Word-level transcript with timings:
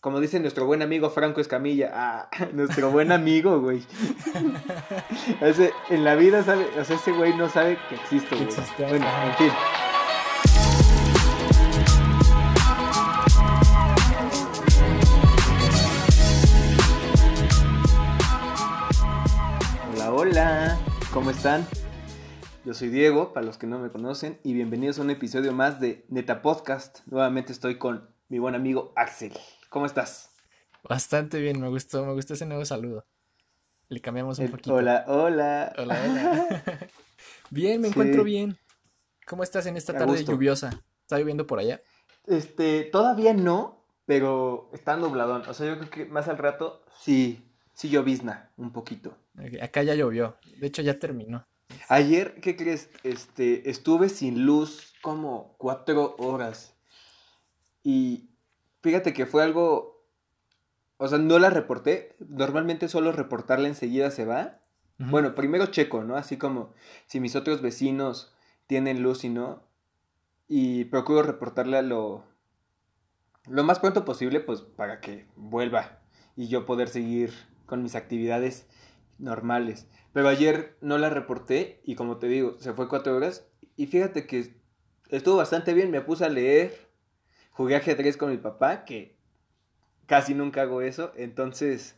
como 0.00 0.18
dice 0.18 0.40
nuestro 0.40 0.64
buen 0.64 0.80
amigo 0.80 1.10
Franco 1.10 1.42
Escamilla, 1.42 1.90
ah, 1.92 2.30
nuestro 2.52 2.90
buen 2.90 3.12
amigo, 3.12 3.60
güey. 3.60 3.82
ese, 5.42 5.72
en 5.90 6.04
la 6.04 6.14
vida 6.14 6.42
sabe, 6.42 6.66
o 6.78 6.84
sea, 6.84 6.96
ese 6.96 7.12
güey 7.12 7.36
no 7.36 7.48
sabe 7.48 7.78
que 7.88 7.96
existo, 7.96 8.36
güey. 8.36 8.48
Bueno, 8.88 9.06
en 9.26 9.34
fin. 9.34 9.50
Hola, 19.92 20.12
hola, 20.12 20.78
¿cómo 21.12 21.30
están? 21.30 21.66
Yo 22.64 22.72
soy 22.72 22.88
Diego, 22.88 23.34
para 23.34 23.44
los 23.44 23.58
que 23.58 23.66
no 23.66 23.78
me 23.78 23.90
conocen, 23.90 24.38
y 24.44 24.54
bienvenidos 24.54 24.98
a 24.98 25.02
un 25.02 25.10
episodio 25.10 25.52
más 25.52 25.78
de 25.78 26.06
Neta 26.08 26.40
Podcast. 26.40 27.00
Nuevamente 27.06 27.52
estoy 27.52 27.76
con 27.76 28.08
mi 28.30 28.38
buen 28.38 28.54
amigo 28.54 28.94
Axel. 28.96 29.32
¿Cómo 29.70 29.86
estás? 29.86 30.32
Bastante 30.82 31.40
bien, 31.40 31.60
me 31.60 31.68
gustó, 31.68 32.04
me 32.04 32.12
gustó 32.12 32.34
ese 32.34 32.44
nuevo 32.44 32.64
saludo. 32.64 33.06
Le 33.88 34.00
cambiamos 34.00 34.40
un 34.40 34.50
poquito. 34.50 34.74
Hola, 34.74 35.04
hola. 35.06 35.72
Hola, 35.78 35.96
hola. 36.04 36.62
bien, 37.50 37.80
me 37.80 37.86
encuentro 37.86 38.24
bien. 38.24 38.58
¿Cómo 39.28 39.44
estás 39.44 39.66
en 39.66 39.76
esta 39.76 39.96
tarde 39.96 40.24
lluviosa? 40.24 40.70
¿Está 41.02 41.20
lloviendo 41.20 41.46
por 41.46 41.60
allá? 41.60 41.80
Este, 42.26 42.82
todavía 42.82 43.32
no, 43.32 43.84
pero 44.06 44.70
está 44.72 44.96
nubladón. 44.96 45.42
O 45.48 45.54
sea, 45.54 45.68
yo 45.68 45.78
creo 45.78 45.90
que 45.90 46.04
más 46.06 46.26
al 46.26 46.38
rato 46.38 46.82
sí, 47.00 47.48
sí 47.72 47.90
llovizna 47.90 48.50
un 48.56 48.72
poquito. 48.72 49.16
Acá 49.62 49.84
ya 49.84 49.94
llovió. 49.94 50.36
De 50.58 50.66
hecho, 50.66 50.82
ya 50.82 50.98
terminó. 50.98 51.46
Ayer, 51.88 52.40
¿qué 52.40 52.56
crees? 52.56 52.90
Este, 53.04 53.70
estuve 53.70 54.08
sin 54.08 54.44
luz 54.44 54.94
como 55.00 55.54
cuatro 55.58 56.16
horas. 56.18 56.74
Y 57.84 58.29
Fíjate 58.82 59.12
que 59.12 59.26
fue 59.26 59.42
algo, 59.42 60.04
o 60.96 61.08
sea, 61.08 61.18
no 61.18 61.38
la 61.38 61.50
reporté. 61.50 62.16
Normalmente 62.20 62.88
solo 62.88 63.12
reportarla 63.12 63.68
enseguida 63.68 64.10
se 64.10 64.24
va. 64.24 64.60
Bueno, 64.98 65.34
primero 65.34 65.66
checo, 65.66 66.04
¿no? 66.04 66.16
Así 66.16 66.36
como 66.36 66.74
si 67.06 67.20
mis 67.20 67.34
otros 67.34 67.62
vecinos 67.62 68.34
tienen 68.66 69.02
luz 69.02 69.24
y 69.24 69.30
no. 69.30 69.62
Y 70.46 70.84
procuro 70.84 71.22
reportarla 71.22 71.80
lo, 71.80 72.24
lo 73.46 73.64
más 73.64 73.78
pronto 73.78 74.04
posible, 74.04 74.40
pues 74.40 74.60
para 74.60 75.00
que 75.00 75.26
vuelva 75.36 76.00
y 76.36 76.48
yo 76.48 76.66
poder 76.66 76.88
seguir 76.88 77.32
con 77.66 77.82
mis 77.82 77.94
actividades 77.94 78.66
normales. 79.18 79.86
Pero 80.12 80.28
ayer 80.28 80.76
no 80.80 80.98
la 80.98 81.08
reporté 81.08 81.80
y 81.84 81.94
como 81.94 82.18
te 82.18 82.28
digo, 82.28 82.56
se 82.58 82.72
fue 82.72 82.88
cuatro 82.88 83.16
horas 83.16 83.46
y 83.76 83.86
fíjate 83.86 84.26
que 84.26 84.60
estuvo 85.08 85.36
bastante 85.36 85.72
bien, 85.72 85.90
me 85.90 86.00
puse 86.00 86.24
a 86.24 86.28
leer, 86.28 86.89
jugué 87.60 87.76
ajedrez 87.76 88.16
con 88.16 88.30
mi 88.30 88.38
papá, 88.38 88.86
que 88.86 89.18
casi 90.06 90.32
nunca 90.32 90.62
hago 90.62 90.80
eso, 90.80 91.12
entonces, 91.14 91.94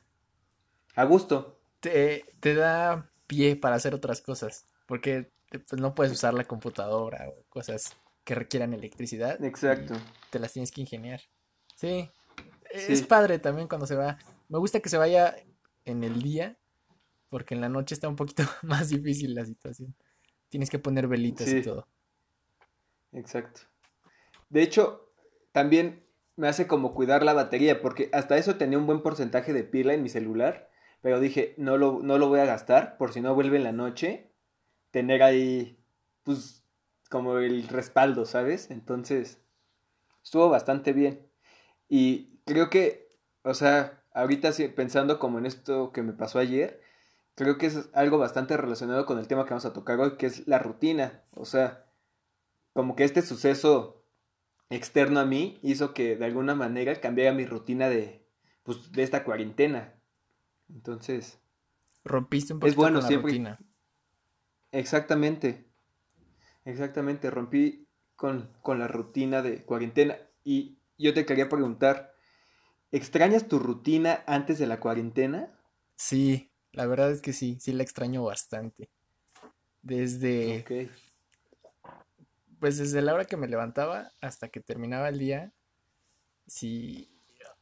a 0.96 1.04
gusto. 1.04 1.56
Te, 1.78 2.24
te 2.40 2.56
da 2.56 3.08
pie 3.28 3.54
para 3.54 3.76
hacer 3.76 3.94
otras 3.94 4.20
cosas, 4.22 4.66
porque 4.86 5.30
pues, 5.48 5.80
no 5.80 5.94
puedes 5.94 6.12
usar 6.12 6.34
la 6.34 6.42
computadora 6.42 7.28
o 7.28 7.44
cosas 7.48 7.96
que 8.24 8.34
requieran 8.34 8.74
electricidad. 8.74 9.40
Exacto. 9.44 9.94
Te 10.30 10.40
las 10.40 10.52
tienes 10.52 10.72
que 10.72 10.80
ingeniar. 10.80 11.20
Sí. 11.76 12.10
Es 12.72 13.02
padre 13.02 13.38
también 13.38 13.68
cuando 13.68 13.86
se 13.86 13.94
va. 13.94 14.18
Me 14.48 14.58
gusta 14.58 14.80
que 14.80 14.88
se 14.88 14.98
vaya 14.98 15.36
en 15.84 16.02
el 16.02 16.22
día, 16.22 16.58
porque 17.28 17.54
en 17.54 17.60
la 17.60 17.68
noche 17.68 17.94
está 17.94 18.08
un 18.08 18.16
poquito 18.16 18.42
más 18.62 18.88
difícil 18.88 19.32
la 19.36 19.44
situación. 19.44 19.94
Tienes 20.48 20.70
que 20.70 20.80
poner 20.80 21.06
velitas 21.06 21.46
y 21.46 21.62
todo. 21.62 21.86
Exacto. 23.12 23.60
De 24.50 24.60
hecho, 24.62 25.11
también 25.52 26.04
me 26.36 26.48
hace 26.48 26.66
como 26.66 26.94
cuidar 26.94 27.22
la 27.22 27.34
batería, 27.34 27.80
porque 27.80 28.10
hasta 28.12 28.36
eso 28.36 28.56
tenía 28.56 28.78
un 28.78 28.86
buen 28.86 29.02
porcentaje 29.02 29.52
de 29.52 29.64
pila 29.64 29.94
en 29.94 30.02
mi 30.02 30.08
celular, 30.08 30.70
pero 31.02 31.20
dije, 31.20 31.54
no 31.58 31.76
lo, 31.76 32.00
no 32.02 32.18
lo 32.18 32.28
voy 32.28 32.40
a 32.40 32.46
gastar, 32.46 32.96
por 32.96 33.12
si 33.12 33.20
no 33.20 33.34
vuelve 33.34 33.56
en 33.58 33.64
la 33.64 33.72
noche, 33.72 34.30
tener 34.90 35.22
ahí, 35.22 35.78
pues, 36.22 36.64
como 37.10 37.38
el 37.38 37.68
respaldo, 37.68 38.24
¿sabes? 38.24 38.70
Entonces, 38.70 39.38
estuvo 40.22 40.48
bastante 40.48 40.92
bien. 40.92 41.26
Y 41.88 42.38
creo 42.46 42.70
que, 42.70 43.10
o 43.42 43.54
sea, 43.54 44.02
ahorita 44.14 44.50
pensando 44.74 45.18
como 45.18 45.38
en 45.38 45.46
esto 45.46 45.92
que 45.92 46.02
me 46.02 46.12
pasó 46.12 46.38
ayer, 46.38 46.80
creo 47.34 47.58
que 47.58 47.66
es 47.66 47.88
algo 47.92 48.18
bastante 48.18 48.56
relacionado 48.56 49.06
con 49.06 49.18
el 49.18 49.28
tema 49.28 49.44
que 49.44 49.50
vamos 49.50 49.66
a 49.66 49.72
tocar 49.72 50.00
hoy, 50.00 50.16
que 50.16 50.26
es 50.26 50.46
la 50.46 50.58
rutina. 50.58 51.22
O 51.34 51.44
sea, 51.44 51.84
como 52.72 52.96
que 52.96 53.04
este 53.04 53.22
suceso 53.22 54.01
externo 54.72 55.20
a 55.20 55.24
mí 55.24 55.58
hizo 55.62 55.94
que 55.94 56.16
de 56.16 56.24
alguna 56.24 56.54
manera 56.54 57.00
cambiara 57.00 57.32
mi 57.32 57.46
rutina 57.46 57.88
de, 57.88 58.26
pues, 58.62 58.92
de 58.92 59.02
esta 59.02 59.24
cuarentena. 59.24 59.94
Entonces... 60.68 61.38
Rompiste 62.04 62.52
un 62.52 62.60
poquito 62.60 62.72
es 62.72 62.76
bueno, 62.76 63.00
con 63.00 63.10
la 63.10 63.20
rutina. 63.20 63.58
Exactamente. 64.72 65.66
Exactamente, 66.64 67.30
rompí 67.30 67.86
con, 68.16 68.50
con 68.62 68.78
la 68.78 68.88
rutina 68.88 69.42
de 69.42 69.64
cuarentena. 69.64 70.16
Y 70.44 70.78
yo 70.98 71.14
te 71.14 71.26
quería 71.26 71.48
preguntar, 71.48 72.14
¿extrañas 72.90 73.48
tu 73.48 73.58
rutina 73.58 74.24
antes 74.26 74.58
de 74.58 74.66
la 74.66 74.80
cuarentena? 74.80 75.52
Sí, 75.96 76.50
la 76.72 76.86
verdad 76.86 77.10
es 77.10 77.20
que 77.20 77.32
sí, 77.32 77.58
sí 77.60 77.72
la 77.72 77.82
extraño 77.82 78.24
bastante. 78.24 78.90
Desde 79.82 80.64
pues 82.62 82.78
desde 82.78 83.02
la 83.02 83.12
hora 83.12 83.24
que 83.24 83.36
me 83.36 83.48
levantaba 83.48 84.12
hasta 84.20 84.48
que 84.48 84.60
terminaba 84.60 85.08
el 85.08 85.18
día, 85.18 85.52
sí, 86.46 87.10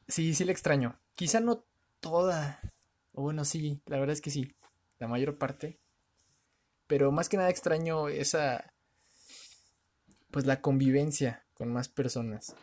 sí, 0.08 0.34
sí 0.34 0.44
le 0.44 0.52
extraño. 0.52 1.00
Quizá 1.14 1.40
no 1.40 1.64
toda, 2.00 2.60
o 3.14 3.22
bueno, 3.22 3.46
sí, 3.46 3.80
la 3.86 3.98
verdad 3.98 4.12
es 4.12 4.20
que 4.20 4.30
sí, 4.30 4.54
la 4.98 5.08
mayor 5.08 5.38
parte. 5.38 5.80
Pero 6.86 7.12
más 7.12 7.30
que 7.30 7.38
nada 7.38 7.48
extraño 7.48 8.08
esa, 8.08 8.74
pues 10.30 10.44
la 10.44 10.60
convivencia 10.60 11.46
con 11.54 11.72
más 11.72 11.88
personas. 11.88 12.54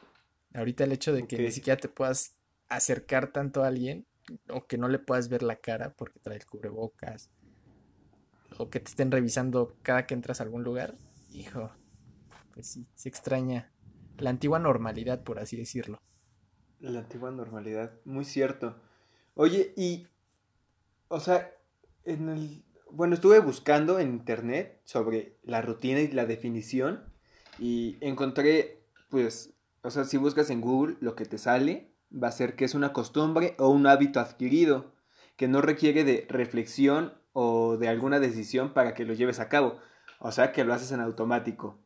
Ahorita 0.54 0.84
el 0.84 0.92
hecho 0.92 1.14
de 1.14 1.26
que 1.26 1.40
ni 1.40 1.52
siquiera 1.52 1.82
te 1.82 1.90
puedas 1.90 2.36
acercar 2.70 3.32
tanto 3.32 3.64
a 3.64 3.68
alguien 3.68 4.06
o 4.50 4.68
que 4.68 4.78
no 4.78 4.90
le 4.90 5.00
puedas 5.00 5.28
ver 5.28 5.42
la 5.42 5.56
cara 5.56 5.96
porque 5.96 6.20
trae 6.20 6.38
el 6.38 6.46
cubrebocas 6.46 7.32
o 8.60 8.70
que 8.70 8.80
te 8.80 8.92
estén 8.92 9.10
revisando 9.10 9.76
cada 9.82 10.06
que 10.06 10.14
entras 10.14 10.40
a 10.40 10.44
algún 10.44 10.62
lugar, 10.64 11.00
hijo, 11.32 11.72
se 12.64 13.10
extraña 13.10 13.72
la 14.18 14.30
antigua 14.30 14.60
normalidad, 14.60 15.24
por 15.24 15.40
así 15.40 15.58
decirlo. 15.58 16.00
La 16.80 17.00
antigua 17.00 17.32
normalidad, 17.32 17.94
muy 18.06 18.26
cierto. 18.26 18.76
Oye, 19.34 19.74
y, 19.76 20.08
o 21.08 21.20
sea, 21.20 21.52
en 22.06 22.30
el, 22.30 22.64
bueno, 22.92 23.16
estuve 23.16 23.40
buscando 23.40 24.00
en 24.00 24.10
internet 24.10 24.82
sobre 24.84 25.38
la 25.44 25.62
rutina 25.62 26.00
y 26.02 26.08
la 26.10 26.26
definición 26.26 27.04
y 27.60 27.98
encontré, 28.02 28.84
pues, 29.10 29.54
o 29.84 29.90
sea, 29.90 30.04
si 30.06 30.18
buscas 30.18 30.50
en 30.50 30.62
Google, 30.62 30.98
lo 31.00 31.16
que 31.16 31.26
te 31.26 31.38
sale 31.38 31.92
va 32.12 32.30
a 32.30 32.32
ser 32.32 32.56
que 32.56 32.66
es 32.66 32.76
una 32.76 32.94
costumbre 32.94 33.56
o 33.60 33.70
un 33.70 33.88
hábito 33.88 34.20
adquirido 34.20 34.94
que 35.36 35.48
no 35.48 35.62
requiere 35.62 36.04
de 36.04 36.26
reflexión 36.30 37.14
o 37.34 37.78
de 37.78 37.88
alguna 37.88 38.20
decisión 38.20 38.74
para 38.74 38.94
que 38.94 39.06
lo 39.06 39.14
lleves 39.14 39.40
a 39.40 39.50
cabo. 39.50 39.78
O 40.20 40.32
sea, 40.32 40.52
que 40.52 40.64
lo 40.64 40.74
haces 40.74 40.92
en 40.92 41.00
automático 41.00 41.80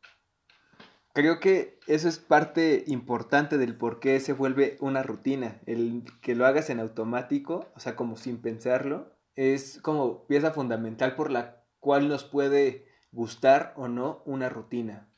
creo 1.13 1.39
que 1.39 1.79
eso 1.87 2.07
es 2.07 2.19
parte 2.19 2.83
importante 2.87 3.57
del 3.57 3.75
por 3.75 3.99
qué 3.99 4.19
se 4.19 4.33
vuelve 4.33 4.77
una 4.79 5.03
rutina. 5.03 5.61
El 5.65 6.03
que 6.21 6.35
lo 6.35 6.45
hagas 6.45 6.69
en 6.69 6.79
automático, 6.79 7.71
o 7.75 7.79
sea, 7.79 7.95
como 7.95 8.17
sin 8.17 8.41
pensarlo, 8.41 9.13
es 9.35 9.79
como 9.81 10.25
pieza 10.27 10.51
fundamental 10.51 11.15
por 11.15 11.31
la 11.31 11.63
cual 11.79 12.07
nos 12.07 12.23
puede 12.23 12.85
gustar 13.11 13.73
o 13.75 13.87
no 13.87 14.21
una 14.25 14.49
rutina. 14.49 15.09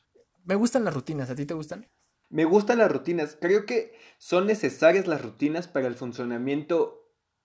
Me 0.44 0.54
gustan 0.54 0.84
las 0.84 0.94
rutinas, 0.94 1.30
¿a 1.30 1.34
ti 1.34 1.46
te 1.46 1.54
gustan? 1.54 1.86
Me 2.28 2.44
gustan 2.44 2.78
las 2.78 2.90
rutinas. 2.90 3.36
Creo 3.40 3.64
que 3.66 3.96
son 4.18 4.46
necesarias 4.46 5.06
las 5.06 5.22
rutinas 5.22 5.68
para 5.68 5.86
el 5.86 5.94
funcionamiento 5.94 7.04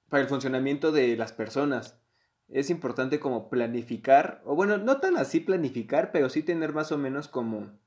para 0.09 0.23
el 0.23 0.29
funcionamiento 0.29 0.91
de 0.91 1.15
las 1.15 1.31
personas. 1.31 1.99
Es 2.47 2.69
importante 2.69 3.19
como 3.19 3.49
planificar, 3.49 4.41
o 4.43 4.55
bueno, 4.55 4.77
no 4.77 4.99
tan 4.99 5.17
así 5.17 5.39
planificar, 5.39 6.11
pero 6.11 6.29
sí 6.29 6.41
tener 6.41 6.73
más 6.73 6.91
o 6.91 6.97
menos 6.97 7.27
como 7.27 7.79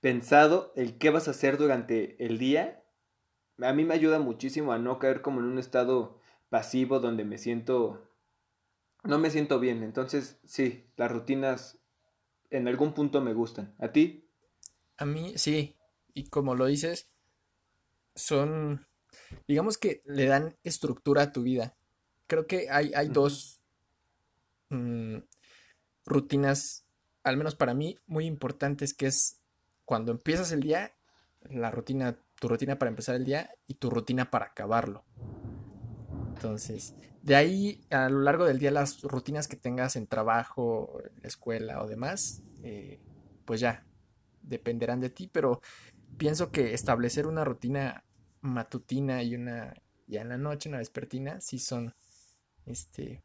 pensado 0.00 0.72
el 0.76 0.98
qué 0.98 1.10
vas 1.10 1.28
a 1.28 1.32
hacer 1.32 1.58
durante 1.58 2.24
el 2.24 2.38
día, 2.38 2.84
a 3.60 3.72
mí 3.72 3.84
me 3.84 3.94
ayuda 3.94 4.18
muchísimo 4.18 4.72
a 4.72 4.78
no 4.78 4.98
caer 4.98 5.22
como 5.22 5.40
en 5.40 5.46
un 5.46 5.58
estado 5.58 6.20
pasivo 6.48 7.00
donde 7.00 7.24
me 7.24 7.38
siento, 7.38 8.10
no 9.02 9.18
me 9.18 9.30
siento 9.30 9.58
bien. 9.58 9.82
Entonces, 9.82 10.38
sí, 10.44 10.86
las 10.96 11.10
rutinas 11.10 11.78
en 12.50 12.68
algún 12.68 12.92
punto 12.92 13.20
me 13.20 13.34
gustan. 13.34 13.74
¿A 13.78 13.92
ti? 13.92 14.28
A 14.98 15.04
mí 15.04 15.34
sí, 15.36 15.76
y 16.14 16.28
como 16.28 16.54
lo 16.54 16.66
dices, 16.66 17.10
son, 18.14 18.86
digamos 19.46 19.78
que 19.78 20.02
le 20.04 20.26
dan 20.26 20.56
estructura 20.62 21.22
a 21.22 21.32
tu 21.32 21.42
vida. 21.42 21.76
Creo 22.26 22.46
que 22.46 22.70
hay, 22.70 22.92
hay 22.94 23.08
dos 23.08 23.62
mm, 24.70 25.18
rutinas, 26.04 26.86
al 27.22 27.36
menos 27.36 27.54
para 27.54 27.74
mí, 27.74 27.98
muy 28.06 28.26
importantes, 28.26 28.94
que 28.94 29.06
es 29.06 29.40
cuando 29.86 30.12
empiezas 30.12 30.52
el 30.52 30.60
día, 30.60 30.92
la 31.48 31.70
rutina 31.70 32.18
tu 32.38 32.48
rutina 32.48 32.78
para 32.78 32.90
empezar 32.90 33.14
el 33.14 33.24
día 33.24 33.50
y 33.66 33.74
tu 33.74 33.90
rutina 33.90 34.30
para 34.30 34.46
acabarlo. 34.46 35.04
Entonces, 36.34 36.94
de 37.22 37.34
ahí 37.34 37.80
a 37.90 38.08
lo 38.08 38.20
largo 38.20 38.44
del 38.44 38.58
día 38.58 38.70
las 38.70 39.02
rutinas 39.02 39.48
que 39.48 39.56
tengas 39.56 39.96
en 39.96 40.06
trabajo, 40.06 41.00
en 41.02 41.22
la 41.22 41.28
escuela 41.28 41.82
o 41.82 41.88
demás, 41.88 42.42
eh, 42.62 43.00
pues 43.44 43.60
ya 43.60 43.86
dependerán 44.42 45.00
de 45.00 45.10
ti, 45.10 45.28
pero 45.32 45.60
pienso 46.18 46.52
que 46.52 46.74
establecer 46.74 47.26
una 47.26 47.44
rutina 47.44 48.04
matutina 48.42 49.22
y 49.22 49.34
una 49.34 49.74
ya 50.06 50.20
en 50.20 50.28
la 50.28 50.38
noche, 50.38 50.68
una 50.68 50.78
vespertina, 50.78 51.40
sí 51.40 51.58
son, 51.58 51.94
este, 52.64 53.24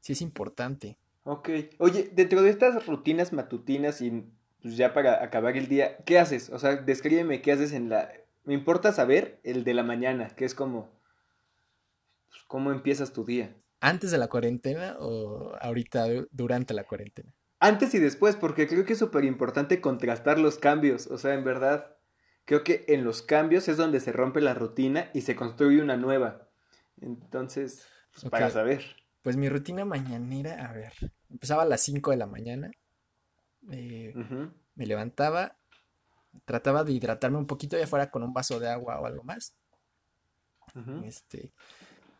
sí 0.00 0.12
es 0.12 0.22
importante. 0.22 0.98
Ok. 1.24 1.48
Oye, 1.78 2.10
dentro 2.12 2.42
de 2.42 2.50
estas 2.50 2.86
rutinas 2.86 3.32
matutinas 3.32 4.00
y 4.00 4.24
pues 4.62 4.76
ya 4.76 4.92
para 4.92 5.22
acabar 5.22 5.56
el 5.56 5.68
día, 5.68 5.98
¿qué 6.04 6.18
haces? 6.18 6.50
O 6.50 6.58
sea, 6.58 6.76
descríbeme 6.76 7.42
qué 7.42 7.52
haces 7.52 7.72
en 7.72 7.88
la... 7.88 8.12
Me 8.44 8.54
importa 8.54 8.92
saber 8.92 9.40
el 9.44 9.64
de 9.64 9.74
la 9.74 9.82
mañana, 9.82 10.28
que 10.30 10.44
es 10.44 10.54
como... 10.54 10.90
Pues, 12.28 12.42
¿Cómo 12.46 12.72
empiezas 12.72 13.12
tu 13.12 13.24
día? 13.24 13.56
¿Antes 13.80 14.10
de 14.10 14.18
la 14.18 14.28
cuarentena 14.28 14.96
o 14.98 15.54
ahorita 15.60 16.06
durante 16.30 16.74
la 16.74 16.84
cuarentena? 16.84 17.34
Antes 17.58 17.94
y 17.94 17.98
después, 17.98 18.36
porque 18.36 18.66
creo 18.66 18.84
que 18.84 18.94
es 18.94 18.98
súper 18.98 19.24
importante 19.24 19.80
contrastar 19.80 20.38
los 20.38 20.58
cambios. 20.58 21.06
O 21.06 21.18
sea, 21.18 21.34
en 21.34 21.44
verdad, 21.44 21.96
creo 22.44 22.64
que 22.64 22.84
en 22.88 23.04
los 23.04 23.22
cambios 23.22 23.68
es 23.68 23.76
donde 23.76 24.00
se 24.00 24.12
rompe 24.12 24.40
la 24.40 24.54
rutina 24.54 25.10
y 25.14 25.22
se 25.22 25.36
construye 25.36 25.82
una 25.82 25.96
nueva. 25.96 26.48
Entonces, 27.00 27.86
pues 28.12 28.30
para 28.30 28.50
saber. 28.50 28.84
Pues 29.22 29.36
mi 29.36 29.48
rutina 29.48 29.84
mañanera, 29.84 30.66
a 30.66 30.72
ver, 30.72 30.92
empezaba 31.28 31.62
a 31.62 31.66
las 31.66 31.82
5 31.82 32.10
de 32.10 32.16
la 32.16 32.26
mañana. 32.26 32.70
Eh, 33.70 34.14
me 34.74 34.86
levantaba, 34.86 35.56
trataba 36.44 36.84
de 36.84 36.92
hidratarme 36.92 37.38
un 37.38 37.46
poquito, 37.46 37.78
ya 37.78 37.86
fuera 37.86 38.10
con 38.10 38.22
un 38.22 38.32
vaso 38.32 38.58
de 38.58 38.68
agua 38.68 39.00
o 39.00 39.06
algo 39.06 39.22
más. 39.22 39.54
Este, 41.04 41.52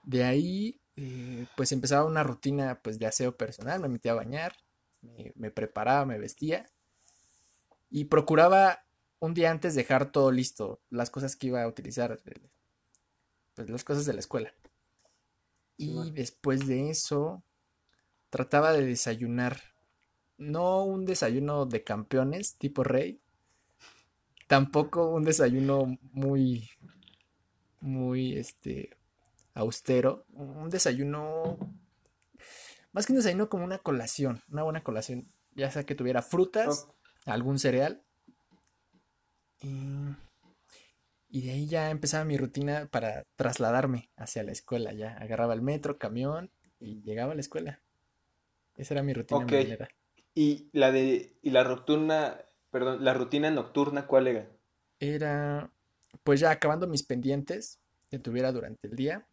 de 0.02 0.24
ahí, 0.24 0.80
eh, 0.96 1.46
pues 1.56 1.72
empezaba 1.72 2.04
una 2.04 2.22
rutina 2.22 2.80
pues 2.82 2.98
de 2.98 3.06
aseo 3.06 3.36
personal, 3.36 3.80
me 3.80 3.88
metía 3.88 4.12
a 4.12 4.16
bañar, 4.16 4.56
me, 5.34 5.50
preparaba, 5.50 6.04
me 6.04 6.18
vestía 6.18 6.66
y 7.88 8.06
procuraba 8.06 8.84
un 9.18 9.34
día 9.34 9.50
antes 9.50 9.74
dejar 9.74 10.12
todo 10.12 10.30
listo, 10.32 10.80
las 10.90 11.10
cosas 11.10 11.36
que 11.36 11.48
iba 11.48 11.62
a 11.62 11.68
utilizar, 11.68 12.20
pues 13.54 13.70
las 13.70 13.84
cosas 13.84 14.06
de 14.06 14.14
la 14.14 14.20
escuela. 14.20 14.52
Y 15.76 16.10
después 16.10 16.66
de 16.66 16.90
eso, 16.90 17.42
trataba 18.28 18.72
de 18.72 18.84
desayunar. 18.84 19.69
No 20.40 20.84
un 20.84 21.04
desayuno 21.04 21.66
de 21.66 21.84
campeones, 21.84 22.56
tipo 22.56 22.82
rey. 22.82 23.20
Tampoco 24.48 25.10
un 25.10 25.22
desayuno 25.22 25.98
muy, 26.12 26.68
muy, 27.80 28.36
este, 28.36 28.90
austero. 29.54 30.24
Un 30.32 30.68
desayuno, 30.70 31.56
más 32.92 33.06
que 33.06 33.12
un 33.12 33.18
desayuno, 33.18 33.48
como 33.48 33.64
una 33.64 33.78
colación. 33.78 34.42
Una 34.50 34.64
buena 34.64 34.82
colación. 34.82 35.28
Ya 35.54 35.70
sea 35.70 35.84
que 35.84 35.94
tuviera 35.94 36.22
frutas, 36.22 36.88
algún 37.24 37.60
cereal. 37.60 38.02
Y 39.60 40.16
y 41.32 41.42
de 41.42 41.52
ahí 41.52 41.66
ya 41.66 41.90
empezaba 41.90 42.24
mi 42.24 42.36
rutina 42.36 42.88
para 42.90 43.24
trasladarme 43.36 44.10
hacia 44.16 44.42
la 44.42 44.50
escuela. 44.50 44.92
Ya 44.92 45.16
agarraba 45.16 45.54
el 45.54 45.62
metro, 45.62 45.96
camión 45.96 46.50
y 46.80 47.02
llegaba 47.02 47.32
a 47.32 47.34
la 47.36 47.40
escuela. 47.40 47.80
Esa 48.74 48.94
era 48.94 49.04
mi 49.04 49.14
rutina 49.14 49.44
okay. 49.44 49.78
¿Y 50.34 50.68
la 50.72 50.92
de 50.92 51.36
y 51.42 51.50
la 51.50 51.64
rutina, 51.64 52.40
perdón, 52.70 53.04
la 53.04 53.14
rutina 53.14 53.50
nocturna 53.50 54.06
cuál 54.06 54.28
era? 54.28 54.48
Era 54.98 55.70
pues 56.22 56.40
ya 56.40 56.50
acabando 56.50 56.86
mis 56.86 57.02
pendientes 57.02 57.80
que 58.10 58.18
tuviera 58.18 58.52
durante 58.52 58.88
el 58.88 58.96
día. 58.96 59.26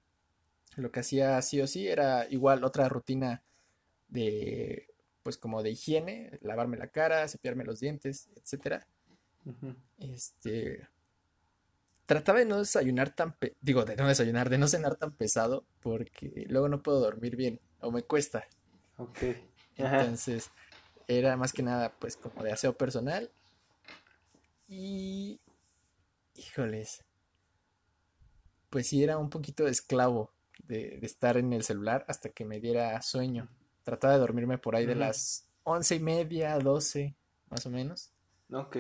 Lo 0.76 0.92
que 0.92 1.00
hacía 1.00 1.42
sí 1.42 1.62
o 1.62 1.68
sí 1.68 1.88
era 1.88 2.28
igual 2.30 2.64
otra 2.64 2.90
rutina 2.90 3.44
de 4.08 4.88
pues 5.24 5.38
como 5.38 5.62
de 5.62 5.72
higiene, 5.72 6.40
lavarme 6.42 6.78
la 6.78 6.88
cara, 6.88 7.28
cepillarme 7.28 7.66
los 7.66 7.80
dientes, 7.80 8.30
etcétera. 8.36 8.88
Este 10.00 10.88
trataba 12.06 12.40
de 12.40 12.46
no 12.46 12.58
desayunar 12.58 13.14
tan, 13.14 13.36
digo, 13.62 13.84
de 13.84 13.96
no 13.98 14.08
desayunar, 14.08 14.50
de 14.50 14.58
no 14.58 14.68
cenar 14.68 14.96
tan 14.96 15.12
pesado, 15.12 15.66
porque 15.82 16.46
luego 16.50 16.70
no 16.70 16.82
puedo 16.82 17.02
dormir 17.02 17.36
bien, 17.36 17.60
o 17.82 17.92
me 17.92 18.02
cuesta. 18.04 18.46
Ok. 18.98 19.20
Entonces, 19.76 20.50
era 21.08 21.38
más 21.38 21.54
que 21.54 21.64
nada, 21.64 21.94
pues, 22.00 22.18
como 22.18 22.44
de 22.44 22.52
aseo 22.52 22.78
personal. 22.78 23.32
Y, 24.68 25.40
híjoles, 26.36 27.06
pues 28.70 28.88
sí, 28.88 29.04
era 29.04 29.18
un 29.18 29.30
poquito 29.30 29.68
esclavo 29.68 30.34
de, 30.64 31.00
estar 31.02 31.38
en 31.38 31.54
el 31.54 31.64
celular 31.64 32.06
hasta 32.08 32.30
que 32.30 32.46
me 32.46 32.60
diera 32.60 33.02
sueño. 33.02 33.50
Trataba 33.84 34.14
de 34.14 34.20
dormirme 34.20 34.58
por 34.58 34.76
ahí 34.76 34.86
de 34.86 34.96
las 34.96 35.48
once 35.64 35.96
y 35.96 36.00
media, 36.00 36.58
doce, 36.60 37.16
más 37.50 37.66
o 37.66 37.70
menos. 37.70 38.12
Ok. 38.52 38.78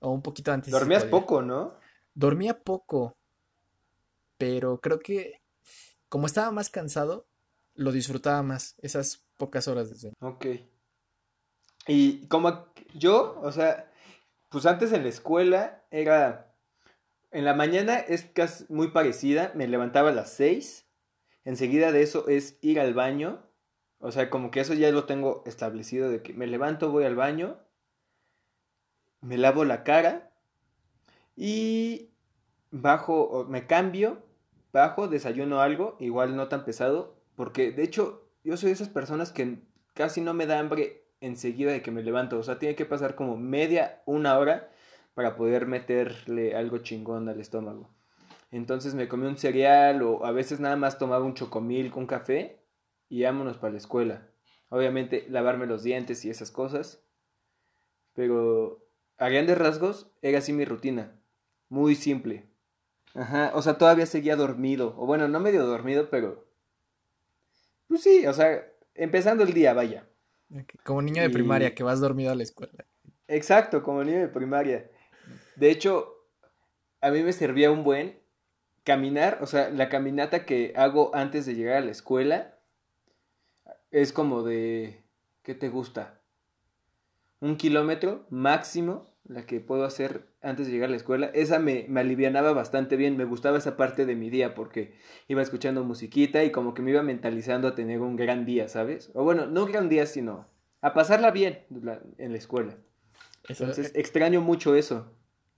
O 0.00 0.10
un 0.10 0.22
poquito 0.22 0.52
antes. 0.52 0.70
Dormías 0.70 1.04
poco, 1.04 1.42
¿no? 1.42 1.74
Dormía 2.14 2.60
poco, 2.60 3.16
pero 4.38 4.80
creo 4.80 5.00
que 5.00 5.40
como 6.08 6.26
estaba 6.26 6.50
más 6.50 6.68
cansado, 6.68 7.26
lo 7.74 7.90
disfrutaba 7.90 8.42
más, 8.42 8.76
esas 8.82 9.24
pocas 9.38 9.66
horas 9.66 9.88
de 9.88 9.96
sueño. 9.96 10.14
Ok. 10.20 10.46
Y 11.86 12.26
como 12.28 12.66
yo, 12.94 13.40
o 13.42 13.52
sea, 13.52 13.90
pues 14.48 14.66
antes 14.66 14.92
en 14.92 15.02
la 15.02 15.08
escuela 15.08 15.82
era, 15.90 16.54
en 17.30 17.44
la 17.44 17.54
mañana 17.54 17.98
es 17.98 18.24
casi 18.24 18.64
muy 18.68 18.88
parecida, 18.88 19.52
me 19.54 19.66
levantaba 19.66 20.10
a 20.10 20.14
las 20.14 20.32
6, 20.32 20.86
enseguida 21.44 21.92
de 21.92 22.02
eso 22.02 22.28
es 22.28 22.58
ir 22.60 22.78
al 22.78 22.94
baño, 22.94 23.42
o 23.98 24.12
sea, 24.12 24.30
como 24.30 24.50
que 24.50 24.60
eso 24.60 24.74
ya 24.74 24.90
lo 24.90 25.04
tengo 25.04 25.42
establecido 25.46 26.10
de 26.10 26.22
que 26.22 26.34
me 26.34 26.46
levanto, 26.46 26.90
voy 26.90 27.04
al 27.04 27.16
baño, 27.16 27.58
me 29.20 29.38
lavo 29.38 29.64
la 29.64 29.84
cara 29.84 30.32
y 31.36 32.10
bajo, 32.70 33.46
me 33.48 33.66
cambio, 33.66 34.22
bajo, 34.72 35.08
desayuno 35.08 35.60
algo, 35.60 35.96
igual 36.00 36.36
no 36.36 36.48
tan 36.48 36.64
pesado, 36.64 37.16
porque 37.36 37.72
de 37.72 37.84
hecho 37.84 38.28
yo 38.44 38.56
soy 38.56 38.68
de 38.68 38.74
esas 38.74 38.88
personas 38.88 39.32
que 39.32 39.58
casi 39.94 40.20
no 40.20 40.34
me 40.34 40.46
da 40.46 40.58
hambre 40.58 41.01
enseguida 41.22 41.72
de 41.72 41.80
que 41.80 41.90
me 41.90 42.02
levanto, 42.02 42.38
o 42.38 42.42
sea, 42.42 42.58
tiene 42.58 42.74
que 42.74 42.84
pasar 42.84 43.14
como 43.14 43.36
media, 43.36 44.02
una 44.04 44.38
hora 44.38 44.70
para 45.14 45.36
poder 45.36 45.66
meterle 45.66 46.54
algo 46.54 46.78
chingón 46.78 47.28
al 47.28 47.40
estómago. 47.40 47.88
Entonces 48.50 48.94
me 48.94 49.08
comí 49.08 49.26
un 49.26 49.38
cereal 49.38 50.02
o 50.02 50.26
a 50.26 50.32
veces 50.32 50.60
nada 50.60 50.76
más 50.76 50.98
tomaba 50.98 51.24
un 51.24 51.34
chocomil 51.34 51.90
con 51.90 52.06
café 52.06 52.60
y 53.08 53.22
vámonos 53.22 53.56
para 53.56 53.72
la 53.72 53.78
escuela. 53.78 54.28
Obviamente 54.68 55.26
lavarme 55.30 55.66
los 55.66 55.82
dientes 55.82 56.24
y 56.26 56.30
esas 56.30 56.50
cosas. 56.50 57.02
Pero 58.12 58.86
a 59.16 59.30
grandes 59.30 59.56
rasgos 59.56 60.10
era 60.20 60.38
así 60.38 60.52
mi 60.52 60.66
rutina 60.66 61.12
muy 61.72 61.94
simple. 61.94 62.44
Ajá, 63.14 63.52
o 63.54 63.62
sea, 63.62 63.78
todavía 63.78 64.04
seguía 64.04 64.36
dormido. 64.36 64.94
O 64.98 65.06
bueno, 65.06 65.26
no 65.26 65.40
medio 65.40 65.64
dormido, 65.64 66.10
pero. 66.10 66.46
Pues 67.88 68.02
sí, 68.02 68.26
o 68.26 68.34
sea, 68.34 68.62
empezando 68.94 69.42
el 69.42 69.54
día, 69.54 69.72
vaya. 69.72 70.06
Como 70.84 71.02
niño 71.02 71.22
de 71.22 71.30
primaria 71.30 71.74
que 71.74 71.82
vas 71.82 72.00
dormido 72.00 72.32
a 72.32 72.34
la 72.34 72.42
escuela. 72.42 72.84
Exacto, 73.28 73.82
como 73.82 74.04
niño 74.04 74.20
de 74.20 74.28
primaria. 74.28 74.90
De 75.56 75.70
hecho, 75.70 76.14
a 77.00 77.10
mí 77.10 77.22
me 77.22 77.32
servía 77.32 77.70
un 77.70 77.84
buen 77.84 78.20
caminar, 78.84 79.38
o 79.40 79.46
sea, 79.46 79.70
la 79.70 79.88
caminata 79.88 80.44
que 80.44 80.72
hago 80.76 81.14
antes 81.14 81.46
de 81.46 81.54
llegar 81.54 81.76
a 81.76 81.84
la 81.84 81.90
escuela 81.90 82.58
es 83.90 84.12
como 84.12 84.42
de. 84.42 85.02
¿Qué 85.42 85.54
te 85.54 85.68
gusta? 85.68 86.20
Un 87.40 87.56
kilómetro 87.56 88.26
máximo 88.30 89.11
la 89.24 89.46
que 89.46 89.60
puedo 89.60 89.84
hacer 89.84 90.26
antes 90.42 90.66
de 90.66 90.72
llegar 90.72 90.88
a 90.88 90.90
la 90.90 90.96
escuela, 90.96 91.26
esa 91.34 91.58
me, 91.58 91.86
me 91.88 92.00
alivianaba 92.00 92.52
bastante 92.52 92.96
bien, 92.96 93.16
me 93.16 93.24
gustaba 93.24 93.58
esa 93.58 93.76
parte 93.76 94.04
de 94.06 94.16
mi 94.16 94.30
día 94.30 94.54
porque 94.54 94.94
iba 95.28 95.42
escuchando 95.42 95.84
musiquita 95.84 96.42
y 96.44 96.50
como 96.50 96.74
que 96.74 96.82
me 96.82 96.90
iba 96.90 97.02
mentalizando 97.02 97.68
a 97.68 97.74
tener 97.74 98.00
un 98.00 98.16
gran 98.16 98.44
día, 98.44 98.68
¿sabes? 98.68 99.10
O 99.14 99.24
bueno, 99.24 99.46
no 99.46 99.64
un 99.64 99.72
gran 99.72 99.88
día, 99.88 100.06
sino 100.06 100.46
a 100.80 100.92
pasarla 100.94 101.30
bien 101.30 101.64
en 102.18 102.32
la 102.32 102.38
escuela. 102.38 102.76
Entonces, 103.48 103.92
extraño 103.94 104.40
mucho 104.40 104.74
eso. 104.74 105.12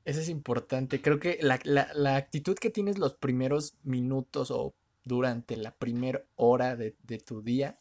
Eso 0.04 0.20
es 0.20 0.28
importante. 0.28 1.00
Creo 1.00 1.18
que 1.18 1.38
la, 1.40 1.58
la, 1.64 2.16
actitud 2.16 2.56
que 2.56 2.70
tienes 2.70 2.98
los 2.98 3.14
primeros 3.14 3.78
minutos 3.82 4.50
o 4.50 4.74
durante 5.02 5.56
la 5.56 5.74
primera 5.74 6.24
hora 6.36 6.76
de, 6.76 6.92
tu 7.24 7.42
día 7.42 7.78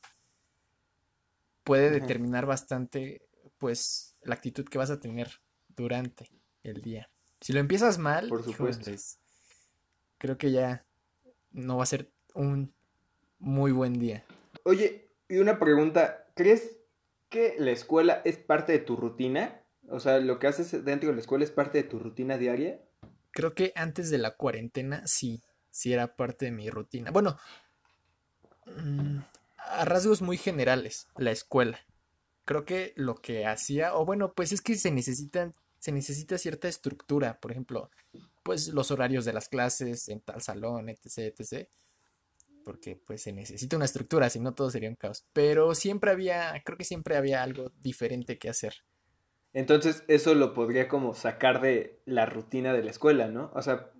puede 1.63 1.89
determinar 1.89 2.45
bastante, 2.45 3.27
pues, 3.57 4.15
la 4.23 4.35
actitud 4.35 4.65
que 4.65 4.77
vas 4.77 4.89
a 4.89 4.99
tener 4.99 5.41
durante 5.75 6.29
el 6.63 6.81
día. 6.81 7.09
Si 7.41 7.53
lo 7.53 7.59
empiezas 7.59 7.97
mal, 7.97 8.29
por 8.29 8.43
supuesto. 8.43 8.91
creo 10.17 10.37
que 10.37 10.51
ya 10.51 10.85
no 11.51 11.77
va 11.77 11.83
a 11.83 11.87
ser 11.87 12.11
un 12.33 12.73
muy 13.39 13.71
buen 13.71 13.99
día. 13.99 14.23
Oye, 14.63 15.09
y 15.27 15.37
una 15.37 15.59
pregunta, 15.59 16.27
¿crees 16.35 16.77
que 17.29 17.55
la 17.57 17.71
escuela 17.71 18.21
es 18.25 18.37
parte 18.37 18.71
de 18.71 18.79
tu 18.79 18.95
rutina? 18.95 19.61
O 19.89 19.99
sea, 19.99 20.19
lo 20.19 20.39
que 20.39 20.47
haces 20.47 20.85
dentro 20.85 21.09
de 21.09 21.15
la 21.15 21.21
escuela 21.21 21.43
es 21.43 21.51
parte 21.51 21.79
de 21.79 21.83
tu 21.83 21.99
rutina 21.99 22.37
diaria. 22.37 22.81
creo 23.31 23.55
que 23.55 23.73
antes 23.75 24.11
de 24.11 24.19
la 24.19 24.35
cuarentena 24.35 25.05
sí, 25.07 25.41
sí 25.71 25.91
era 25.91 26.15
parte 26.15 26.45
de 26.45 26.51
mi 26.51 26.69
rutina. 26.69 27.11
Bueno, 27.11 27.37
mm, 28.65 29.17
a 29.57 29.85
rasgos 29.85 30.21
muy 30.21 30.37
generales, 30.37 31.07
la 31.17 31.31
escuela. 31.31 31.79
Creo 32.45 32.63
que 32.63 32.93
lo 32.95 33.15
que 33.15 33.45
hacía, 33.45 33.95
o 33.95 34.05
bueno, 34.05 34.33
pues 34.33 34.51
es 34.51 34.61
que 34.61 34.75
se 34.75 34.91
necesitan, 34.91 35.53
se 35.83 35.91
necesita 35.91 36.37
cierta 36.37 36.69
estructura, 36.69 37.41
por 37.41 37.51
ejemplo, 37.51 37.91
pues 38.41 38.69
los 38.69 38.89
horarios 38.89 39.25
de 39.25 39.33
las 39.33 39.49
clases 39.49 40.07
en 40.07 40.21
tal 40.21 40.41
salón, 40.41 40.87
etc, 40.87 41.37
etc. 41.37 41.67
Porque 42.63 42.95
pues 42.95 43.23
se 43.23 43.33
necesita 43.33 43.75
una 43.75 43.83
estructura, 43.83 44.29
si 44.29 44.39
no 44.39 44.53
todo 44.53 44.71
sería 44.71 44.87
un 44.87 44.95
caos. 44.95 45.25
Pero 45.33 45.75
siempre 45.75 46.11
había, 46.11 46.53
creo 46.63 46.77
que 46.77 46.85
siempre 46.85 47.17
había 47.17 47.43
algo 47.43 47.73
diferente 47.81 48.37
que 48.37 48.47
hacer. 48.47 48.75
Entonces 49.51 50.05
eso 50.07 50.35
lo 50.35 50.53
podría 50.53 50.87
como 50.87 51.13
sacar 51.15 51.59
de 51.59 51.99
la 52.05 52.25
rutina 52.27 52.71
de 52.71 52.81
la 52.81 52.91
escuela, 52.91 53.27
¿no? 53.27 53.51
O 53.53 53.61
sea, 53.61 53.91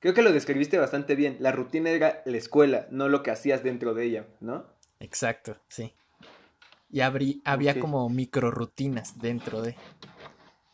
creo 0.00 0.12
que 0.12 0.20
lo 0.20 0.30
describiste 0.30 0.76
bastante 0.76 1.14
bien. 1.14 1.38
La 1.40 1.52
rutina 1.52 1.88
era 1.88 2.20
la 2.26 2.36
escuela, 2.36 2.86
no 2.90 3.08
lo 3.08 3.22
que 3.22 3.30
hacías 3.30 3.62
dentro 3.62 3.94
de 3.94 4.04
ella, 4.04 4.26
¿no? 4.40 4.66
Exacto, 5.00 5.56
sí. 5.68 5.94
Y 6.90 7.00
había 7.00 7.80
como 7.80 8.10
micro 8.10 8.50
rutinas 8.50 9.18
dentro 9.18 9.62
de... 9.62 9.74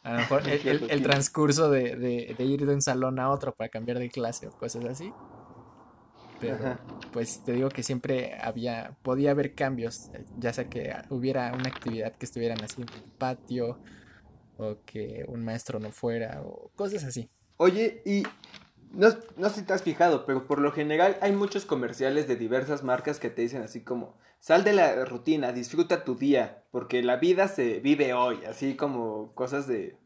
A 0.04 0.12
lo 0.12 0.18
mejor 0.18 0.42
el, 0.48 1.02
transcurso 1.02 1.70
de, 1.70 2.36
ir 2.38 2.66
de 2.66 2.74
un 2.74 2.82
salón 2.82 3.18
a 3.18 3.30
otro 3.30 3.54
para 3.54 3.70
cambiar 3.70 3.98
de 3.98 4.10
clase 4.10 4.46
o 4.46 4.52
cosas 4.52 4.84
así. 4.84 5.12
Pero 6.40 6.78
pues 7.12 7.42
te 7.42 7.52
digo 7.52 7.70
que 7.70 7.82
siempre 7.82 8.36
había, 8.38 8.96
podía 9.02 9.30
haber 9.30 9.54
cambios, 9.54 10.10
ya 10.38 10.52
sea 10.52 10.68
que 10.68 10.94
hubiera 11.08 11.52
una 11.54 11.68
actividad 11.68 12.14
que 12.16 12.26
estuvieran 12.26 12.62
así 12.62 12.82
en 12.82 12.88
el 12.88 13.02
patio 13.18 13.78
o 14.58 14.76
que 14.84 15.24
un 15.26 15.42
maestro 15.42 15.80
no 15.80 15.90
fuera 15.90 16.42
o 16.44 16.70
cosas 16.76 17.04
así. 17.04 17.30
Oye, 17.56 18.02
y 18.04 18.24
no, 18.92 19.08
no 19.36 19.48
sé 19.48 19.60
si 19.60 19.62
te 19.62 19.72
has 19.72 19.82
fijado, 19.82 20.26
pero 20.26 20.46
por 20.46 20.60
lo 20.60 20.70
general 20.70 21.16
hay 21.22 21.32
muchos 21.32 21.64
comerciales 21.64 22.28
de 22.28 22.36
diversas 22.36 22.82
marcas 22.82 23.18
que 23.18 23.30
te 23.30 23.40
dicen 23.40 23.62
así 23.62 23.80
como, 23.80 24.18
sal 24.44 24.62
de 24.62 24.74
la 24.74 25.06
rutina, 25.06 25.52
disfruta 25.52 26.04
tu 26.04 26.16
día, 26.16 26.64
porque 26.70 27.02
la 27.02 27.16
vida 27.16 27.48
se 27.48 27.80
vive 27.80 28.12
hoy, 28.12 28.44
así 28.44 28.76
como 28.76 29.32
cosas 29.32 29.66
de... 29.66 29.96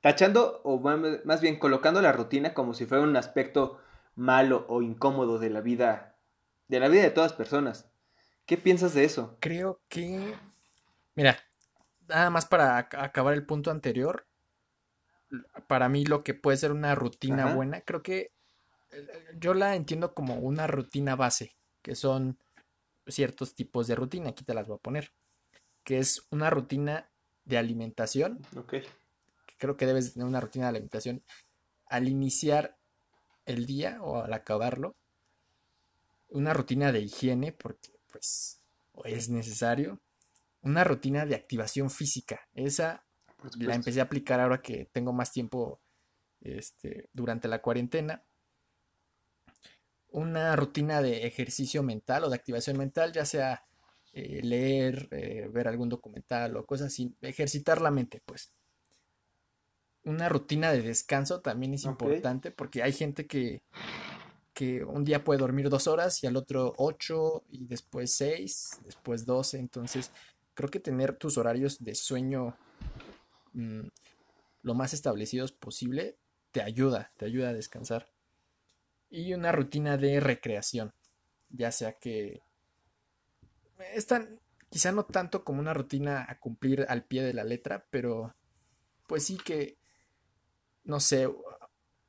Tachando, 0.00 0.60
o 0.62 0.78
más 0.78 1.40
bien 1.40 1.58
colocando 1.58 2.00
la 2.00 2.12
rutina 2.12 2.54
como 2.54 2.72
si 2.72 2.86
fuera 2.86 3.02
un 3.02 3.16
aspecto 3.16 3.80
malo 4.14 4.64
o 4.68 4.80
incómodo 4.80 5.40
de 5.40 5.50
la 5.50 5.60
vida, 5.60 6.14
de 6.68 6.78
la 6.78 6.86
vida 6.86 7.02
de 7.02 7.10
todas 7.10 7.32
personas. 7.32 7.90
¿Qué 8.46 8.56
piensas 8.56 8.94
de 8.94 9.02
eso? 9.02 9.36
Creo 9.40 9.80
que... 9.88 10.36
Mira, 11.16 11.36
nada 12.06 12.30
más 12.30 12.46
para 12.46 12.78
acabar 12.78 13.34
el 13.34 13.44
punto 13.44 13.72
anterior, 13.72 14.24
para 15.66 15.88
mí 15.88 16.04
lo 16.04 16.22
que 16.22 16.34
puede 16.34 16.58
ser 16.58 16.70
una 16.70 16.94
rutina 16.94 17.52
buena, 17.56 17.80
creo 17.80 18.04
que 18.04 18.30
eh, 18.92 19.08
yo 19.36 19.52
la 19.52 19.74
entiendo 19.74 20.14
como 20.14 20.36
una 20.36 20.68
rutina 20.68 21.16
base, 21.16 21.56
que 21.82 21.96
son 21.96 22.38
ciertos 23.06 23.54
tipos 23.54 23.86
de 23.86 23.94
rutina, 23.94 24.30
aquí 24.30 24.44
te 24.44 24.54
las 24.54 24.68
voy 24.68 24.76
a 24.76 24.82
poner, 24.82 25.12
que 25.84 25.98
es 25.98 26.26
una 26.30 26.50
rutina 26.50 27.10
de 27.44 27.58
alimentación. 27.58 28.40
Ok. 28.56 28.74
creo 29.58 29.76
que 29.76 29.86
debes 29.86 30.14
tener 30.14 30.26
una 30.26 30.40
rutina 30.40 30.66
de 30.66 30.70
alimentación 30.70 31.22
al 31.86 32.08
iniciar 32.08 32.76
el 33.46 33.66
día 33.66 34.02
o 34.02 34.22
al 34.22 34.32
acabarlo. 34.32 34.94
Una 36.28 36.54
rutina 36.54 36.92
de 36.92 37.00
higiene, 37.00 37.52
porque 37.52 37.90
pues 38.10 38.60
es 39.04 39.28
necesario. 39.28 40.00
Una 40.62 40.84
rutina 40.84 41.26
de 41.26 41.34
activación 41.34 41.90
física. 41.90 42.48
Esa 42.54 43.04
la 43.58 43.74
empecé 43.74 44.00
a 44.00 44.04
aplicar 44.04 44.40
ahora 44.40 44.62
que 44.62 44.88
tengo 44.92 45.12
más 45.12 45.32
tiempo 45.32 45.80
este, 46.40 47.08
durante 47.12 47.48
la 47.48 47.60
cuarentena. 47.60 48.22
Una 50.12 50.54
rutina 50.56 51.02
de 51.02 51.26
ejercicio 51.26 51.82
mental 51.82 52.24
o 52.24 52.30
de 52.30 52.36
activación 52.36 52.78
mental, 52.78 53.12
ya 53.12 53.24
sea 53.24 53.64
eh, 54.12 54.40
leer, 54.42 55.08
eh, 55.10 55.48
ver 55.52 55.68
algún 55.68 55.88
documental 55.88 56.56
o 56.56 56.66
cosas 56.66 56.88
así, 56.88 57.14
ejercitar 57.20 57.80
la 57.80 57.90
mente, 57.90 58.22
pues. 58.24 58.52
Una 60.04 60.28
rutina 60.28 60.72
de 60.72 60.82
descanso 60.82 61.40
también 61.40 61.74
es 61.74 61.84
importante 61.84 62.50
porque 62.50 62.82
hay 62.82 62.92
gente 62.92 63.26
que, 63.26 63.62
que 64.52 64.84
un 64.84 65.04
día 65.04 65.22
puede 65.22 65.38
dormir 65.38 65.68
dos 65.68 65.86
horas 65.86 66.22
y 66.24 66.26
al 66.26 66.36
otro 66.36 66.74
ocho 66.76 67.44
y 67.48 67.66
después 67.66 68.12
seis, 68.12 68.80
después 68.84 69.24
doce. 69.24 69.60
Entonces, 69.60 70.10
creo 70.54 70.70
que 70.70 70.80
tener 70.80 71.16
tus 71.16 71.38
horarios 71.38 71.82
de 71.84 71.94
sueño 71.94 72.56
Mm, 73.52 73.88
lo 74.62 74.74
más 74.74 74.94
establecidos 74.94 75.52
posible, 75.52 76.16
te 76.52 76.62
ayuda, 76.62 77.12
te 77.16 77.26
ayuda 77.26 77.50
a 77.50 77.54
descansar. 77.54 78.11
Y 79.14 79.34
una 79.34 79.52
rutina 79.52 79.98
de 79.98 80.20
recreación, 80.20 80.94
ya 81.50 81.70
sea 81.70 81.92
que 81.92 82.40
es 83.94 84.06
tan, 84.06 84.40
quizá 84.70 84.90
no 84.90 85.04
tanto 85.04 85.44
como 85.44 85.60
una 85.60 85.74
rutina 85.74 86.24
a 86.26 86.38
cumplir 86.38 86.86
al 86.88 87.04
pie 87.04 87.22
de 87.22 87.34
la 87.34 87.44
letra, 87.44 87.84
pero 87.90 88.34
pues 89.06 89.26
sí 89.26 89.36
que, 89.36 89.76
no 90.84 90.98
sé, 90.98 91.28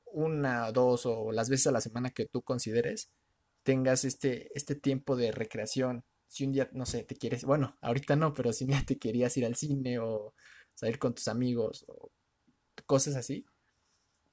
una, 0.06 0.72
dos 0.72 1.06
o 1.06 1.34
las 1.34 1.50
veces 1.50 1.68
a 1.68 1.72
la 1.74 1.82
semana 1.82 2.12
que 2.12 2.26
tú 2.26 2.42
consideres, 2.42 3.10
tengas 3.64 4.06
este, 4.06 4.50
este 4.58 4.76
tiempo 4.76 5.18
de 5.18 5.34
recreación. 5.34 6.06
Si 6.30 6.46
un 6.46 6.54
día, 6.54 6.70
no 6.72 6.86
sé, 6.86 7.04
te 7.04 7.18
quieres, 7.18 7.44
bueno, 7.44 7.78
ahorita 7.82 8.16
no, 8.16 8.34
pero 8.34 8.54
si 8.54 8.64
un 8.64 8.70
día 8.70 8.84
te 8.88 8.98
querías 8.98 9.36
ir 9.36 9.46
al 9.46 9.56
cine 9.58 10.00
o 10.00 10.34
salir 10.74 11.00
con 11.00 11.14
tus 11.14 11.28
amigos 11.28 11.84
o 11.90 12.12
cosas 12.86 13.18
así. 13.18 13.46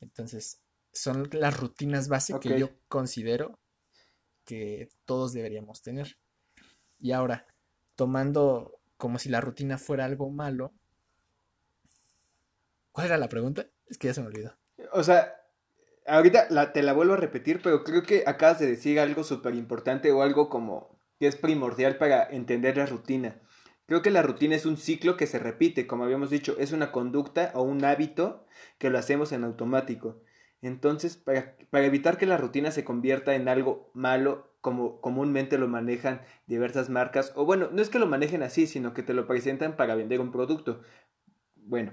Entonces, 0.01 0.61
son 0.93 1.29
las 1.33 1.59
rutinas 1.59 2.09
básicas 2.09 2.41
que 2.41 2.59
yo 2.59 2.71
considero 2.89 3.59
que 4.45 4.89
todos 5.05 5.33
deberíamos 5.33 5.83
tener. 5.83 6.19
Y 6.99 7.13
ahora, 7.13 7.47
tomando 7.95 8.81
como 8.97 9.19
si 9.19 9.29
la 9.29 9.41
rutina 9.41 9.79
fuera 9.79 10.05
algo 10.05 10.31
malo. 10.31 10.73
¿Cuál 12.93 13.07
era 13.07 13.19
la 13.19 13.29
pregunta? 13.29 13.67
Es 13.87 13.99
que 13.99 14.09
ya 14.09 14.15
se 14.15 14.21
me 14.21 14.27
olvidó. 14.27 14.57
O 14.93 15.03
sea, 15.03 15.35
ahorita 16.07 16.73
te 16.73 16.83
la 16.83 16.93
vuelvo 16.93 17.15
a 17.15 17.19
repetir, 17.19 17.61
pero 17.63 17.83
creo 17.83 18.03
que 18.03 18.25
acabas 18.27 18.59
de 18.59 18.67
decir 18.67 19.01
algo 19.01 19.25
súper 19.25 19.55
importante 19.55 20.13
o 20.13 20.23
algo 20.23 20.49
como 20.49 21.01
que 21.19 21.27
es 21.27 21.37
primordial 21.37 21.97
para 21.99 22.25
entender 22.25 22.77
la 22.77 22.87
rutina. 22.87 23.41
Creo 23.87 24.03
que 24.03 24.11
la 24.11 24.23
rutina 24.23 24.55
es 24.55 24.67
un 24.67 24.77
ciclo 24.77 25.17
que 25.17 25.27
se 25.27 25.39
repite, 25.39 25.87
como 25.87 26.05
habíamos 26.05 26.31
dicho, 26.31 26.57
es 26.59 26.73
una 26.73 26.93
conducta 26.93 27.51
o 27.55 27.63
un 27.63 27.85
hábito 27.85 28.47
que 28.79 28.91
lo 28.91 28.99
hacemos 28.99 29.33
en 29.33 29.45
automático. 29.45 30.23
Entonces, 30.63 31.17
para, 31.17 31.55
evitar 31.73 32.19
que 32.19 32.27
la 32.27 32.37
rutina 32.37 32.71
se 32.71 32.85
convierta 32.85 33.35
en 33.35 33.49
algo 33.49 33.91
malo, 33.95 34.53
como 34.61 35.01
comúnmente 35.01 35.57
lo 35.57 35.69
manejan 35.69 36.21
diversas 36.47 36.91
marcas, 36.91 37.33
o 37.35 37.47
bueno, 37.47 37.69
no 37.73 37.81
es 37.81 37.89
que 37.89 37.99
lo 37.99 38.07
manejen 38.07 38.43
así, 38.43 38.67
sino 38.67 38.93
que 38.93 39.03
te 39.03 39.15
lo 39.15 39.27
presentan 39.27 39.77
para 39.77 39.95
vender 39.95 40.21
un 40.21 40.33
producto. 40.33 40.83
Bueno, 41.57 41.93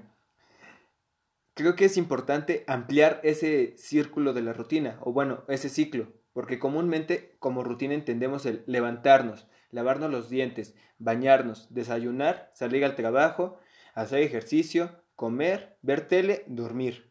creo 1.53 1.75
que 1.75 1.86
es 1.86 1.95
importante 1.97 2.65
ampliar 2.67 3.21
ese 3.24 3.75
círculo 3.77 4.33
de 4.33 4.41
la 4.41 4.53
rutina, 4.53 5.00
o 5.01 5.13
bueno, 5.13 5.45
ese 5.47 5.69
ciclo, 5.69 6.12
porque 6.33 6.59
comúnmente 6.59 7.38
como 7.39 7.63
rutina 7.63 7.93
entendemos 7.93 8.45
el 8.45 8.63
levantarnos, 8.67 9.47
lavarnos 9.71 10.12
los 10.12 10.29
dientes, 10.29 10.75
bañarnos, 11.00 11.74
desayunar, 11.74 12.51
salir 12.53 12.83
al 12.83 12.95
trabajo, 12.95 13.59
hacer 13.93 14.19
ejercicio, 14.19 15.03
comer, 15.15 15.77
ver 15.81 16.07
tele, 16.07 16.43
dormir. 16.47 17.07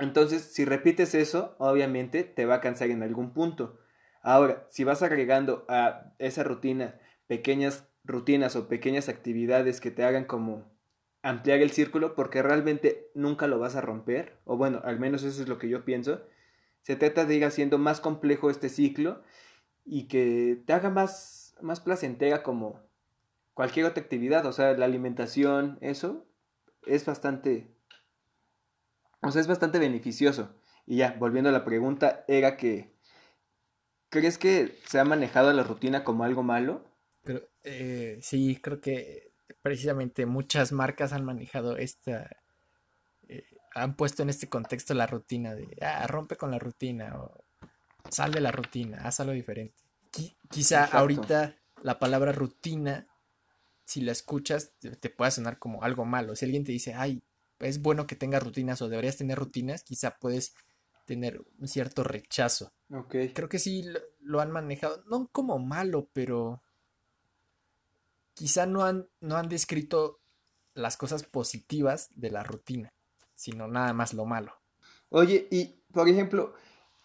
Entonces, 0.00 0.42
si 0.42 0.64
repites 0.64 1.14
eso, 1.14 1.54
obviamente 1.58 2.24
te 2.24 2.46
va 2.46 2.56
a 2.56 2.60
cansar 2.60 2.90
en 2.90 3.02
algún 3.02 3.32
punto. 3.32 3.78
Ahora, 4.22 4.66
si 4.70 4.84
vas 4.84 5.02
agregando 5.02 5.64
a 5.68 6.12
esa 6.18 6.42
rutina 6.42 6.98
pequeñas 7.26 7.86
rutinas 8.02 8.56
o 8.56 8.66
pequeñas 8.66 9.08
actividades 9.08 9.80
que 9.80 9.90
te 9.90 10.02
hagan 10.04 10.24
como 10.24 10.72
ampliar 11.22 11.60
el 11.60 11.70
círculo, 11.70 12.14
porque 12.14 12.42
realmente 12.42 13.10
nunca 13.14 13.46
lo 13.46 13.58
vas 13.58 13.76
a 13.76 13.82
romper, 13.82 14.38
o 14.44 14.56
bueno, 14.56 14.80
al 14.84 14.98
menos 14.98 15.22
eso 15.22 15.42
es 15.42 15.48
lo 15.48 15.58
que 15.58 15.68
yo 15.68 15.84
pienso, 15.84 16.22
se 16.80 16.96
trata 16.96 17.26
de 17.26 17.34
ir 17.34 17.44
haciendo 17.44 17.76
más 17.78 18.00
complejo 18.00 18.50
este 18.50 18.70
ciclo 18.70 19.22
y 19.84 20.08
que 20.08 20.62
te 20.66 20.72
haga 20.72 20.88
más 20.88 21.40
más 21.62 21.80
placentera 21.80 22.42
como 22.42 22.80
cualquier 23.54 23.86
otra 23.86 24.02
actividad, 24.02 24.46
o 24.46 24.52
sea, 24.52 24.72
la 24.72 24.86
alimentación, 24.86 25.78
eso 25.80 26.26
es 26.86 27.04
bastante, 27.04 27.74
o 29.22 29.30
sea, 29.30 29.40
es 29.40 29.46
bastante 29.46 29.78
beneficioso. 29.78 30.54
Y 30.86 30.96
ya, 30.96 31.16
volviendo 31.18 31.50
a 31.50 31.52
la 31.52 31.64
pregunta, 31.64 32.24
era 32.26 32.56
que, 32.56 32.92
¿crees 34.08 34.38
que 34.38 34.78
se 34.86 34.98
ha 34.98 35.04
manejado 35.04 35.52
la 35.52 35.62
rutina 35.62 36.04
como 36.04 36.24
algo 36.24 36.42
malo? 36.42 36.84
Pero, 37.22 37.42
eh, 37.64 38.18
sí, 38.22 38.58
creo 38.62 38.80
que 38.80 39.32
precisamente 39.62 40.26
muchas 40.26 40.72
marcas 40.72 41.12
han 41.12 41.24
manejado 41.24 41.76
esta, 41.76 42.36
eh, 43.28 43.44
han 43.74 43.94
puesto 43.94 44.22
en 44.22 44.30
este 44.30 44.48
contexto 44.48 44.94
la 44.94 45.06
rutina 45.06 45.54
de, 45.54 45.76
ah, 45.82 46.06
rompe 46.06 46.36
con 46.36 46.50
la 46.50 46.58
rutina 46.58 47.20
o 47.20 47.44
sal 48.08 48.32
de 48.32 48.40
la 48.40 48.50
rutina, 48.50 49.02
haz 49.04 49.20
algo 49.20 49.32
diferente 49.32 49.80
quizá 50.50 50.84
ahorita 50.84 51.56
la 51.82 51.98
palabra 51.98 52.32
rutina, 52.32 53.06
si 53.84 54.02
la 54.02 54.12
escuchas, 54.12 54.72
te, 54.78 55.10
pueda 55.10 55.30
sonar 55.30 55.58
como 55.58 55.82
algo 55.82 56.04
malo. 56.04 56.36
Si 56.36 56.44
alguien 56.44 56.64
te 56.64 56.72
dice, 56.72 56.94
ay, 56.94 57.22
es 57.60 57.82
bueno 57.82 58.06
que 58.06 58.16
tengas 58.16 58.42
rutinas 58.42 58.82
o 58.82 58.88
deberías 58.88 59.16
tener 59.16 59.38
rutinas, 59.38 59.82
quizá 59.84 60.18
puedes 60.18 60.54
tener 61.04 61.42
un 61.58 61.68
cierto 61.68 62.04
rechazo. 62.04 62.72
Ok. 62.92 63.16
Creo 63.34 63.48
que 63.48 63.58
sí 63.58 63.82
lo, 63.82 64.00
lo 64.20 64.40
han 64.40 64.50
manejado, 64.50 65.02
no 65.06 65.28
como 65.32 65.58
malo, 65.58 66.08
pero 66.12 66.62
quizá 68.34 68.66
no 68.66 68.84
han, 68.84 69.08
no 69.20 69.36
han 69.36 69.48
descrito 69.48 70.20
las 70.74 70.96
cosas 70.96 71.24
positivas 71.24 72.08
de 72.14 72.30
la 72.30 72.42
rutina, 72.42 72.92
sino 73.34 73.68
nada 73.68 73.92
más 73.92 74.14
lo 74.14 74.24
malo. 74.24 74.54
Oye, 75.10 75.48
y 75.50 75.82
por 75.92 76.08
ejemplo, 76.08 76.54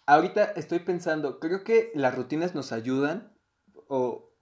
ahorita 0.06 0.44
estoy 0.52 0.78
pensando, 0.80 1.40
creo 1.40 1.64
que 1.64 1.90
las 1.94 2.14
rutinas 2.14 2.54
nos 2.54 2.72
ayudan, 2.72 3.36
o 3.88 4.32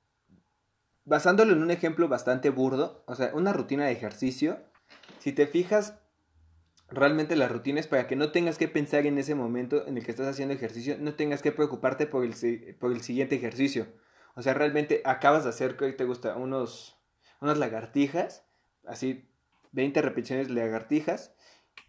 basándolo 1.04 1.52
en 1.52 1.62
un 1.62 1.70
ejemplo 1.70 2.08
bastante 2.08 2.50
burdo, 2.50 3.02
o 3.06 3.14
sea, 3.14 3.34
una 3.34 3.52
rutina 3.52 3.86
de 3.86 3.92
ejercicio, 3.92 4.62
si 5.18 5.32
te 5.32 5.46
fijas, 5.46 5.98
realmente 6.88 7.36
la 7.36 7.48
rutina 7.48 7.80
es 7.80 7.86
para 7.86 8.06
que 8.06 8.16
no 8.16 8.30
tengas 8.32 8.58
que 8.58 8.68
pensar 8.68 9.06
en 9.06 9.18
ese 9.18 9.34
momento 9.34 9.86
en 9.86 9.96
el 9.96 10.04
que 10.04 10.10
estás 10.10 10.28
haciendo 10.28 10.54
ejercicio, 10.54 10.96
no 10.98 11.14
tengas 11.14 11.42
que 11.42 11.52
preocuparte 11.52 12.06
por 12.06 12.24
el, 12.24 12.76
por 12.78 12.92
el 12.92 13.02
siguiente 13.02 13.36
ejercicio. 13.36 13.86
O 14.34 14.42
sea, 14.42 14.54
realmente 14.54 15.00
acabas 15.04 15.44
de 15.44 15.50
hacer, 15.50 15.76
¿qué 15.76 15.92
te 15.92 16.04
gusta? 16.04 16.36
Unos, 16.36 16.98
unas 17.40 17.58
lagartijas, 17.58 18.44
así 18.86 19.28
20 19.72 20.02
repeticiones 20.02 20.48
de 20.48 20.54
lagartijas, 20.54 21.32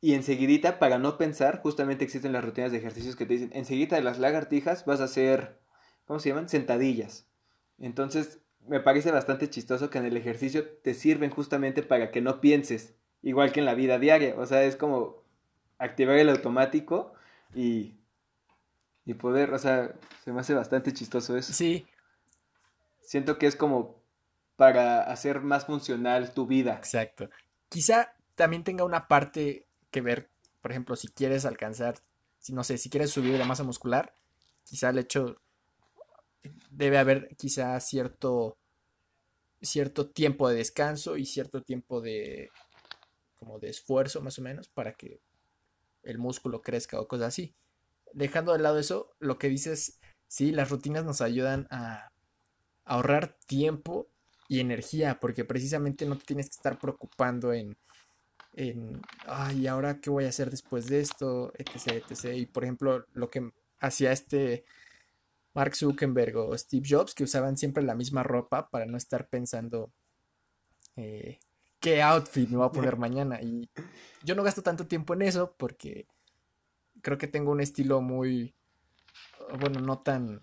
y 0.02 0.14
enseguidita, 0.14 0.80
para 0.80 1.00
no 1.00 1.18
pensar, 1.18 1.62
justamente 1.62 2.04
existen 2.04 2.34
las 2.34 2.44
rutinas 2.44 2.72
de 2.72 2.78
ejercicios 2.78 3.16
que 3.16 3.26
te 3.26 3.34
dicen, 3.34 3.52
enseguida 3.54 3.96
de 3.96 4.04
las 4.04 4.20
lagartijas 4.20 4.86
vas 4.86 5.02
a 5.02 5.06
hacer, 5.06 5.60
¿cómo 6.06 6.20
se 6.20 6.30
llaman? 6.30 6.50
Sentadillas. 6.50 7.28
Entonces, 7.80 8.40
me 8.68 8.80
parece 8.80 9.12
bastante 9.12 9.50
chistoso 9.50 9.90
que 9.90 9.98
en 9.98 10.06
el 10.06 10.18
ejercicio 10.18 10.68
te 10.84 10.94
sirven 10.94 11.30
justamente 11.30 11.84
para 11.84 12.12
que 12.12 12.22
no 12.22 12.42
pienses, 12.42 12.96
igual 13.26 13.52
que 13.52 13.60
en 13.60 13.66
la 13.66 13.74
vida 13.76 14.00
diaria. 14.00 14.36
O 14.38 14.46
sea, 14.46 14.64
es 14.64 14.78
como 14.78 15.18
activar 15.78 16.16
el 16.18 16.30
automático 16.30 17.14
y, 17.54 17.96
y 19.04 19.16
poder, 19.16 19.54
o 19.54 19.60
sea, 19.60 19.94
se 20.24 20.32
me 20.32 20.40
hace 20.40 20.54
bastante 20.54 20.94
chistoso 20.94 21.36
eso. 21.36 21.52
Sí, 21.52 21.86
Siento 23.02 23.38
que 23.38 23.48
es 23.48 23.56
como 23.56 24.02
para 24.56 25.04
hacer 25.04 25.42
más 25.42 25.66
funcional 25.66 26.34
tu 26.34 26.48
vida. 26.48 26.76
exacto. 26.76 27.30
Quizá 27.70 28.16
también 28.36 28.64
tenga 28.64 28.84
una 28.84 29.08
parte 29.08 29.68
que 29.92 30.02
ver, 30.02 30.30
por 30.62 30.72
ejemplo, 30.72 30.96
si 30.96 31.08
quieres 31.10 31.46
alcanzar, 31.46 32.00
si 32.40 32.54
no 32.54 32.64
sé, 32.64 32.78
si 32.78 32.90
quieres 32.90 33.12
subir 33.12 33.38
de 33.38 33.46
masa 33.46 33.64
muscular, 33.64 34.16
quizá 34.64 34.90
el 34.90 35.00
hecho 35.00 35.40
debe 36.70 36.98
haber 36.98 37.36
quizá 37.38 37.80
cierto 37.80 38.58
cierto 39.62 40.10
tiempo 40.10 40.48
de 40.50 40.56
descanso 40.56 41.18
y 41.18 41.26
cierto 41.26 41.62
tiempo 41.64 42.02
de 42.02 42.50
como 43.36 43.60
de 43.60 43.70
esfuerzo 43.70 44.22
más 44.22 44.40
o 44.40 44.42
menos 44.42 44.68
para 44.68 44.94
que 44.94 45.20
el 46.04 46.18
músculo 46.18 46.62
crezca 46.62 47.00
o 47.00 47.08
cosas 47.08 47.28
así. 47.28 47.54
Dejando 48.14 48.54
de 48.54 48.60
lado 48.60 48.80
eso, 48.80 49.16
lo 49.20 49.38
que 49.38 49.50
dices, 49.50 50.00
sí, 50.28 50.52
las 50.52 50.70
rutinas 50.70 51.04
nos 51.04 51.22
ayudan 51.22 51.68
a 51.70 52.12
ahorrar 52.86 53.38
tiempo 53.48 54.08
y 54.48 54.60
energía, 54.60 55.20
porque 55.20 55.44
precisamente 55.44 56.06
no 56.06 56.18
te 56.18 56.26
tienes 56.26 56.48
que 56.48 56.56
estar 56.56 56.78
preocupando 56.80 57.52
en, 57.52 57.76
en, 58.54 59.02
ay, 59.26 59.68
¿ahora 59.68 60.00
qué 60.00 60.10
voy 60.10 60.26
a 60.26 60.30
hacer 60.30 60.50
después 60.52 60.88
de 60.88 61.02
esto? 61.02 61.52
etc, 61.58 62.04
etc. 62.10 62.36
Y 62.36 62.46
por 62.46 62.64
ejemplo, 62.64 63.06
lo 63.14 63.30
que 63.30 63.52
hacía 63.80 64.12
este 64.12 64.66
Mark 65.54 65.76
Zuckerberg 65.76 66.38
o 66.38 66.58
Steve 66.58 66.86
Jobs, 66.88 67.16
que 67.16 67.24
usaban 67.24 67.58
siempre 67.58 67.84
la 67.84 67.96
misma 67.96 68.24
ropa 68.24 68.70
para 68.70 68.86
no 68.86 68.98
estar 68.98 69.30
pensando 69.30 69.92
eh, 70.96 71.40
qué 71.86 72.02
outfit 72.02 72.50
me 72.50 72.58
voy 72.58 72.66
a 72.66 72.72
poner 72.72 72.98
mañana. 72.98 73.40
Y 73.42 73.70
yo 74.24 74.34
no 74.34 74.44
gasto 74.44 74.64
tanto 74.64 74.88
tiempo 74.88 75.14
en 75.14 75.22
eso 75.22 75.54
porque 75.56 76.08
creo 77.02 77.20
que 77.20 77.28
tengo 77.28 77.52
un 77.52 77.62
estilo 77.62 78.02
muy, 78.02 78.56
bueno, 79.60 79.80
no 79.80 80.00
tan 80.00 80.42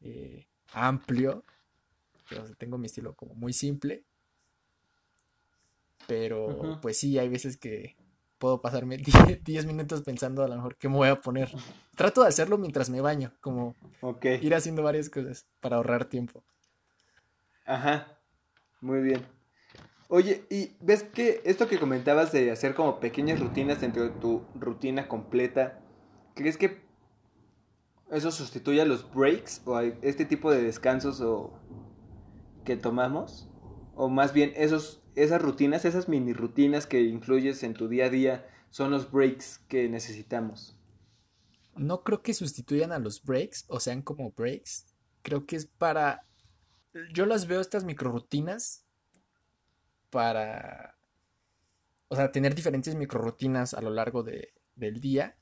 eh, 0.00 0.46
amplio. 0.72 1.44
Pero 2.28 2.44
tengo 2.56 2.78
mi 2.78 2.86
estilo 2.86 3.14
como 3.14 3.34
muy 3.34 3.52
simple. 3.52 4.04
Pero 6.08 6.78
pues 6.82 6.98
sí, 6.98 7.18
hay 7.18 7.28
veces 7.28 7.56
que 7.56 7.96
puedo 8.38 8.60
pasarme 8.60 8.96
10 8.98 9.44
10 9.44 9.66
minutos 9.66 10.02
pensando 10.02 10.42
a 10.42 10.48
lo 10.48 10.56
mejor 10.56 10.76
qué 10.76 10.88
me 10.88 10.96
voy 10.96 11.08
a 11.08 11.20
poner. 11.20 11.52
Trato 11.94 12.22
de 12.22 12.28
hacerlo 12.28 12.58
mientras 12.58 12.90
me 12.90 13.00
baño, 13.00 13.32
como 13.40 13.76
ir 14.40 14.54
haciendo 14.54 14.82
varias 14.82 15.10
cosas 15.10 15.46
para 15.60 15.76
ahorrar 15.76 16.06
tiempo. 16.06 16.42
Ajá. 17.64 18.18
Muy 18.80 19.02
bien. 19.02 19.39
Oye, 20.12 20.44
y 20.50 20.72
ves 20.80 21.04
que 21.04 21.40
esto 21.44 21.68
que 21.68 21.78
comentabas 21.78 22.32
de 22.32 22.50
hacer 22.50 22.74
como 22.74 22.98
pequeñas 22.98 23.38
rutinas 23.38 23.80
dentro 23.80 24.02
de 24.02 24.10
tu 24.10 24.44
rutina 24.56 25.06
completa, 25.06 25.78
¿crees 26.34 26.56
que 26.56 26.82
eso 28.10 28.32
sustituye 28.32 28.82
a 28.82 28.84
los 28.84 29.08
breaks 29.14 29.62
o 29.66 29.76
a 29.76 29.84
este 29.84 30.24
tipo 30.24 30.50
de 30.50 30.64
descansos 30.64 31.20
o 31.20 31.52
que 32.64 32.76
tomamos? 32.76 33.48
O 33.94 34.08
más 34.08 34.32
bien 34.32 34.52
esos 34.56 35.00
esas 35.14 35.40
rutinas, 35.40 35.84
esas 35.84 36.08
mini 36.08 36.32
rutinas 36.32 36.88
que 36.88 37.02
incluyes 37.02 37.62
en 37.62 37.74
tu 37.74 37.86
día 37.86 38.06
a 38.06 38.10
día 38.10 38.48
son 38.70 38.90
los 38.90 39.12
breaks 39.12 39.58
que 39.68 39.88
necesitamos. 39.88 40.76
No 41.76 42.02
creo 42.02 42.20
que 42.20 42.34
sustituyan 42.34 42.90
a 42.90 42.98
los 42.98 43.22
breaks 43.22 43.64
o 43.68 43.78
sean 43.78 44.02
como 44.02 44.32
breaks. 44.32 44.86
Creo 45.22 45.46
que 45.46 45.54
es 45.54 45.66
para... 45.66 46.26
Yo 47.14 47.26
las 47.26 47.46
veo 47.46 47.60
estas 47.60 47.84
microrutinas 47.84 48.89
para... 50.10 50.96
O 52.08 52.16
sea, 52.16 52.32
tener 52.32 52.54
diferentes 52.54 52.94
microrutinas 52.94 53.74
a 53.74 53.80
lo 53.80 53.90
largo 53.90 54.22
de- 54.22 54.52
del 54.74 55.00
día 55.00 55.36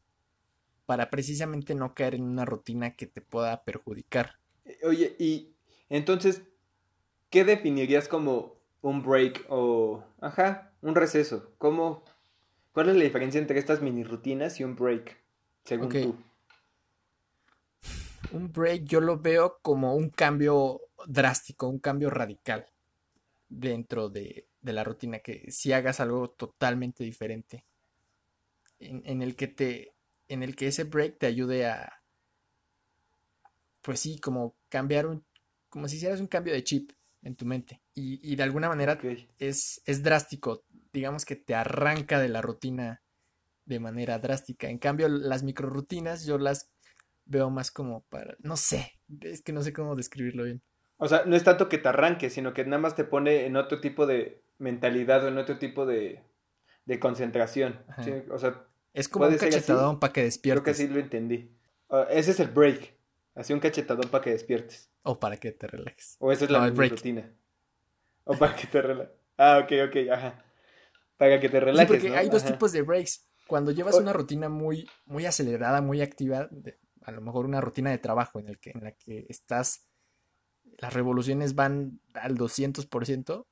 para 0.87 1.11
precisamente 1.11 1.75
no 1.75 1.95
caer 1.95 2.15
en 2.15 2.23
una 2.23 2.45
rutina 2.45 2.95
que 2.95 3.07
te 3.07 3.21
pueda 3.21 3.65
perjudicar. 3.65 4.39
Oye, 4.85 5.17
y 5.19 5.55
entonces, 5.89 6.43
¿qué 7.31 7.45
definirías 7.45 8.09
como 8.09 8.57
un 8.83 9.03
break 9.03 9.47
o, 9.49 10.05
ajá, 10.21 10.73
un 10.83 10.95
receso? 10.95 11.53
¿Cómo, 11.59 12.05
cuál 12.73 12.91
es 12.91 12.97
la 12.97 13.05
diferencia 13.05 13.41
entre 13.41 13.59
estas 13.59 13.83
mini 13.83 14.05
rutinas 14.05 14.61
y 14.61 14.65
un 14.65 14.77
break, 14.77 15.17
según 15.65 15.89
tú? 15.89 16.17
Un 18.33 18.53
break 18.53 18.85
yo 18.85 19.01
lo 19.01 19.19
veo 19.19 19.59
como 19.63 19.95
un 19.95 20.11
cambio 20.11 20.81
drástico, 21.07 21.69
un 21.69 21.79
cambio 21.79 22.11
radical 22.11 22.67
dentro 23.49 24.11
de, 24.11 24.47
de 24.69 24.75
la 24.75 24.85
rutina, 24.85 25.19
que 25.19 25.51
si 25.51 25.73
hagas 25.73 26.01
algo 26.01 26.29
totalmente 26.29 27.03
diferente, 27.03 27.65
en, 28.79 29.03
en 29.05 29.23
el 29.23 29.35
que 29.35 29.49
te, 29.49 29.95
en 30.29 30.43
el 30.43 30.55
que 30.55 30.69
ese 30.69 30.85
break 30.85 31.19
te 31.19 31.27
ayude 31.27 31.67
a, 31.67 32.03
pues 33.83 34.01
sí, 34.01 34.19
como 34.21 34.57
cambiar 34.69 35.07
un, 35.07 35.25
como 35.69 35.89
si 35.89 35.97
hicieras 35.97 36.21
un 36.21 36.27
cambio 36.27 36.53
de 36.53 36.65
chip 36.65 36.93
en 37.23 37.35
tu 37.35 37.45
mente. 37.45 37.81
Y, 37.95 38.21
y 38.23 38.37
de 38.37 38.43
alguna 38.43 38.69
manera 38.69 38.99
es, 39.39 39.83
es 39.85 40.03
drástico, 40.03 40.65
digamos 40.93 41.25
que 41.25 41.37
te 41.37 41.55
arranca 41.55 42.21
de 42.21 42.29
la 42.29 42.43
rutina 42.43 43.03
de 43.65 43.81
manera 43.81 44.19
drástica. 44.19 44.69
En 44.69 44.79
cambio, 44.79 45.09
las 45.09 45.43
microrutinas 45.43 46.25
yo 46.25 46.39
las 46.39 46.71
veo 47.25 47.51
más 47.51 47.71
como 47.71 48.03
para, 48.09 48.37
no 48.41 48.57
sé, 48.57 48.93
es 49.21 49.43
que 49.43 49.53
no 49.53 49.63
sé 49.63 49.73
cómo 49.73 49.97
describirlo 49.97 50.45
bien. 50.45 50.63
O 50.97 51.07
sea, 51.07 51.25
no 51.27 51.37
es 51.37 51.45
tanto 51.45 51.69
que 51.69 51.79
te 51.79 51.89
arranque, 51.89 52.31
sino 52.31 52.53
que 52.53 52.65
nada 52.65 52.81
más 52.81 52.97
te 52.97 53.05
pone 53.05 53.47
en 53.47 53.57
otro 53.57 53.81
tipo 53.81 54.07
de 54.07 54.43
mentalidad 54.59 55.25
o 55.25 55.29
en 55.29 55.39
otro 55.39 55.59
tipo 55.59 55.87
de, 55.87 56.23
de 56.85 56.99
concentración. 57.01 57.85
¿sí? 58.05 58.13
O 58.31 58.39
sea, 58.39 58.65
Es 58.93 59.09
como 59.09 59.27
un 59.27 59.37
cachetadón 59.37 59.99
para 60.01 60.13
que 60.13 60.21
creo 60.21 60.23
que 60.23 60.25
despiertes 60.25 60.75
así 60.81 60.89
lo 60.89 60.99
entendí. 61.01 61.51
Ah, 61.91 62.07
ese 62.11 62.33
es 62.33 62.41
el 62.41 62.49
break. 62.49 62.95
Así 63.35 63.53
un 63.53 63.61
cachetadón 63.61 64.09
para 64.11 64.25
que 64.25 64.31
despiertes. 64.31 64.91
o 65.03 65.19
para 65.19 65.37
que 65.37 65.53
te 65.53 65.67
relajes. 65.69 66.17
O 66.19 66.33
esa 66.33 66.45
es 66.45 66.51
la 66.51 66.67
No, 66.69 66.75
break. 66.75 66.91
rutina. 66.93 67.33
O 68.25 68.37
para 68.37 68.55
que 68.57 68.67
te 68.67 68.83
relajes. 68.83 69.15
Ah, 69.37 69.61
ok, 69.65 69.73
ok, 69.89 69.97
ajá. 70.13 70.45
Para 71.17 71.41
que 71.41 71.49
te 71.49 71.59
Sí, 71.59 71.65
relajes, 71.65 71.87
porque 71.89 72.11
¿no? 72.11 72.17
hay 72.17 72.29
dos 72.29 72.45
tipos 72.45 72.73
de 72.73 72.83
breaks. 72.83 73.29
Cuando 73.47 73.71
llevas 73.71 73.95
O- 73.95 74.01
una 74.01 74.13
rutina 74.13 74.49
muy, 74.49 74.89
muy 75.07 75.25
acelerada, 75.25 75.81
muy 75.81 76.03
activa, 76.03 76.49
de- 76.51 76.79
a 77.03 77.13
lo 77.13 77.21
mejor 77.23 77.47
una 77.47 77.61
rutina 77.61 77.91
de 77.91 77.99
trabajo 77.99 78.39
en, 78.41 78.49
el 78.49 78.59
que, 78.59 78.73
en 78.75 78.85
la 78.85 78.93
que 78.93 79.25
estás, 79.29 79.89
las 80.79 80.93
revoluciones 80.93 81.55
van 81.55 82.01
al 82.15 82.37
200%, 82.37 83.47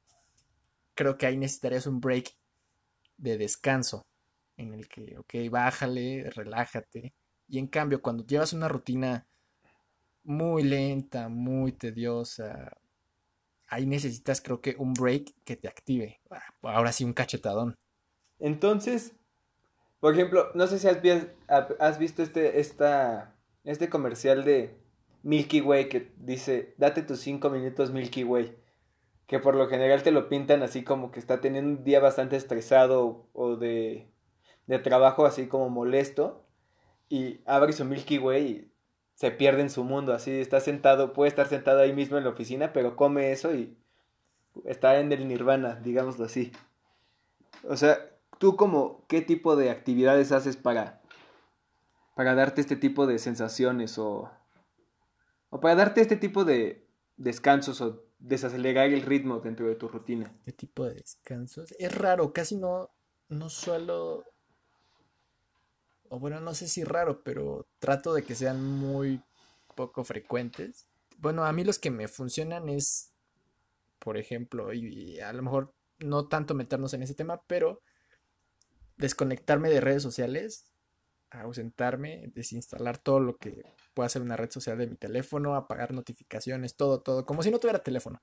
creo 0.96 1.18
que 1.18 1.26
ahí 1.26 1.38
necesitarías 1.38 1.86
un 1.86 2.00
break 2.00 2.34
de 3.18 3.38
descanso, 3.38 4.06
en 4.56 4.74
el 4.74 4.88
que, 4.88 5.16
ok, 5.18 5.34
bájale, 5.50 6.30
relájate. 6.30 7.14
Y 7.48 7.58
en 7.58 7.68
cambio, 7.68 8.02
cuando 8.02 8.26
llevas 8.26 8.52
una 8.54 8.68
rutina 8.68 9.26
muy 10.24 10.62
lenta, 10.64 11.28
muy 11.28 11.72
tediosa, 11.72 12.72
ahí 13.68 13.86
necesitas, 13.86 14.40
creo 14.40 14.60
que, 14.60 14.76
un 14.78 14.92
break 14.94 15.32
que 15.44 15.56
te 15.56 15.68
active. 15.68 16.20
Ah, 16.30 16.42
Ahora 16.62 16.92
sí, 16.92 17.04
un 17.04 17.12
cachetadón. 17.12 17.74
Entonces, 18.38 19.16
por 20.00 20.14
ejemplo, 20.14 20.50
no 20.54 20.66
sé 20.66 20.78
si 20.78 20.88
has, 20.88 21.02
vi- 21.02 21.12
has 21.48 21.98
visto 21.98 22.22
este, 22.22 22.60
esta, 22.60 23.34
este 23.64 23.90
comercial 23.90 24.44
de 24.44 24.74
Milky 25.22 25.60
Way 25.60 25.88
que 25.88 26.12
dice, 26.18 26.74
date 26.78 27.02
tus 27.02 27.20
cinco 27.20 27.50
minutos 27.50 27.92
Milky 27.92 28.24
Way. 28.24 28.56
Que 29.26 29.38
por 29.38 29.54
lo 29.56 29.68
general 29.68 30.02
te 30.02 30.12
lo 30.12 30.28
pintan 30.28 30.62
así 30.62 30.84
como 30.84 31.10
que 31.10 31.18
está 31.18 31.40
teniendo 31.40 31.70
un 31.78 31.84
día 31.84 32.00
bastante 32.00 32.36
estresado 32.36 33.26
o 33.32 33.56
de, 33.56 34.08
de 34.66 34.78
trabajo 34.78 35.26
así 35.26 35.48
como 35.48 35.68
molesto. 35.68 36.44
y 37.08 37.40
abre 37.46 37.72
su 37.72 37.84
Milky 37.84 38.18
Way 38.18 38.46
y 38.46 38.72
se 39.16 39.30
pierde 39.30 39.62
en 39.62 39.70
su 39.70 39.82
mundo, 39.82 40.12
así 40.12 40.30
está 40.30 40.60
sentado, 40.60 41.14
puede 41.14 41.30
estar 41.30 41.48
sentado 41.48 41.80
ahí 41.80 41.92
mismo 41.92 42.18
en 42.18 42.24
la 42.24 42.30
oficina, 42.30 42.72
pero 42.74 42.96
come 42.96 43.32
eso 43.32 43.54
y 43.54 43.76
está 44.64 45.00
en 45.00 45.10
el 45.10 45.26
nirvana, 45.26 45.76
digámoslo 45.76 46.26
así. 46.26 46.52
O 47.64 47.76
sea, 47.76 47.98
tú 48.38 48.56
como, 48.56 49.06
¿qué 49.08 49.22
tipo 49.22 49.56
de 49.56 49.70
actividades 49.70 50.32
haces 50.32 50.58
para, 50.58 51.00
para 52.14 52.34
darte 52.34 52.60
este 52.60 52.76
tipo 52.76 53.06
de 53.06 53.18
sensaciones 53.18 53.98
o, 53.98 54.30
o 55.48 55.60
para 55.60 55.76
darte 55.76 56.02
este 56.02 56.16
tipo 56.16 56.44
de 56.44 56.86
descansos 57.16 57.80
desacelerar 58.18 58.88
el 58.90 59.02
ritmo 59.02 59.40
dentro 59.40 59.66
de 59.66 59.74
tu 59.74 59.88
rutina? 59.88 60.32
¿Qué 60.44 60.52
tipo 60.52 60.84
de 60.84 60.94
descansos? 60.94 61.72
Es 61.78 61.94
raro, 61.94 62.32
casi 62.32 62.56
no, 62.56 62.90
no 63.28 63.48
suelo 63.48 64.24
o 66.10 66.18
bueno, 66.18 66.40
no 66.40 66.54
sé 66.54 66.68
si 66.68 66.84
raro, 66.84 67.22
pero 67.22 67.66
trato 67.78 68.14
de 68.14 68.22
que 68.22 68.34
sean 68.34 68.62
muy 68.62 69.22
poco 69.74 70.04
frecuentes. 70.04 70.88
Bueno, 71.18 71.44
a 71.44 71.52
mí 71.52 71.64
los 71.64 71.78
que 71.78 71.90
me 71.90 72.08
funcionan 72.08 72.68
es, 72.68 73.12
por 73.98 74.16
ejemplo, 74.16 74.72
y, 74.72 75.20
a 75.20 75.32
lo 75.32 75.42
mejor 75.42 75.74
no 75.98 76.28
tanto 76.28 76.54
meternos 76.54 76.94
en 76.94 77.02
ese 77.02 77.14
tema, 77.14 77.42
pero 77.46 77.82
desconectarme 78.96 79.70
de 79.70 79.80
redes 79.80 80.02
sociales, 80.02 80.72
ausentarme, 81.30 82.30
desinstalar 82.34 82.98
todo 82.98 83.20
lo 83.20 83.36
que 83.36 83.64
pueda 83.96 84.08
hacer 84.08 84.20
una 84.20 84.36
red 84.36 84.50
social 84.50 84.76
de 84.76 84.86
mi 84.86 84.94
teléfono, 84.94 85.54
apagar 85.54 85.94
notificaciones, 85.94 86.76
todo, 86.76 87.00
todo, 87.00 87.24
como 87.24 87.42
si 87.42 87.50
no 87.50 87.58
tuviera 87.58 87.82
teléfono. 87.82 88.20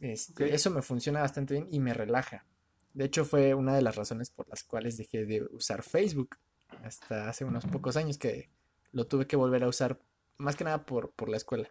Este, 0.00 0.54
Eso 0.54 0.70
me 0.70 0.82
funciona 0.82 1.22
bastante 1.22 1.54
bien 1.54 1.68
y 1.70 1.80
me 1.80 1.94
relaja. 1.94 2.44
De 2.92 3.06
hecho, 3.06 3.24
fue 3.24 3.54
una 3.54 3.74
de 3.74 3.80
las 3.80 3.96
razones 3.96 4.28
por 4.28 4.46
las 4.50 4.64
cuales 4.64 4.98
dejé 4.98 5.24
de 5.24 5.44
usar 5.50 5.82
Facebook 5.82 6.36
hasta 6.82 7.30
hace 7.30 7.46
unos 7.46 7.64
pocos 7.64 7.96
años 7.96 8.18
que 8.18 8.50
lo 8.92 9.06
tuve 9.06 9.26
que 9.26 9.36
volver 9.36 9.64
a 9.64 9.68
usar, 9.68 9.98
más 10.36 10.56
que 10.56 10.64
nada 10.64 10.84
por, 10.84 11.12
por 11.12 11.30
la 11.30 11.38
escuela. 11.38 11.70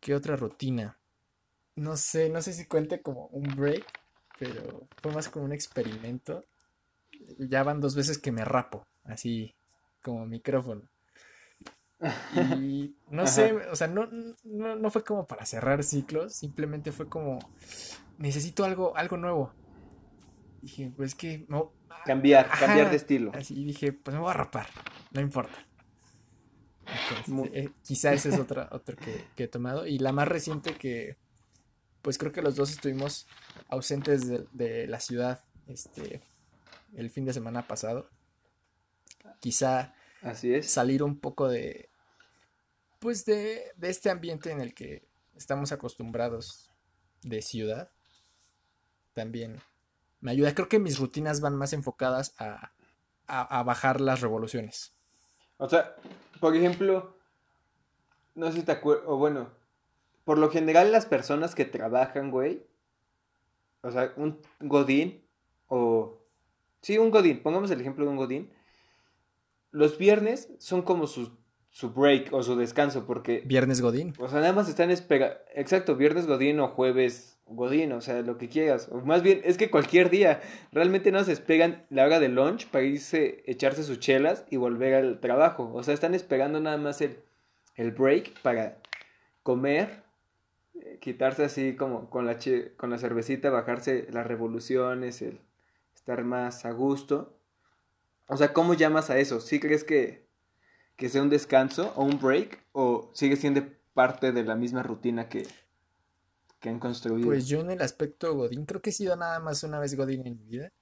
¿Qué 0.00 0.14
otra 0.14 0.36
rutina? 0.36 0.98
No 1.76 1.96
sé, 1.96 2.28
no 2.28 2.42
sé 2.42 2.52
si 2.52 2.66
cuente 2.66 3.00
como 3.00 3.28
un 3.28 3.44
break, 3.56 3.86
pero 4.38 4.86
fue 5.00 5.12
más 5.12 5.30
como 5.30 5.46
un 5.46 5.52
experimento. 5.52 6.44
Ya 7.38 7.62
van 7.62 7.80
dos 7.80 7.94
veces 7.94 8.18
que 8.18 8.32
me 8.32 8.44
rapo, 8.44 8.86
así 9.04 9.54
como 10.04 10.26
micrófono. 10.26 10.82
Y 12.60 12.96
no 13.08 13.26
sé, 13.26 13.54
o 13.54 13.76
sea, 13.76 13.86
no, 13.86 14.06
no, 14.44 14.76
no, 14.76 14.90
fue 14.90 15.02
como 15.02 15.26
para 15.26 15.46
cerrar 15.46 15.82
ciclos, 15.82 16.36
simplemente 16.36 16.92
fue 16.92 17.08
como, 17.08 17.38
necesito 18.18 18.64
algo, 18.64 18.94
algo 18.94 19.16
nuevo 19.16 19.54
dije, 20.64 20.92
pues 20.96 21.14
que 21.14 21.44
no. 21.48 21.72
Cambiar, 22.04 22.48
cambiar 22.48 22.90
de 22.90 22.96
estilo. 22.96 23.32
Así 23.34 23.64
dije, 23.64 23.92
pues 23.92 24.14
me 24.14 24.20
voy 24.20 24.30
a 24.30 24.34
rapar, 24.34 24.66
no 25.12 25.20
importa. 25.20 25.54
Eh, 27.52 27.70
quizá 27.82 28.12
esa 28.12 28.28
es 28.28 28.38
otra, 28.38 28.68
otra 28.72 28.96
que, 28.96 29.42
he 29.42 29.48
tomado. 29.48 29.86
Y 29.86 29.98
la 29.98 30.12
más 30.12 30.28
reciente 30.28 30.74
que, 30.74 31.16
pues 32.02 32.18
creo 32.18 32.32
que 32.32 32.42
los 32.42 32.56
dos 32.56 32.70
estuvimos 32.70 33.26
ausentes 33.68 34.28
de, 34.52 34.86
la 34.86 35.00
ciudad 35.00 35.44
este, 35.66 36.20
el 36.94 37.08
fin 37.10 37.24
de 37.24 37.32
semana 37.32 37.66
pasado. 37.66 38.10
Quizá 39.44 39.92
Así 40.22 40.54
es. 40.54 40.70
salir 40.70 41.02
un 41.02 41.20
poco 41.20 41.48
de, 41.48 41.90
pues 42.98 43.26
de, 43.26 43.72
de 43.76 43.90
este 43.90 44.08
ambiente 44.08 44.50
en 44.50 44.62
el 44.62 44.72
que 44.72 45.06
estamos 45.36 45.70
acostumbrados 45.70 46.72
de 47.20 47.42
ciudad. 47.42 47.90
También 49.12 49.60
me 50.22 50.30
ayuda. 50.30 50.54
Creo 50.54 50.70
que 50.70 50.78
mis 50.78 50.98
rutinas 50.98 51.42
van 51.42 51.56
más 51.56 51.74
enfocadas 51.74 52.34
a, 52.38 52.72
a, 53.26 53.62
bajar 53.64 54.00
las 54.00 54.22
revoluciones. 54.22 54.94
O 55.58 55.68
sea, 55.68 55.94
por 56.40 56.56
ejemplo, 56.56 57.14
no 58.34 58.50
sé 58.50 58.60
si 58.60 58.62
te 58.62 58.72
acuerdas, 58.72 59.04
o 59.06 59.18
bueno, 59.18 59.50
por 60.24 60.38
lo 60.38 60.50
general 60.50 60.90
las 60.90 61.04
personas 61.04 61.54
que 61.54 61.66
trabajan, 61.66 62.30
güey, 62.30 62.64
o 63.82 63.90
sea, 63.90 64.14
un 64.16 64.40
godín, 64.60 65.22
o... 65.68 66.18
Sí, 66.80 66.96
un 66.96 67.10
godín, 67.10 67.42
pongamos 67.42 67.70
el 67.70 67.82
ejemplo 67.82 68.06
de 68.06 68.10
un 68.10 68.16
godín. 68.16 68.53
Los 69.74 69.98
viernes 69.98 70.48
son 70.58 70.82
como 70.82 71.06
sus 71.06 71.32
su 71.74 71.90
break 71.90 72.32
o 72.32 72.40
su 72.44 72.54
descanso, 72.54 73.04
porque... 73.04 73.42
Viernes 73.44 73.80
Godín. 73.80 74.14
O 74.20 74.28
sea, 74.28 74.38
nada 74.38 74.52
más 74.52 74.68
están 74.68 74.92
esperando... 74.92 75.34
Exacto, 75.56 75.96
viernes 75.96 76.28
Godín 76.28 76.60
o 76.60 76.68
jueves 76.68 77.40
Godín, 77.46 77.90
o 77.90 78.00
sea, 78.00 78.22
lo 78.22 78.38
que 78.38 78.48
quieras. 78.48 78.88
O 78.92 79.00
más 79.00 79.24
bien, 79.24 79.40
es 79.42 79.56
que 79.56 79.72
cualquier 79.72 80.08
día, 80.08 80.40
realmente 80.70 81.10
no 81.10 81.24
se 81.24 81.32
esperan 81.32 81.84
la 81.90 82.04
hora 82.04 82.20
de 82.20 82.28
lunch 82.28 82.68
para 82.68 82.84
irse, 82.84 83.42
echarse 83.46 83.82
sus 83.82 83.98
chelas 83.98 84.44
y 84.50 84.56
volver 84.56 84.94
al 84.94 85.18
trabajo. 85.18 85.72
O 85.74 85.82
sea, 85.82 85.94
están 85.94 86.14
esperando 86.14 86.60
nada 86.60 86.76
más 86.76 87.00
el, 87.00 87.18
el 87.74 87.90
break 87.90 88.40
para 88.42 88.78
comer, 89.42 90.04
eh, 90.80 90.98
quitarse 91.00 91.42
así 91.42 91.74
como 91.74 92.08
con 92.08 92.24
la, 92.24 92.38
con 92.76 92.90
la 92.90 92.98
cervecita, 92.98 93.50
bajarse 93.50 94.06
las 94.12 94.28
revoluciones, 94.28 95.22
el 95.22 95.40
estar 95.96 96.22
más 96.22 96.64
a 96.64 96.70
gusto. 96.70 97.33
O 98.26 98.36
sea, 98.36 98.52
¿cómo 98.52 98.74
llamas 98.74 99.10
a 99.10 99.18
eso? 99.18 99.40
¿Sí 99.40 99.60
crees 99.60 99.84
que 99.84 100.24
que 100.96 101.08
sea 101.08 101.22
un 101.22 101.30
descanso 101.30 101.92
o 101.96 102.04
un 102.04 102.18
break 102.20 102.64
o 102.72 103.10
sigue 103.14 103.36
siendo 103.36 103.66
parte 103.94 104.32
de 104.32 104.44
la 104.44 104.54
misma 104.54 104.82
rutina 104.82 105.28
que, 105.28 105.46
que 106.60 106.68
han 106.68 106.78
construido? 106.78 107.26
Pues 107.26 107.46
yo 107.46 107.60
en 107.60 107.70
el 107.70 107.82
aspecto 107.82 108.34
Godín 108.34 108.64
creo 108.64 108.80
que 108.80 108.90
he 108.90 108.92
sido 108.92 109.16
nada 109.16 109.40
más 109.40 109.62
una 109.64 109.80
vez 109.80 109.96
Godín 109.96 110.26
en 110.26 110.38
mi 110.38 110.44
vida. 110.44 110.72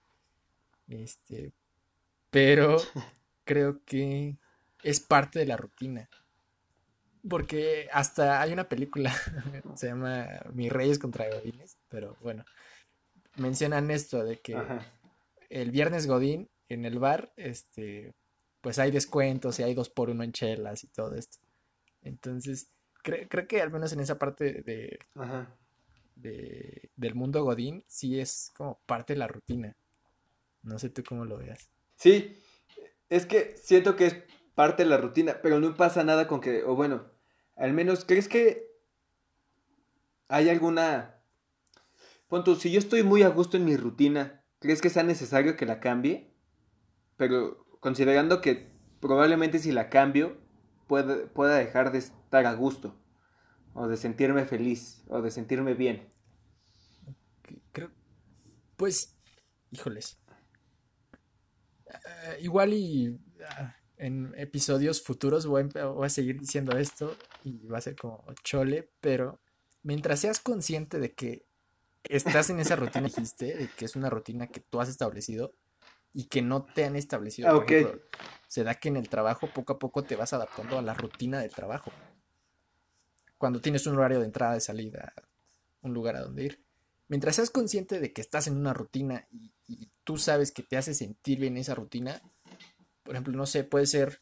Este, 0.89 1.53
pero 2.31 2.77
creo 3.45 3.83
que 3.85 4.37
es 4.83 5.01
parte 5.01 5.39
de 5.39 5.47
la 5.47 5.57
rutina. 5.57 6.09
Porque 7.29 7.89
hasta 7.93 8.41
hay 8.41 8.53
una 8.53 8.69
película, 8.69 9.15
se 9.77 9.87
llama 9.87 10.27
Mis 10.53 10.73
Reyes 10.73 10.99
contra 10.99 11.33
Godines, 11.33 11.79
pero 11.89 12.17
bueno, 12.21 12.45
mencionan 13.37 13.93
esto 13.93 14.25
de 14.25 14.41
que 14.41 14.61
el 15.49 15.71
viernes 15.71 16.09
Godín 16.09 16.51
en 16.73 16.85
el 16.85 16.99
bar, 16.99 17.33
este, 17.37 18.15
pues 18.61 18.79
hay 18.79 18.91
descuentos 18.91 19.59
y 19.59 19.63
hay 19.63 19.75
dos 19.75 19.91
por 19.91 20.11
uno 20.11 20.23
en 20.23 20.33
chelas 20.33 20.85
y 20.85 20.89
todo 20.89 21.15
esto. 21.15 21.39
Entonces, 22.03 22.71
creo 23.03 23.47
que 23.47 23.61
al 23.61 23.71
menos 23.71 23.93
en 23.93 24.01
esa 24.01 24.19
parte 24.19 24.63
de, 24.63 24.99
de, 26.17 26.91
del 26.97 27.15
mundo 27.15 27.45
Godín, 27.45 27.85
sí 27.87 28.21
es 28.21 28.53
como 28.57 28.81
parte 28.87 29.13
de 29.13 29.19
la 29.19 29.29
rutina. 29.29 29.77
No 30.63 30.79
sé 30.79 30.89
tú 30.89 31.03
cómo 31.03 31.25
lo 31.25 31.39
veas. 31.39 31.71
Sí, 31.97 32.37
es 33.09 33.27
que 33.27 33.57
siento 33.57 33.97
que 33.97 34.07
es 34.07 34.17
parte 34.55 34.85
de 34.85 34.89
la 34.89 34.97
rutina, 34.97 35.41
pero 35.43 35.61
no 35.61 35.75
pasa 35.77 36.05
nada 36.05 36.29
con 36.29 36.41
que, 36.41 36.63
o 36.63 36.75
bueno, 36.75 37.11
al 37.57 37.73
menos, 37.73 38.05
¿crees 38.05 38.29
que 38.29 38.67
hay 40.29 40.49
alguna... 40.49 41.21
Punto, 42.29 42.55
si 42.57 42.73
yo 42.73 42.79
estoy 42.79 43.03
muy 43.03 43.23
a 43.23 43.29
gusto 43.29 43.57
en 43.57 43.65
mi 43.65 43.77
rutina, 43.77 44.45
¿crees 44.59 44.81
que 44.81 44.89
sea 44.89 45.03
necesario 45.03 45.57
que 45.57 45.67
la 45.67 45.81
cambie? 45.81 46.32
Pero 47.23 47.65
considerando 47.79 48.41
que 48.41 48.69
probablemente 48.99 49.61
si 49.61 49.71
la 49.71 49.91
cambio 49.91 50.39
pueda, 50.89 51.55
dejar 51.57 51.93
de 51.93 51.99
estar 51.99 52.47
a 52.47 52.55
gusto, 52.55 52.99
o 53.75 53.87
de 53.87 53.97
sentirme 53.97 54.45
feliz, 54.45 55.05
o 55.07 55.23
de 55.23 55.31
sentirme 55.31 55.75
bien. 55.75 56.09
Creo, 57.71 57.93
pues, 58.75 59.17
híjoles. 59.71 60.19
Eh, 61.87 62.39
igual 62.41 62.73
y 62.73 63.21
ah, 63.51 63.77
en 63.99 64.35
episodios 64.37 65.01
futuros 65.01 65.47
voy 65.47 65.69
a, 66.03 66.09
seguir 66.09 66.41
diciendo 66.41 66.77
esto 66.77 67.17
y 67.45 67.69
va 67.69 67.79
a 67.79 67.83
ser 67.83 67.95
como 67.95 68.25
chole, 68.43 68.91
pero 69.01 69.41
mientras 69.85 70.19
seas 70.19 70.41
consciente 70.41 70.99
de 70.99 71.15
que 71.15 71.47
estás 72.03 72.51
en 72.51 72.59
esa 72.59 72.75
rutina, 72.75 73.07
dijiste, 73.07 73.57
de 73.57 73.69
que 73.69 73.85
es 73.85 73.95
una 73.95 74.11
rutina 74.11 74.49
que 74.49 74.59
tú 74.59 74.81
has 74.81 74.89
establecido, 74.89 75.55
y 76.15 76.25
que 76.25 76.43
no 76.43 76.65
te 76.65 76.85
han 76.85 76.97
establecido. 76.97 77.49
Ah, 77.49 77.65
se 78.49 78.65
da 78.65 78.75
que 78.75 78.89
en 78.89 78.97
el 78.97 79.09
trabajo 79.09 79.49
poco 79.53 79.73
a 79.73 79.79
poco 79.79 80.05
te 80.05 80.17
vas 80.17 80.33
adaptando 80.33 80.79
a 80.79 80.83
la 80.83 80.95
rutina 80.95 81.41
del 81.41 81.51
trabajo. 81.51 81.91
Cuando 83.39 83.61
tienes 83.61 83.87
un 83.87 83.97
horario 83.97 84.21
de 84.21 84.27
entrada, 84.27 84.57
y 84.57 84.61
salida, 84.61 85.15
un 85.81 85.95
lugar 85.95 86.17
a 86.17 86.21
donde 86.21 86.45
ir. 86.45 86.65
Mientras 87.09 87.37
seas 87.37 87.51
consciente 87.51 87.99
de 87.99 88.13
que 88.13 88.21
estás 88.21 88.47
en 88.47 88.57
una 88.57 88.73
rutina 88.73 89.27
y, 89.31 89.53
tú 90.05 90.19
sabes 90.19 90.53
que 90.53 90.63
te 90.63 90.77
hace 90.77 90.95
sentir 90.95 91.39
bien 91.39 91.57
esa 91.57 91.75
rutina, 91.75 92.21
por 93.05 93.15
ejemplo, 93.15 93.35
no 93.35 93.47
sé, 93.47 93.65
puede 93.65 93.87
ser 93.87 94.21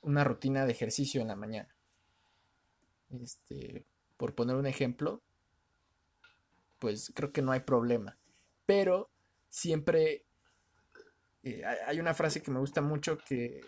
una 0.00 0.24
rutina 0.24 0.64
de 0.64 0.72
ejercicio 0.72 1.20
en 1.20 1.28
la 1.28 1.36
mañana. 1.36 1.68
Este, 3.10 3.84
por 4.16 4.34
poner 4.34 4.56
un 4.56 4.66
ejemplo, 4.66 5.22
pues 6.78 7.12
creo 7.14 7.32
que 7.32 7.42
no 7.42 7.52
hay 7.52 7.60
problema. 7.60 8.18
Pero 8.66 9.10
siempre 9.50 10.24
eh, 11.42 11.62
hay 11.86 12.00
una 12.00 12.14
frase 12.14 12.42
que 12.42 12.50
me 12.50 12.58
gusta 12.58 12.80
mucho 12.80 13.18
que 13.18 13.60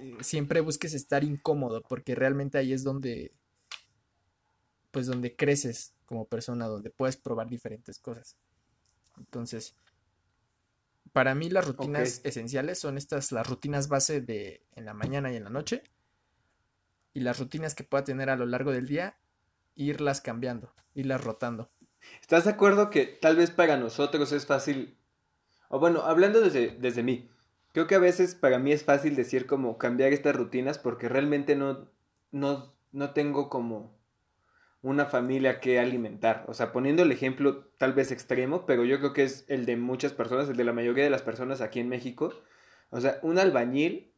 eh, 0.00 0.16
siempre 0.20 0.60
busques 0.60 0.94
estar 0.94 1.24
incómodo 1.24 1.82
porque 1.82 2.14
realmente 2.14 2.58
ahí 2.58 2.72
es 2.72 2.82
donde 2.84 3.32
pues 4.90 5.06
donde 5.06 5.36
creces 5.36 5.94
como 6.04 6.26
persona, 6.26 6.66
donde 6.66 6.90
puedes 6.90 7.16
probar 7.16 7.48
diferentes 7.48 7.98
cosas. 7.98 8.36
Entonces, 9.18 9.76
Para 11.12 11.34
mí 11.34 11.50
las 11.50 11.66
rutinas 11.66 12.20
esenciales 12.24 12.78
son 12.78 12.96
estas, 12.96 13.32
las 13.32 13.46
rutinas 13.46 13.88
base 13.88 14.20
de 14.20 14.64
en 14.74 14.84
la 14.84 14.94
mañana 14.94 15.32
y 15.32 15.36
en 15.36 15.44
la 15.44 15.50
noche. 15.50 15.82
Y 17.12 17.20
las 17.20 17.38
rutinas 17.40 17.74
que 17.74 17.84
pueda 17.84 18.04
tener 18.04 18.30
a 18.30 18.36
lo 18.36 18.46
largo 18.46 18.70
del 18.70 18.86
día, 18.86 19.18
irlas 19.74 20.20
cambiando, 20.20 20.72
irlas 20.94 21.22
rotando. 21.22 21.70
¿Estás 22.20 22.44
de 22.44 22.50
acuerdo 22.50 22.90
que 22.90 23.06
tal 23.06 23.36
vez 23.36 23.50
para 23.50 23.76
nosotros 23.76 24.30
es 24.32 24.46
fácil, 24.46 24.96
o 25.72 25.78
bueno, 25.78 26.02
hablando 26.02 26.40
desde, 26.40 26.76
desde 26.80 27.04
mí, 27.04 27.30
creo 27.72 27.86
que 27.86 27.94
a 27.94 28.00
veces 28.00 28.34
para 28.34 28.58
mí 28.58 28.72
es 28.72 28.82
fácil 28.82 29.14
decir 29.14 29.46
como 29.46 29.78
cambiar 29.78 30.12
estas 30.12 30.34
rutinas 30.34 30.78
porque 30.78 31.08
realmente 31.08 31.54
no, 31.54 31.88
no, 32.32 32.74
no 32.90 33.10
tengo 33.12 33.48
como 33.48 33.96
una 34.82 35.06
familia 35.06 35.60
que 35.60 35.78
alimentar. 35.78 36.44
O 36.48 36.54
sea, 36.54 36.72
poniendo 36.72 37.04
el 37.04 37.12
ejemplo 37.12 37.68
tal 37.78 37.92
vez 37.92 38.10
extremo, 38.10 38.66
pero 38.66 38.84
yo 38.84 38.98
creo 38.98 39.12
que 39.12 39.22
es 39.22 39.44
el 39.46 39.64
de 39.64 39.76
muchas 39.76 40.12
personas, 40.12 40.48
el 40.48 40.56
de 40.56 40.64
la 40.64 40.72
mayoría 40.72 41.04
de 41.04 41.10
las 41.10 41.22
personas 41.22 41.60
aquí 41.60 41.78
en 41.78 41.88
México. 41.88 42.32
O 42.90 43.00
sea, 43.00 43.20
un 43.22 43.38
albañil 43.38 44.10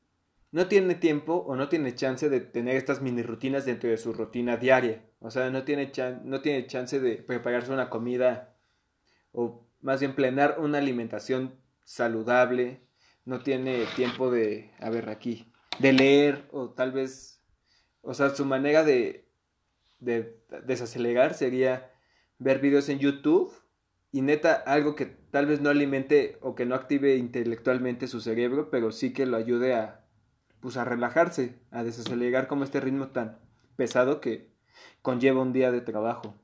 no 0.52 0.68
tiene 0.68 0.94
tiempo 0.94 1.44
o 1.46 1.54
no 1.54 1.68
tiene 1.68 1.94
chance 1.94 2.30
de 2.30 2.40
tener 2.40 2.76
estas 2.76 3.02
mini 3.02 3.22
rutinas 3.22 3.66
dentro 3.66 3.90
de 3.90 3.98
su 3.98 4.14
rutina 4.14 4.56
diaria. 4.56 5.02
O 5.20 5.30
sea, 5.30 5.50
no 5.50 5.64
tiene, 5.64 5.92
no 6.24 6.40
tiene 6.40 6.66
chance 6.66 6.98
de 6.98 7.16
prepararse 7.16 7.72
una 7.72 7.90
comida 7.90 8.54
o 9.32 9.66
más 9.82 10.00
bien 10.00 10.14
plenar 10.14 10.56
una 10.58 10.78
alimentación 10.78 11.54
saludable. 11.84 12.80
No 13.24 13.40
tiene 13.40 13.84
tiempo 13.94 14.30
de, 14.30 14.72
a 14.80 14.90
ver 14.90 15.08
aquí, 15.08 15.52
de 15.78 15.92
leer 15.92 16.48
o 16.50 16.70
tal 16.70 16.92
vez, 16.92 17.40
o 18.00 18.14
sea, 18.14 18.30
su 18.30 18.44
manera 18.44 18.82
de, 18.82 19.28
de 20.00 20.40
desacelerar 20.64 21.34
sería 21.34 21.92
ver 22.38 22.60
videos 22.60 22.88
en 22.88 22.98
YouTube 22.98 23.52
y 24.10 24.22
neta 24.22 24.54
algo 24.54 24.96
que 24.96 25.06
tal 25.06 25.46
vez 25.46 25.60
no 25.60 25.70
alimente 25.70 26.38
o 26.40 26.54
que 26.54 26.66
no 26.66 26.74
active 26.74 27.16
intelectualmente 27.16 28.08
su 28.08 28.20
cerebro, 28.20 28.70
pero 28.70 28.90
sí 28.90 29.12
que 29.12 29.26
lo 29.26 29.36
ayude 29.36 29.74
a 29.74 30.00
pues 30.60 30.76
a 30.76 30.84
relajarse, 30.84 31.58
a 31.72 31.82
desacelerar 31.82 32.46
como 32.46 32.62
este 32.62 32.78
ritmo 32.78 33.08
tan 33.08 33.38
pesado 33.74 34.20
que 34.20 34.52
conlleva 35.02 35.42
un 35.42 35.52
día 35.52 35.72
de 35.72 35.80
trabajo. 35.80 36.36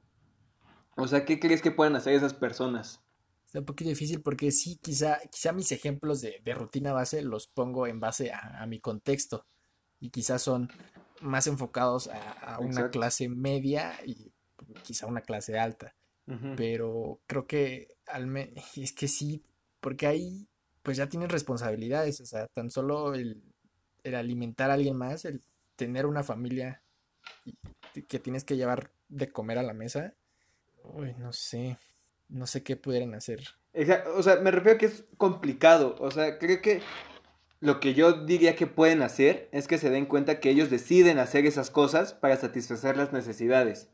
O 0.96 1.06
sea, 1.06 1.24
¿qué 1.24 1.38
crees 1.38 1.62
que 1.62 1.70
pueden 1.70 1.94
hacer 1.94 2.14
esas 2.14 2.34
personas? 2.34 3.07
Está 3.48 3.60
un 3.60 3.64
poquito 3.64 3.88
difícil 3.88 4.20
porque 4.20 4.52
sí, 4.52 4.76
quizá, 4.76 5.20
quizá 5.30 5.52
mis 5.52 5.72
ejemplos 5.72 6.20
de, 6.20 6.42
rutina 6.54 6.92
base 6.92 7.22
los 7.22 7.46
pongo 7.46 7.86
en 7.86 7.98
base 7.98 8.30
a, 8.30 8.66
mi 8.66 8.78
contexto 8.78 9.46
y 10.00 10.10
quizás 10.10 10.42
son 10.42 10.68
más 11.22 11.46
enfocados 11.46 12.10
a, 12.12 12.58
una 12.60 12.90
clase 12.90 13.26
media 13.30 13.94
y 14.04 14.30
quizá 14.82 15.06
una 15.06 15.22
clase 15.22 15.58
alta. 15.58 15.94
Pero 16.58 17.20
creo 17.26 17.46
que 17.46 17.88
al 18.06 18.28
es 18.76 18.92
que 18.92 19.08
sí, 19.08 19.42
porque 19.80 20.06
ahí 20.06 20.46
pues 20.82 20.98
ya 20.98 21.08
tienen 21.08 21.30
responsabilidades, 21.30 22.20
o 22.20 22.26
sea, 22.26 22.48
tan 22.48 22.70
solo 22.70 23.14
el, 23.14 23.42
el 24.04 24.14
alimentar 24.14 24.70
a 24.70 24.74
alguien 24.74 24.96
más, 24.96 25.24
el 25.24 25.42
tener 25.74 26.04
una 26.04 26.22
familia 26.22 26.82
que 28.08 28.18
tienes 28.18 28.44
que 28.44 28.58
llevar 28.58 28.90
de 29.08 29.32
comer 29.32 29.56
a 29.56 29.62
la 29.62 29.72
mesa, 29.72 30.12
uy, 30.84 31.14
no 31.14 31.32
sé, 31.32 31.78
no 32.28 32.46
sé 32.46 32.62
qué 32.62 32.76
pudieran 32.76 33.14
hacer. 33.14 33.40
o 34.16 34.22
sea, 34.22 34.36
me 34.36 34.50
refiero 34.50 34.76
a 34.76 34.78
que 34.78 34.86
es 34.86 35.04
complicado, 35.16 35.96
o 35.98 36.10
sea, 36.10 36.38
creo 36.38 36.60
que 36.62 36.82
lo 37.60 37.80
que 37.80 37.94
yo 37.94 38.24
diría 38.24 38.54
que 38.54 38.66
pueden 38.66 39.02
hacer 39.02 39.48
es 39.52 39.66
que 39.66 39.78
se 39.78 39.90
den 39.90 40.06
cuenta 40.06 40.38
que 40.38 40.50
ellos 40.50 40.70
deciden 40.70 41.18
hacer 41.18 41.44
esas 41.46 41.70
cosas 41.70 42.14
para 42.14 42.36
satisfacer 42.36 42.96
las 42.96 43.12
necesidades. 43.12 43.90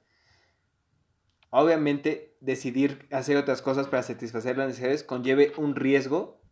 Obviamente, 1.48 2.36
decidir 2.40 3.06
hacer 3.10 3.36
otras 3.36 3.62
cosas 3.62 3.86
para 3.86 4.02
satisfacer 4.02 4.58
las 4.58 4.68
necesidades 4.68 5.04
conlleve 5.04 5.52
un 5.56 5.76
riesgo 5.76 6.42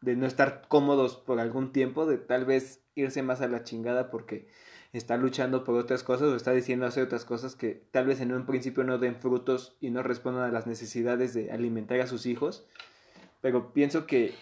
de 0.00 0.16
no 0.16 0.26
estar 0.26 0.62
cómodos 0.68 1.16
por 1.16 1.40
algún 1.40 1.72
tiempo, 1.72 2.06
de 2.06 2.16
tal 2.16 2.46
vez 2.46 2.82
irse 2.94 3.22
más 3.22 3.42
a 3.42 3.48
la 3.48 3.64
chingada 3.64 4.10
porque 4.10 4.48
está 4.92 5.16
luchando 5.16 5.64
por 5.64 5.76
otras 5.76 6.02
cosas 6.02 6.28
o 6.28 6.36
está 6.36 6.52
diciendo 6.52 6.86
hacer 6.86 7.04
otras 7.04 7.24
cosas 7.24 7.54
que 7.54 7.82
tal 7.90 8.06
vez 8.06 8.20
en 8.20 8.32
un 8.32 8.46
principio 8.46 8.84
no 8.84 8.98
den 8.98 9.16
frutos 9.16 9.76
y 9.80 9.90
no 9.90 10.02
respondan 10.02 10.44
a 10.44 10.52
las 10.52 10.66
necesidades 10.66 11.34
de 11.34 11.52
alimentar 11.52 12.00
a 12.00 12.06
sus 12.06 12.26
hijos. 12.26 12.66
Pero 13.40 13.72
pienso 13.72 14.06
que 14.06 14.34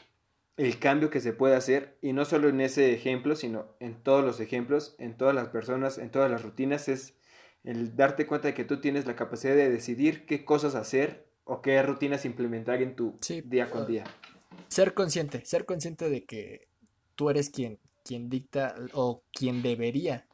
el 0.57 0.79
cambio 0.79 1.11
que 1.11 1.21
se 1.21 1.33
puede 1.33 1.55
hacer, 1.55 1.97
y 2.03 2.13
no 2.13 2.25
solo 2.25 2.49
en 2.49 2.61
ese 2.61 2.93
ejemplo, 2.93 3.37
sino 3.37 3.67
en 3.79 4.03
todos 4.03 4.25
los 4.25 4.41
ejemplos, 4.41 4.97
en 4.99 5.17
todas 5.17 5.35
las 5.35 5.49
personas, 5.49 5.99
en 5.99 6.11
todas 6.11 6.31
las 6.31 6.43
rutinas, 6.43 6.89
es 6.89 7.15
el 7.63 7.95
darte 7.95 8.27
cuenta 8.27 8.49
de 8.49 8.55
que 8.55 8.65
tú 8.65 8.81
tienes 8.81 9.07
la 9.07 9.17
capacidad 9.17 9.55
de 9.55 9.71
decidir 9.71 10.27
qué 10.27 10.45
cosas 10.45 10.75
hacer 10.75 11.29
o 11.45 11.63
qué 11.63 11.81
rutinas 11.83 12.25
implementar 12.25 12.83
en 12.83 12.97
tu 12.97 13.17
día 13.45 13.71
con 13.71 13.87
día 13.87 14.05
ser 14.69 14.95
consciente, 14.95 15.45
ser 15.45 15.65
consciente 15.65 16.09
de 16.09 16.25
que 16.25 16.69
tú 17.15 17.31
eres 17.31 17.51
quien, 17.51 17.79
quien 18.05 18.29
dicta 18.29 18.75
o 18.93 19.25
quien 19.33 19.63
debería, 19.63 20.28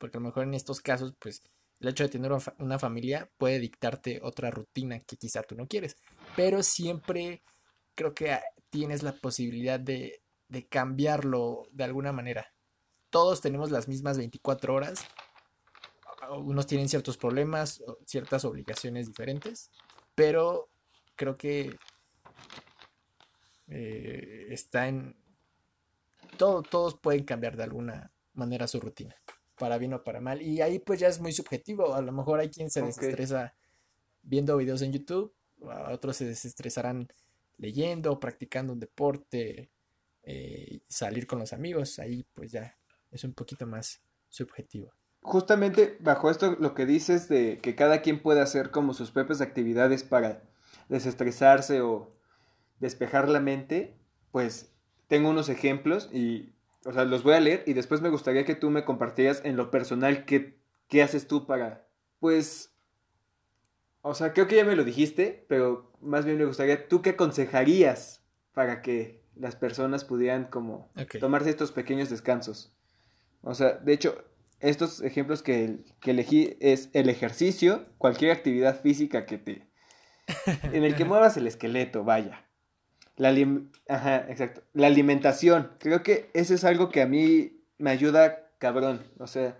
porque 0.00 0.16
a 0.16 0.20
lo 0.20 0.26
mejor 0.26 0.44
en 0.44 0.54
estos 0.54 0.80
casos, 0.80 1.14
pues 1.20 1.42
el 1.78 1.88
hecho 1.88 2.02
de 2.02 2.10
tener 2.10 2.32
una 2.58 2.78
familia 2.78 3.30
puede 3.38 3.60
dictarte 3.60 4.20
otra 4.22 4.50
rutina 4.50 4.98
que 5.00 5.16
quizá 5.16 5.42
tú 5.42 5.54
no 5.54 5.68
quieres, 5.68 5.96
pero 6.34 6.62
siempre 6.62 7.42
creo 7.94 8.14
que 8.14 8.38
tienes 8.70 9.02
la 9.02 9.12
posibilidad 9.12 9.78
de, 9.78 10.22
de 10.48 10.66
cambiarlo 10.66 11.68
de 11.70 11.84
alguna 11.84 12.12
manera. 12.12 12.52
Todos 13.10 13.40
tenemos 13.40 13.70
las 13.70 13.88
mismas 13.88 14.18
24 14.18 14.74
horas, 14.74 15.04
unos 16.30 16.66
tienen 16.66 16.88
ciertos 16.88 17.16
problemas, 17.16 17.82
ciertas 18.06 18.44
obligaciones 18.44 19.06
diferentes, 19.06 19.70
pero 20.14 20.68
creo 21.16 21.36
que 21.36 21.76
eh, 23.68 24.46
está 24.50 24.88
en... 24.88 25.16
Todo, 26.36 26.62
todos 26.62 26.98
pueden 26.98 27.24
cambiar 27.24 27.56
de 27.56 27.64
alguna 27.64 28.12
manera 28.34 28.66
su 28.66 28.80
rutina, 28.80 29.14
para 29.60 29.76
bien 29.76 29.92
o 29.92 30.02
para 30.02 30.22
mal. 30.22 30.40
Y 30.40 30.62
ahí 30.62 30.78
pues 30.78 30.98
ya 30.98 31.08
es 31.08 31.20
muy 31.20 31.32
subjetivo. 31.32 31.94
A 31.94 32.00
lo 32.00 32.12
mejor 32.12 32.40
hay 32.40 32.48
quien 32.48 32.70
se 32.70 32.80
desestresa 32.80 33.54
viendo 34.22 34.56
videos 34.56 34.80
en 34.80 34.92
YouTube, 34.92 35.34
a 35.68 35.92
otros 35.92 36.16
se 36.16 36.24
desestresarán 36.24 37.08
leyendo, 37.58 38.18
practicando 38.18 38.72
un 38.72 38.80
deporte, 38.80 39.70
eh, 40.22 40.80
salir 40.88 41.26
con 41.26 41.38
los 41.38 41.52
amigos. 41.52 41.98
Ahí 41.98 42.26
pues 42.32 42.52
ya 42.52 42.74
es 43.10 43.22
un 43.22 43.34
poquito 43.34 43.66
más 43.66 44.00
subjetivo. 44.30 44.94
Justamente 45.20 45.98
bajo 46.00 46.30
esto 46.30 46.56
lo 46.58 46.74
que 46.74 46.86
dices 46.86 47.28
de 47.28 47.58
que 47.58 47.74
cada 47.74 48.00
quien 48.00 48.22
puede 48.22 48.40
hacer 48.40 48.70
como 48.70 48.94
sus 48.94 49.10
propias 49.10 49.42
actividades 49.42 50.04
para 50.04 50.42
desestresarse 50.88 51.82
o 51.82 52.16
despejar 52.78 53.28
la 53.28 53.40
mente, 53.40 53.94
pues 54.32 54.72
tengo 55.06 55.28
unos 55.28 55.50
ejemplos 55.50 56.08
y, 56.14 56.54
o 56.84 56.92
sea, 56.92 57.04
los 57.04 57.22
voy 57.22 57.34
a 57.34 57.40
leer 57.40 57.62
y 57.66 57.74
después 57.74 58.00
me 58.00 58.08
gustaría 58.08 58.44
que 58.44 58.54
tú 58.54 58.70
me 58.70 58.84
compartieras 58.84 59.42
en 59.44 59.56
lo 59.56 59.70
personal 59.70 60.24
qué, 60.24 60.58
qué 60.88 61.02
haces 61.02 61.26
tú 61.26 61.46
para, 61.46 61.86
pues, 62.18 62.74
o 64.02 64.14
sea, 64.14 64.32
creo 64.32 64.46
que 64.46 64.56
ya 64.56 64.64
me 64.64 64.76
lo 64.76 64.84
dijiste, 64.84 65.44
pero 65.48 65.92
más 66.00 66.24
bien 66.24 66.38
me 66.38 66.46
gustaría, 66.46 66.88
¿tú 66.88 67.02
qué 67.02 67.10
aconsejarías 67.10 68.24
para 68.52 68.80
que 68.82 69.22
las 69.36 69.56
personas 69.56 70.04
pudieran 70.04 70.44
como 70.44 70.90
tomarse 71.18 71.50
estos 71.50 71.72
pequeños 71.72 72.08
descansos? 72.08 72.74
O 73.42 73.54
sea, 73.54 73.72
de 73.72 73.92
hecho, 73.92 74.24
estos 74.60 75.02
ejemplos 75.02 75.42
que, 75.42 75.78
que 76.00 76.12
elegí 76.12 76.56
es 76.60 76.90
el 76.92 77.08
ejercicio, 77.08 77.86
cualquier 77.98 78.32
actividad 78.32 78.80
física 78.80 79.26
que 79.26 79.38
te... 79.38 79.66
en 80.72 80.84
el 80.84 80.94
que 80.94 81.04
muevas 81.06 81.36
el 81.36 81.46
esqueleto, 81.46 82.04
vaya. 82.04 82.46
La, 83.20 83.32
exacto. 83.32 84.62
la 84.72 84.86
alimentación. 84.86 85.72
Creo 85.78 86.02
que 86.02 86.30
eso 86.32 86.54
es 86.54 86.64
algo 86.64 86.88
que 86.88 87.02
a 87.02 87.06
mí 87.06 87.60
me 87.76 87.90
ayuda 87.90 88.50
cabrón. 88.56 89.04
O 89.18 89.26
sea, 89.26 89.58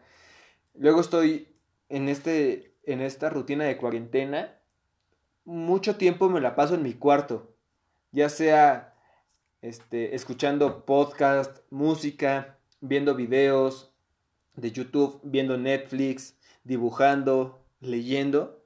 luego 0.73 1.03
estoy 1.03 1.47
en, 1.91 2.09
este, 2.09 2.75
en 2.85 3.03
esta 3.03 3.29
rutina 3.29 3.67
de 3.67 3.77
cuarentena. 3.77 4.59
Mucho 5.45 5.97
tiempo 5.97 6.31
me 6.31 6.41
la 6.41 6.55
paso 6.55 6.75
en 6.75 6.83
mi 6.83 6.95
cuarto. 6.95 7.55
Ya 8.13 8.31
sea 8.31 8.95
este, 9.61 10.15
escuchando 10.15 10.87
podcast, 10.87 11.59
música, 11.69 12.57
viendo 12.81 13.15
videos 13.15 13.93
de 14.57 14.73
YouTube, 14.73 15.21
viendo 15.23 15.59
Netflix, 15.59 16.35
dibujando, 16.65 17.63
leyendo 17.81 18.60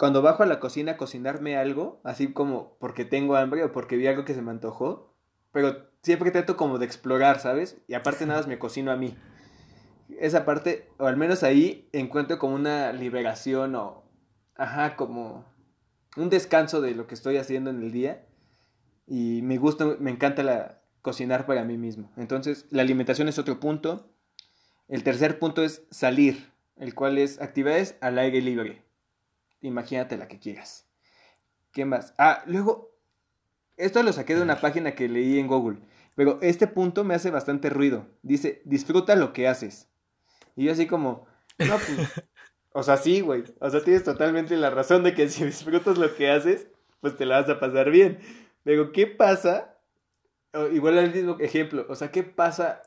cuando 0.00 0.22
bajo 0.22 0.42
a 0.42 0.46
la 0.46 0.60
cocina 0.60 0.92
a 0.92 0.96
cocinarme 0.96 1.58
algo, 1.58 2.00
así 2.04 2.32
como 2.32 2.78
porque 2.78 3.04
tengo 3.04 3.36
hambre 3.36 3.62
o 3.64 3.70
porque 3.70 3.98
vi 3.98 4.06
algo 4.06 4.24
que 4.24 4.32
se 4.32 4.40
me 4.40 4.50
antojó, 4.50 5.14
pero 5.52 5.90
siempre 6.02 6.30
trato 6.30 6.56
como 6.56 6.78
de 6.78 6.86
explorar, 6.86 7.38
¿sabes? 7.38 7.76
Y 7.86 7.92
aparte 7.92 8.24
nada 8.24 8.40
más 8.40 8.48
me 8.48 8.58
cocino 8.58 8.92
a 8.92 8.96
mí. 8.96 9.14
Esa 10.18 10.46
parte, 10.46 10.88
o 10.96 11.04
al 11.04 11.18
menos 11.18 11.42
ahí, 11.42 11.86
encuentro 11.92 12.38
como 12.38 12.54
una 12.54 12.94
liberación 12.94 13.74
o, 13.74 14.10
ajá, 14.54 14.96
como 14.96 15.44
un 16.16 16.30
descanso 16.30 16.80
de 16.80 16.94
lo 16.94 17.06
que 17.06 17.14
estoy 17.14 17.36
haciendo 17.36 17.68
en 17.68 17.82
el 17.82 17.92
día. 17.92 18.26
Y 19.06 19.42
me 19.42 19.58
gusta, 19.58 19.84
me 19.98 20.10
encanta 20.10 20.42
la, 20.42 20.80
cocinar 21.02 21.44
para 21.44 21.62
mí 21.62 21.76
mismo. 21.76 22.10
Entonces, 22.16 22.64
la 22.70 22.80
alimentación 22.80 23.28
es 23.28 23.38
otro 23.38 23.60
punto. 23.60 24.10
El 24.88 25.04
tercer 25.04 25.38
punto 25.38 25.62
es 25.62 25.86
salir, 25.90 26.54
el 26.76 26.94
cual 26.94 27.18
es 27.18 27.38
actividades 27.42 27.98
al 28.00 28.18
aire 28.18 28.40
libre 28.40 28.89
imagínate 29.60 30.16
la 30.16 30.28
que 30.28 30.38
quieras. 30.38 30.86
¿Qué 31.72 31.84
más? 31.84 32.14
Ah, 32.18 32.42
luego, 32.46 32.90
esto 33.76 34.02
lo 34.02 34.12
saqué 34.12 34.34
de 34.34 34.42
una 34.42 34.60
página 34.60 34.94
que 34.94 35.08
leí 35.08 35.38
en 35.38 35.46
Google, 35.46 35.78
pero 36.14 36.38
este 36.42 36.66
punto 36.66 37.04
me 37.04 37.14
hace 37.14 37.30
bastante 37.30 37.70
ruido. 37.70 38.06
Dice, 38.22 38.62
disfruta 38.64 39.16
lo 39.16 39.32
que 39.32 39.48
haces. 39.48 39.88
Y 40.56 40.64
yo 40.64 40.72
así 40.72 40.86
como, 40.86 41.26
no, 41.58 41.76
pues, 41.76 41.88
o 42.72 42.82
sea, 42.82 42.96
sí, 42.96 43.20
güey. 43.20 43.44
O 43.60 43.70
sea, 43.70 43.82
tienes 43.82 44.04
totalmente 44.04 44.56
la 44.56 44.70
razón 44.70 45.02
de 45.04 45.14
que 45.14 45.28
si 45.28 45.44
disfrutas 45.44 45.98
lo 45.98 46.14
que 46.14 46.30
haces, 46.30 46.66
pues 47.00 47.16
te 47.16 47.26
la 47.26 47.40
vas 47.40 47.48
a 47.48 47.60
pasar 47.60 47.90
bien. 47.90 48.18
Pero, 48.64 48.92
¿qué 48.92 49.06
pasa? 49.06 49.76
igual 50.72 50.98
el 50.98 51.14
mismo 51.14 51.36
ejemplo, 51.38 51.86
o 51.88 51.94
sea, 51.94 52.10
¿qué 52.10 52.22
pasa 52.22 52.82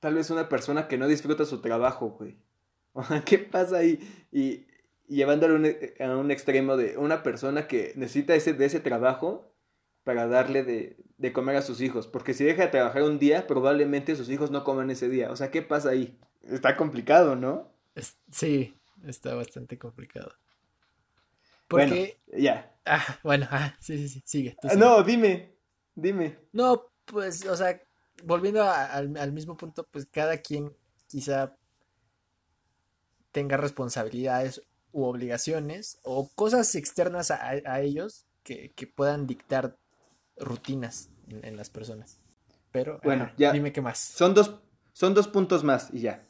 tal 0.00 0.14
vez 0.14 0.30
una 0.30 0.48
persona 0.48 0.86
que 0.86 0.98
no 0.98 1.08
disfruta 1.08 1.44
su 1.44 1.60
trabajo, 1.60 2.10
güey? 2.18 2.38
O 2.98 3.04
sea, 3.04 3.22
¿qué 3.22 3.38
pasa 3.38 3.76
ahí? 3.76 4.00
Y, 4.32 4.66
llevándolo 5.08 5.54
a 6.00 6.16
un 6.16 6.30
extremo 6.30 6.76
de 6.76 6.96
una 6.96 7.22
persona 7.22 7.66
que 7.66 7.92
necesita 7.96 8.34
ese, 8.34 8.52
de 8.52 8.64
ese 8.64 8.80
trabajo 8.80 9.52
para 10.04 10.26
darle 10.26 10.62
de, 10.62 10.96
de, 11.18 11.32
comer 11.32 11.56
a 11.56 11.62
sus 11.62 11.80
hijos. 11.80 12.06
Porque 12.06 12.34
si 12.34 12.44
deja 12.44 12.62
de 12.62 12.68
trabajar 12.68 13.02
un 13.02 13.18
día, 13.18 13.46
probablemente 13.46 14.16
sus 14.16 14.28
hijos 14.28 14.50
no 14.50 14.64
coman 14.64 14.90
ese 14.90 15.08
día. 15.08 15.30
O 15.30 15.36
sea, 15.36 15.50
¿qué 15.50 15.62
pasa 15.62 15.90
ahí? 15.90 16.18
Está 16.42 16.76
complicado, 16.76 17.36
¿no? 17.36 17.72
sí, 18.30 18.74
está 19.06 19.34
bastante 19.34 19.78
complicado. 19.78 20.32
Porque... 21.66 22.18
Bueno, 22.28 22.44
ya. 22.44 22.72
Ah, 22.84 23.18
bueno, 23.24 23.48
ah, 23.50 23.74
sí, 23.80 23.98
sí, 23.98 24.08
sí, 24.08 24.22
sigue. 24.24 24.56
Ah, 24.62 24.76
no, 24.76 25.02
dime, 25.02 25.56
dime. 25.96 26.38
No, 26.52 26.84
pues, 27.04 27.44
o 27.46 27.56
sea, 27.56 27.80
volviendo 28.22 28.62
al 28.62 29.32
mismo 29.32 29.56
punto, 29.56 29.88
pues 29.90 30.06
cada 30.06 30.38
quien 30.38 30.72
quizá 31.08 31.56
tenga 33.32 33.56
responsabilidades 33.56 34.62
u 34.96 35.04
obligaciones 35.04 35.98
o 36.04 36.30
cosas 36.34 36.74
externas 36.74 37.30
a, 37.30 37.80
ellos 37.82 38.24
que, 38.42 38.72
puedan 38.94 39.26
dictar 39.26 39.76
rutinas 40.38 41.10
en, 41.28 41.54
las 41.58 41.68
personas. 41.68 42.18
Pero, 42.72 42.98
bueno, 43.04 43.30
ya. 43.36 43.52
Dime 43.52 43.72
qué 43.72 43.82
más. 43.82 43.98
Son 43.98 44.32
dos, 44.32 44.58
son 44.94 45.12
dos 45.12 45.28
puntos 45.28 45.64
más 45.64 45.90
y 45.92 46.00
ya. 46.00 46.26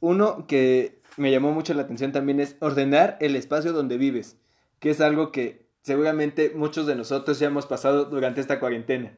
Uno 0.00 0.46
que 0.46 1.00
me 1.16 1.30
llamó 1.30 1.52
mucho 1.52 1.72
la 1.72 1.82
atención 1.82 2.12
también 2.12 2.38
es 2.38 2.56
ordenar 2.60 3.16
el 3.20 3.34
espacio 3.34 3.72
donde 3.72 3.96
vives, 3.96 4.36
que 4.78 4.90
es 4.90 5.00
algo 5.00 5.32
que 5.32 5.66
seguramente 5.80 6.52
muchos 6.54 6.86
de 6.86 6.96
nosotros 6.96 7.38
ya 7.38 7.46
hemos 7.46 7.64
pasado 7.64 8.04
durante 8.04 8.42
esta 8.42 8.60
cuarentena 8.60 9.16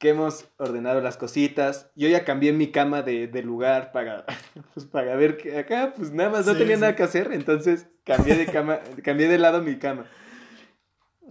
que 0.00 0.08
hemos 0.08 0.48
ordenado 0.56 1.02
las 1.02 1.18
cositas. 1.18 1.90
Yo 1.94 2.08
ya 2.08 2.24
cambié 2.24 2.54
mi 2.54 2.72
cama 2.72 3.02
de, 3.02 3.28
lugar 3.44 3.92
para, 3.92 4.24
pues, 4.74 4.86
para 4.86 5.14
ver 5.14 5.36
que 5.36 5.58
acá, 5.58 5.92
pues 5.94 6.10
nada 6.10 6.30
más 6.30 6.46
no 6.46 6.56
tenía 6.56 6.78
nada 6.78 6.96
que 6.96 7.02
hacer, 7.02 7.30
entonces 7.32 7.86
cambié 8.02 8.34
de 8.34 8.46
cama, 8.46 8.80
cambié 9.04 9.28
de 9.28 9.38
lado 9.38 9.62
mi 9.62 9.78
cama. 9.78 10.06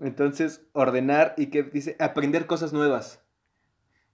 Entonces, 0.02 0.62
ordenar 0.72 1.34
y 1.36 1.48
que 1.48 1.64
dice, 1.64 1.98
aprender 2.00 2.46
cosas 2.46 2.72
nuevas. 2.72 3.22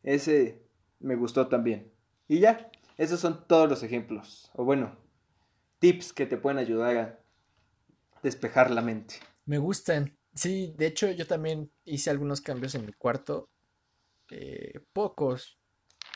Ese 0.03 0.63
me 0.99 1.15
gustó 1.15 1.47
también. 1.47 1.91
Y 2.27 2.39
ya, 2.39 2.71
esos 2.97 3.19
son 3.19 3.45
todos 3.47 3.69
los 3.69 3.83
ejemplos. 3.83 4.51
O 4.53 4.63
bueno, 4.63 4.95
tips 5.79 6.13
que 6.13 6.25
te 6.25 6.37
pueden 6.37 6.59
ayudar 6.59 6.97
a 6.97 7.19
despejar 8.23 8.71
la 8.71 8.81
mente. 8.81 9.15
Me 9.45 9.57
gustan. 9.57 10.17
Sí, 10.33 10.73
de 10.77 10.87
hecho 10.87 11.11
yo 11.11 11.27
también 11.27 11.71
hice 11.83 12.09
algunos 12.09 12.39
cambios 12.39 12.73
en 12.73 12.85
mi 12.85 12.93
cuarto 12.93 13.49
eh, 14.29 14.79
pocos 14.93 15.59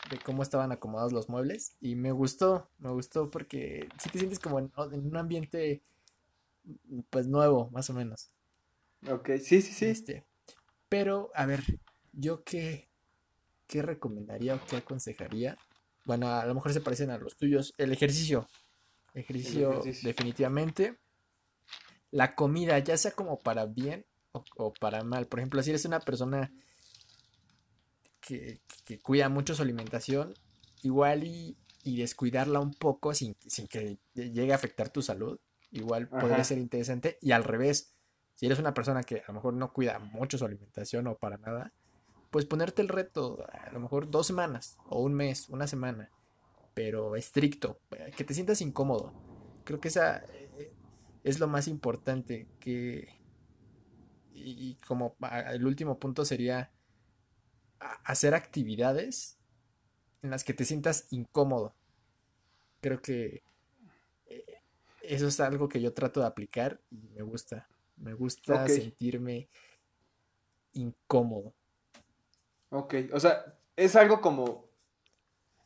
de 0.10 0.18
cómo 0.20 0.44
estaban 0.44 0.72
acomodados 0.72 1.14
los 1.14 1.30
muebles 1.30 1.76
y 1.80 1.96
me 1.96 2.12
gustó, 2.12 2.70
me 2.80 2.90
gustó 2.92 3.30
porque 3.30 3.88
si 4.00 4.10
te 4.10 4.18
sientes 4.18 4.40
como 4.40 4.60
en, 4.60 4.72
un 4.78 5.18
ambiente 5.18 5.84
pues 7.10 7.28
nuevo, 7.28 7.70
más 7.72 7.90
o 7.90 7.94
menos. 7.94 8.32
Ok, 9.10 9.30
sí, 9.42 9.62
sí, 9.62 9.74
sí. 9.74 9.86
Este, 9.86 10.26
pero, 10.90 11.32
a 11.36 11.46
ver, 11.46 11.64
yo 12.14 12.44
qué, 12.44 12.90
qué 13.68 13.82
recomendaría 13.82 14.56
o 14.56 14.66
qué 14.68 14.78
aconsejaría. 14.78 15.58
Bueno, 16.04 16.28
a 16.28 16.46
lo 16.46 16.56
mejor 16.56 16.74
se 16.74 16.82
parecen 16.82 17.12
a 17.12 17.20
los 17.20 17.38
tuyos. 17.38 17.74
El 17.78 17.92
ejercicio. 17.92 18.48
Ejercicio, 19.14 19.82
definitivamente. 20.04 20.98
La 22.12 22.34
comida, 22.34 22.80
ya 22.80 22.98
sea 22.98 23.12
como 23.12 23.38
para 23.40 23.68
bien 23.68 24.06
o, 24.32 24.44
o, 24.58 24.74
para 24.74 25.04
mal. 25.04 25.28
Por 25.28 25.40
ejemplo, 25.40 25.62
si 25.62 25.70
eres 25.70 25.86
una 25.86 26.00
persona 26.00 26.52
que, 28.86 29.00
cuida 29.00 29.30
mucho 29.30 29.56
su 29.56 29.62
alimentación, 29.62 30.34
igual 30.82 31.24
y, 31.24 31.58
descuidarla 31.84 32.60
un 32.60 32.72
poco 32.72 33.16
sin, 33.16 33.36
que 33.68 33.98
llegue 34.14 34.52
a 34.52 34.56
afectar 34.56 34.90
tu 34.90 35.02
salud, 35.02 35.40
igual 35.72 36.08
podría 36.08 36.44
ser 36.44 36.60
interesante. 36.60 37.18
Y 37.20 37.32
al 37.32 37.44
revés, 37.44 37.96
si 38.36 38.46
eres 38.46 38.60
una 38.60 38.76
persona 38.76 39.04
que 39.04 39.22
a 39.22 39.28
lo 39.30 39.34
mejor 39.34 39.56
no 39.56 39.74
cuida 39.74 39.98
mucho 39.98 40.38
su 40.38 40.46
alimentación 40.46 41.08
o 41.08 41.18
para 41.18 41.38
nada, 41.38 41.74
pues 42.30 42.46
ponerte 42.46 42.84
el 42.84 42.90
reto, 42.90 43.44
a 43.52 43.72
lo 43.72 43.80
mejor 43.80 44.12
dos 44.12 44.28
semanas 44.28 44.78
o 44.86 45.02
un 45.02 45.16
mes, 45.16 45.50
una 45.50 45.66
semana, 45.66 46.12
pero 46.76 47.16
estricto, 47.16 47.80
que 48.16 48.24
te 48.24 48.36
sientas 48.36 48.62
incómodo. 48.62 49.12
Creo 49.64 49.80
que 49.80 49.88
esa 49.88 50.20
eh, 50.20 50.72
es 51.24 51.40
lo 51.40 51.48
más 51.48 51.68
importante 51.68 52.48
que... 52.60 53.18
Y, 54.32 54.70
y 54.70 54.76
como 54.88 55.16
el 55.52 55.66
último 55.66 56.00
punto 56.00 56.24
sería 56.24 56.72
hacer 57.80 58.34
actividades 58.34 59.38
en 60.22 60.30
las 60.30 60.44
que 60.44 60.54
te 60.54 60.66
sientas 60.66 61.08
incómodo. 61.12 61.76
Creo 62.82 63.02
que 63.02 63.44
eh, 64.28 64.46
eso 65.02 65.28
es 65.28 65.40
algo 65.40 65.70
que 65.70 65.82
yo 65.82 65.94
trato 65.94 66.22
de 66.22 66.28
aplicar 66.28 66.82
y 66.90 67.10
me 67.10 67.22
gusta. 67.22 67.68
Me 67.98 68.14
gusta 68.14 68.68
sentirme 68.68 69.50
incómodo. 70.74 71.54
Ok, 72.70 72.96
o 73.12 73.20
sea, 73.20 73.58
es 73.76 73.96
algo 73.96 74.22
como 74.22 74.70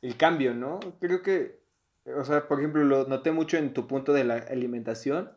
el 0.01 0.17
cambio, 0.17 0.53
¿no? 0.53 0.79
Creo 0.99 1.21
que, 1.21 1.61
o 2.05 2.23
sea, 2.23 2.47
por 2.47 2.59
ejemplo, 2.59 2.83
lo 2.83 3.07
noté 3.07 3.31
mucho 3.31 3.57
en 3.57 3.73
tu 3.73 3.87
punto 3.87 4.13
de 4.13 4.23
la 4.23 4.35
alimentación. 4.35 5.31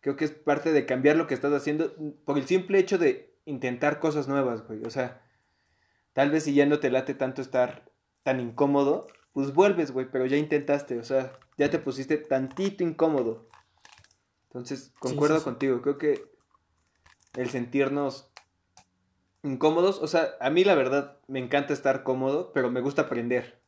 Creo 0.00 0.16
que 0.16 0.24
es 0.24 0.30
parte 0.30 0.72
de 0.72 0.86
cambiar 0.86 1.16
lo 1.16 1.26
que 1.26 1.34
estás 1.34 1.52
haciendo 1.52 1.94
por 2.24 2.38
el 2.38 2.46
simple 2.46 2.78
hecho 2.78 2.98
de 2.98 3.36
intentar 3.44 4.00
cosas 4.00 4.28
nuevas, 4.28 4.66
güey. 4.66 4.84
O 4.84 4.90
sea, 4.90 5.27
Tal 6.18 6.32
vez 6.32 6.42
si 6.42 6.52
ya 6.52 6.66
no 6.66 6.80
te 6.80 6.90
late 6.90 7.14
tanto 7.14 7.40
estar 7.40 7.92
tan 8.24 8.40
incómodo, 8.40 9.06
pues 9.32 9.54
vuelves, 9.54 9.92
güey, 9.92 10.10
pero 10.10 10.26
ya 10.26 10.36
intentaste, 10.36 10.98
o 10.98 11.04
sea, 11.04 11.38
ya 11.56 11.70
te 11.70 11.78
pusiste 11.78 12.16
tantito 12.16 12.82
incómodo. 12.82 13.46
Entonces, 14.48 14.92
concuerdo 14.98 15.44
contigo, 15.44 15.80
creo 15.80 15.96
que 15.96 16.24
el 17.36 17.50
sentirnos 17.50 18.32
incómodos, 19.44 20.00
o 20.02 20.08
sea, 20.08 20.30
a 20.40 20.50
mí 20.50 20.64
la 20.64 20.74
verdad 20.74 21.18
me 21.28 21.38
encanta 21.38 21.72
estar 21.72 22.02
cómodo, 22.02 22.50
pero 22.52 22.68
me 22.68 22.80
gusta 22.80 23.02
aprender. 23.02 23.60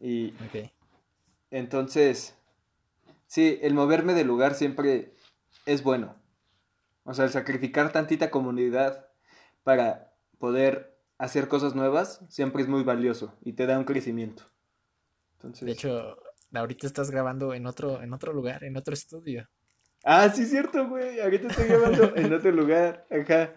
Y 0.00 0.34
entonces, 1.52 2.36
sí, 3.28 3.60
el 3.62 3.74
moverme 3.74 4.14
de 4.14 4.24
lugar 4.24 4.56
siempre 4.56 5.14
es 5.66 5.84
bueno. 5.84 6.16
O 7.04 7.14
sea, 7.14 7.26
el 7.26 7.30
sacrificar 7.30 7.92
tantita 7.92 8.32
comunidad 8.32 9.06
para 9.62 10.12
poder 10.40 10.95
hacer 11.18 11.48
cosas 11.48 11.74
nuevas 11.74 12.20
siempre 12.28 12.62
es 12.62 12.68
muy 12.68 12.82
valioso 12.82 13.36
y 13.42 13.54
te 13.54 13.66
da 13.66 13.78
un 13.78 13.84
crecimiento. 13.84 14.44
De 15.60 15.72
hecho, 15.72 16.16
ahorita 16.52 16.86
estás 16.86 17.10
grabando 17.10 17.54
en 17.54 17.66
otro, 17.66 18.02
en 18.02 18.12
otro 18.12 18.32
lugar, 18.32 18.64
en 18.64 18.76
otro 18.76 18.94
estudio. 18.94 19.48
Ah, 20.04 20.28
sí, 20.28 20.46
cierto, 20.46 20.88
güey. 20.88 21.20
Ahorita 21.20 21.48
estoy 21.48 21.68
grabando 21.68 22.12
en 22.16 22.32
otro 22.32 22.50
lugar, 22.52 23.06
ajá. 23.10 23.54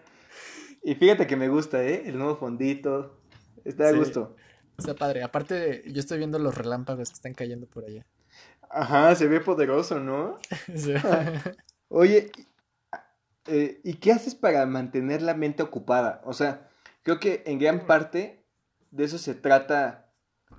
Y 0.82 0.94
fíjate 0.94 1.26
que 1.26 1.36
me 1.36 1.48
gusta, 1.48 1.82
¿eh? 1.82 2.02
El 2.06 2.18
nuevo 2.18 2.36
fondito. 2.36 3.20
Está 3.64 3.88
a 3.88 3.92
gusto. 3.92 4.36
Está 4.78 4.94
padre. 4.94 5.22
Aparte, 5.22 5.82
yo 5.86 6.00
estoy 6.00 6.18
viendo 6.18 6.38
los 6.38 6.56
relámpagos 6.56 7.10
que 7.10 7.14
están 7.14 7.34
cayendo 7.34 7.66
por 7.66 7.84
allá. 7.84 8.06
Ajá, 8.70 9.14
se 9.14 9.26
ve 9.26 9.40
poderoso, 9.40 10.00
¿no? 10.00 10.38
Oye, 11.88 12.30
eh, 13.46 13.80
¿y 13.84 13.94
qué 13.94 14.12
haces 14.12 14.34
para 14.34 14.64
mantener 14.66 15.22
la 15.22 15.34
mente 15.34 15.62
ocupada? 15.62 16.22
O 16.24 16.32
sea, 16.32 16.69
Creo 17.10 17.18
que 17.18 17.42
en 17.50 17.58
gran 17.58 17.88
parte 17.88 18.44
de 18.92 19.02
eso 19.02 19.18
se 19.18 19.34
trata 19.34 20.12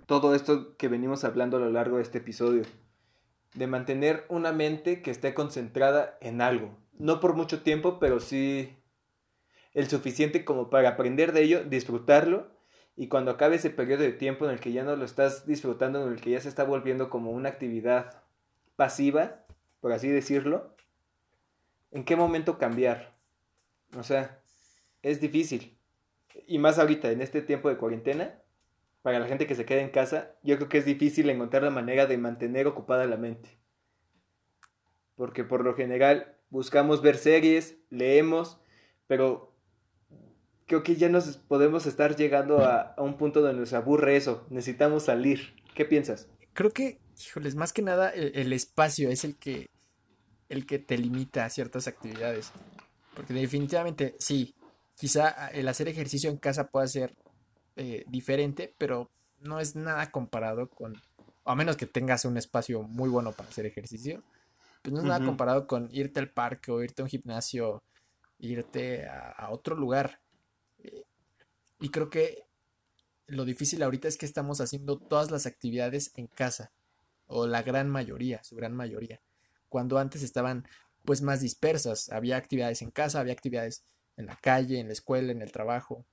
todo 0.05 0.36
esto 0.36 0.75
que 0.75 0.89
venimos 0.89 1.23
hablando 1.23 1.55
a 1.55 1.61
lo 1.61 1.69
largo 1.69 1.95
de 1.95 2.03
este 2.03 2.17
episodio. 2.17 2.63
De 3.53 3.67
mantener 3.67 4.25
una 4.28 4.51
mente 4.51 5.01
que 5.01 5.11
esté 5.11 5.34
concentrada 5.34 6.17
en 6.19 6.41
algo. 6.41 6.78
No 6.99 7.21
por 7.21 7.36
mucho 7.36 7.61
tiempo, 7.61 7.99
pero 7.99 8.19
sí 8.19 8.75
el 9.73 9.88
suficiente 9.88 10.43
como 10.43 10.69
para 10.69 10.89
aprender 10.89 11.32
de 11.32 11.43
ello, 11.43 11.63
disfrutarlo 11.63 12.51
y 12.97 13.07
cuando 13.07 13.32
acabe 13.32 13.55
ese 13.55 13.69
periodo 13.69 14.01
de 14.01 14.11
tiempo 14.11 14.43
en 14.43 14.51
el 14.51 14.59
que 14.59 14.73
ya 14.73 14.84
no 14.84 14.97
lo 14.97 15.05
estás 15.05 15.45
disfrutando, 15.45 16.05
en 16.05 16.11
el 16.11 16.19
que 16.19 16.32
ya 16.32 16.41
se 16.41 16.49
está 16.49 16.65
volviendo 16.65 17.09
como 17.09 17.32
una 17.32 17.47
actividad 17.47 18.23
pasiva, 18.75 19.45
por 19.80 19.93
así 19.93 20.09
decirlo, 20.09 20.75
¿en 21.91 22.03
qué 22.03 22.17
momento 22.17 22.57
cambiar? 22.57 23.15
O 23.97 24.03
sea, 24.03 24.41
es 25.01 25.21
difícil 25.21 25.78
y 26.47 26.59
más 26.59 26.79
ahorita, 26.79 27.11
en 27.11 27.21
este 27.21 27.41
tiempo 27.41 27.69
de 27.69 27.77
cuarentena, 27.77 28.41
para 29.01 29.19
la 29.19 29.27
gente 29.27 29.47
que 29.47 29.55
se 29.55 29.65
queda 29.65 29.82
en 29.82 29.89
casa, 29.89 30.36
yo 30.43 30.57
creo 30.57 30.69
que 30.69 30.77
es 30.77 30.86
difícil 30.86 31.29
encontrar 31.29 31.63
la 31.63 31.69
manera 31.69 32.05
de 32.05 32.17
mantener 32.17 32.67
ocupada 32.67 33.05
la 33.05 33.17
mente. 33.17 33.57
Porque 35.15 35.43
por 35.43 35.63
lo 35.63 35.75
general 35.75 36.38
buscamos 36.49 37.01
ver 37.01 37.17
series, 37.17 37.77
leemos, 37.89 38.59
pero 39.07 39.55
creo 40.67 40.84
que 40.84 40.95
ya 40.95 41.09
nos 41.09 41.38
podemos 41.38 41.86
estar 41.86 42.15
llegando 42.15 42.63
a, 42.63 42.95
un 42.97 43.17
punto 43.17 43.41
donde 43.41 43.59
nos 43.59 43.73
aburre 43.73 44.15
eso. 44.15 44.45
Necesitamos 44.49 45.03
salir. 45.03 45.55
¿Qué 45.73 45.86
piensas? 45.86 46.29
Creo 46.53 46.71
que, 46.71 46.99
híjoles, 47.19 47.55
más 47.55 47.73
que 47.73 47.82
nada 47.82 48.09
el, 48.09 48.32
el 48.36 48.53
espacio 48.53 49.09
es 49.09 49.23
el 49.23 49.38
que, 49.38 49.67
el 50.49 50.65
que 50.65 50.79
te 50.79 50.97
limita 50.97 51.45
a 51.45 51.49
ciertas 51.49 51.88
actividades. 51.88 52.51
Porque 53.15 53.34
definitivamente, 53.34 54.15
sí, 54.19 54.53
quizá 54.95 55.47
el 55.49 55.67
hacer 55.67 55.87
ejercicio 55.87 56.29
en 56.29 56.37
casa 56.37 56.69
pueda 56.69 56.87
ser 56.87 57.15
eh, 57.75 58.05
diferente, 58.07 58.73
pero 58.77 59.09
no 59.39 59.59
es 59.59 59.75
nada 59.75 60.11
comparado 60.11 60.69
con, 60.69 61.01
a 61.45 61.55
menos 61.55 61.77
que 61.77 61.87
tengas 61.87 62.25
un 62.25 62.37
espacio 62.37 62.83
muy 62.83 63.09
bueno 63.09 63.31
para 63.31 63.49
hacer 63.49 63.65
ejercicio, 63.65 64.23
pues 64.81 64.93
no 64.93 64.99
es 64.99 65.05
nada 65.05 65.23
comparado 65.23 65.67
con 65.67 65.89
irte 65.91 66.19
al 66.19 66.29
parque 66.29 66.71
o 66.71 66.83
irte 66.83 67.01
a 67.01 67.05
un 67.05 67.09
gimnasio, 67.09 67.83
irte 68.39 69.07
a, 69.07 69.29
a 69.31 69.51
otro 69.51 69.75
lugar. 69.75 70.19
Eh, 70.83 71.03
Y 71.79 71.89
creo 71.89 72.09
que 72.09 72.43
lo 73.27 73.45
difícil 73.45 73.81
ahorita 73.81 74.07
es 74.07 74.17
que 74.17 74.25
estamos 74.25 74.59
haciendo 74.61 74.97
todas 74.97 75.31
las 75.31 75.45
actividades 75.45 76.11
en 76.15 76.27
casa, 76.27 76.71
o 77.27 77.47
la 77.47 77.63
gran 77.63 77.89
mayoría, 77.89 78.43
su 78.43 78.55
gran 78.55 78.75
mayoría, 78.75 79.21
cuando 79.69 79.97
antes 79.97 80.21
estaban 80.21 80.67
pues 81.05 81.21
más 81.21 81.39
dispersas, 81.41 82.09
había 82.09 82.37
actividades 82.37 82.81
en 82.81 82.91
casa, 82.91 83.19
había 83.19 83.33
actividades 83.33 83.83
en 84.22 84.28
la 84.28 84.38
calle, 84.38 84.80
en 84.80 84.88
la 84.88 84.93
escuela, 84.93 85.32
en 85.32 85.41
el 85.41 85.51
trabajo. 85.51 86.05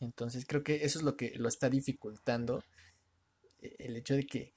Entonces 0.00 0.46
creo 0.46 0.62
que 0.62 0.84
eso 0.84 0.98
es 0.98 1.04
lo 1.04 1.16
que 1.16 1.34
lo 1.36 1.48
está 1.48 1.68
dificultando, 1.68 2.64
eh, 3.60 3.76
el 3.80 3.96
hecho 3.96 4.14
de 4.14 4.26
que, 4.26 4.54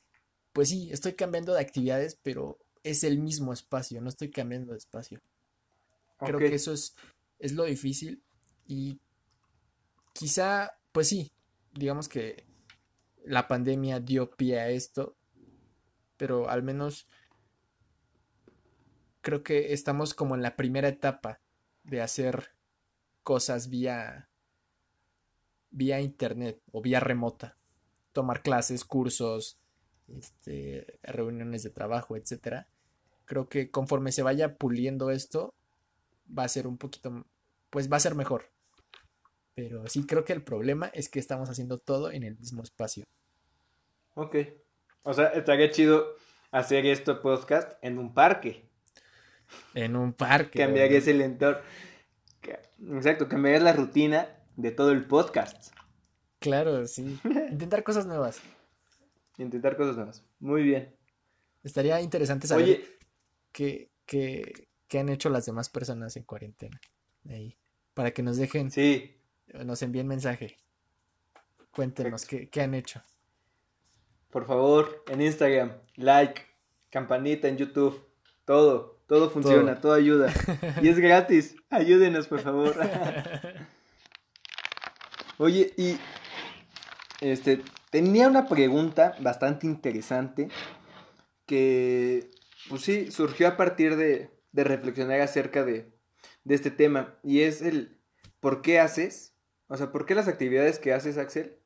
pues 0.54 0.70
sí, 0.70 0.90
estoy 0.92 1.14
cambiando 1.14 1.54
de 1.54 1.62
actividades, 1.62 2.18
pero 2.24 2.58
es 2.84 3.04
el 3.04 3.20
mismo 3.20 3.52
espacio, 3.52 4.02
no 4.02 4.10
estoy 4.10 4.30
cambiando 4.30 4.72
de 4.72 4.78
espacio. 4.78 5.22
Creo 6.20 6.40
que 6.40 6.56
eso 6.56 6.72
es, 6.72 6.96
es 7.40 7.52
lo 7.52 7.66
difícil 7.66 8.24
y 8.66 9.00
quizá, 10.14 10.78
pues 10.94 11.10
sí, 11.10 11.32
digamos 11.74 12.08
que 12.08 12.46
la 13.26 13.48
pandemia 13.48 14.00
dio 14.00 14.32
pie 14.32 14.60
a 14.60 14.70
esto, 14.70 15.18
pero 16.16 16.50
al 16.50 16.64
menos 16.64 17.08
creo 19.22 19.44
que 19.44 19.74
estamos 19.74 20.14
como 20.14 20.36
en 20.36 20.42
la 20.42 20.56
primera 20.56 20.88
etapa 20.88 21.43
de 21.84 22.02
hacer 22.02 22.52
cosas 23.24 23.70
vía 23.70 24.30
vía 25.74 26.00
internet 26.00 26.62
o 26.72 26.82
vía 26.82 27.00
remota, 27.00 27.58
tomar 28.12 28.44
clases, 28.44 28.86
cursos, 28.86 29.60
este, 30.08 31.00
reuniones 31.02 31.64
de 31.64 31.72
trabajo, 31.72 32.16
etcétera. 32.16 32.68
Creo 33.26 33.50
que 33.50 33.72
conforme 33.72 34.12
se 34.12 34.22
vaya 34.22 34.56
puliendo 34.56 35.10
esto, 35.10 35.54
va 36.28 36.44
a 36.44 36.50
ser 36.50 36.68
un 36.68 36.78
poquito, 36.78 37.26
pues 37.70 37.92
va 37.92 37.98
a 37.98 38.02
ser 38.02 38.16
mejor. 38.16 38.52
Pero 39.56 39.88
sí 39.88 40.06
creo 40.06 40.26
que 40.26 40.34
el 40.34 40.44
problema 40.44 40.88
es 40.94 41.10
que 41.10 41.20
estamos 41.20 41.50
haciendo 41.50 41.80
todo 41.80 42.12
en 42.12 42.24
el 42.24 42.38
mismo 42.38 42.64
espacio. 42.64 43.06
Ok. 44.16 44.36
O 45.04 45.14
sea, 45.14 45.28
estaría 45.30 45.72
chido 45.72 46.16
hacer 46.52 46.86
esto 46.86 47.22
podcast 47.22 47.74
en 47.82 47.98
un 47.98 48.14
parque. 48.14 48.70
En 49.74 49.96
un 49.96 50.14
parque. 50.14 50.60
Cambiarías 50.60 51.08
el 51.08 51.22
entorno. 51.22 51.62
Exacto, 52.92 53.30
cambiarías 53.30 53.64
la 53.64 53.74
rutina 53.74 54.28
de 54.56 54.72
todo 54.72 54.92
el 54.92 55.06
podcast. 55.06 55.74
Claro, 56.40 56.86
sí. 56.88 57.18
Intentar 57.52 57.84
cosas 57.84 58.06
nuevas. 58.06 58.40
Intentar 59.38 59.78
cosas 59.78 59.96
nuevas. 59.96 60.24
Muy 60.40 60.64
bien. 60.64 60.94
Estaría 61.64 62.02
interesante 62.02 62.46
saber 62.48 62.66
Oye, 62.66 62.98
qué, 63.52 63.90
qué- 64.06 64.68
qué 64.88 65.00
han 65.00 65.10
hecho 65.10 65.30
las 65.30 65.46
demás 65.46 65.70
personas 65.70 66.16
en 66.18 66.24
cuarentena. 66.24 66.80
Ahí. 67.30 67.58
Para 67.94 68.12
que 68.12 68.22
nos 68.22 68.38
dejen, 68.38 68.70
sí. 68.70 69.16
nos 69.64 69.82
envíen 69.82 70.08
mensaje. 70.08 70.58
Cuéntenos 71.72 72.26
qué, 72.26 72.50
qué 72.50 72.62
han 72.62 72.74
hecho. 72.74 73.02
Por 74.30 74.46
favor, 74.46 75.04
en 75.08 75.22
Instagram, 75.22 75.72
like, 75.96 76.42
campanita 76.90 77.48
en 77.48 77.58
YouTube, 77.58 78.04
todo, 78.46 79.00
todo 79.14 79.30
funciona, 79.30 79.80
todo, 79.80 79.94
ayuda. 79.94 80.34
Y 80.82 80.88
es 80.88 80.98
gratis, 80.98 81.56
ayúdenos 81.70 82.26
por 82.26 82.40
favor. 82.40 82.76
Oye, 85.38 85.72
y 85.78 86.00
este, 87.22 87.62
tenía 87.92 88.28
una 88.28 88.48
pregunta 88.48 89.14
bastante 89.20 89.68
interesante 89.68 90.50
que, 91.46 92.32
pues 92.70 92.82
sí, 92.82 93.12
surgió 93.12 93.50
a 93.50 93.56
partir 93.56 93.98
de, 93.98 94.32
de 94.52 94.64
reflexionar 94.64 95.22
acerca 95.22 95.64
de, 95.64 95.94
de 96.44 96.56
este 96.56 96.72
tema, 96.72 97.14
y 97.22 97.42
es 97.42 97.62
el, 97.62 98.00
¿por 98.40 98.64
qué 98.64 98.80
haces? 98.80 99.36
O 99.68 99.78
sea, 99.78 99.92
¿por 99.92 100.08
qué 100.08 100.16
las 100.16 100.28
actividades 100.28 100.80
que 100.80 100.92
haces, 100.92 101.20
Axel, 101.20 101.60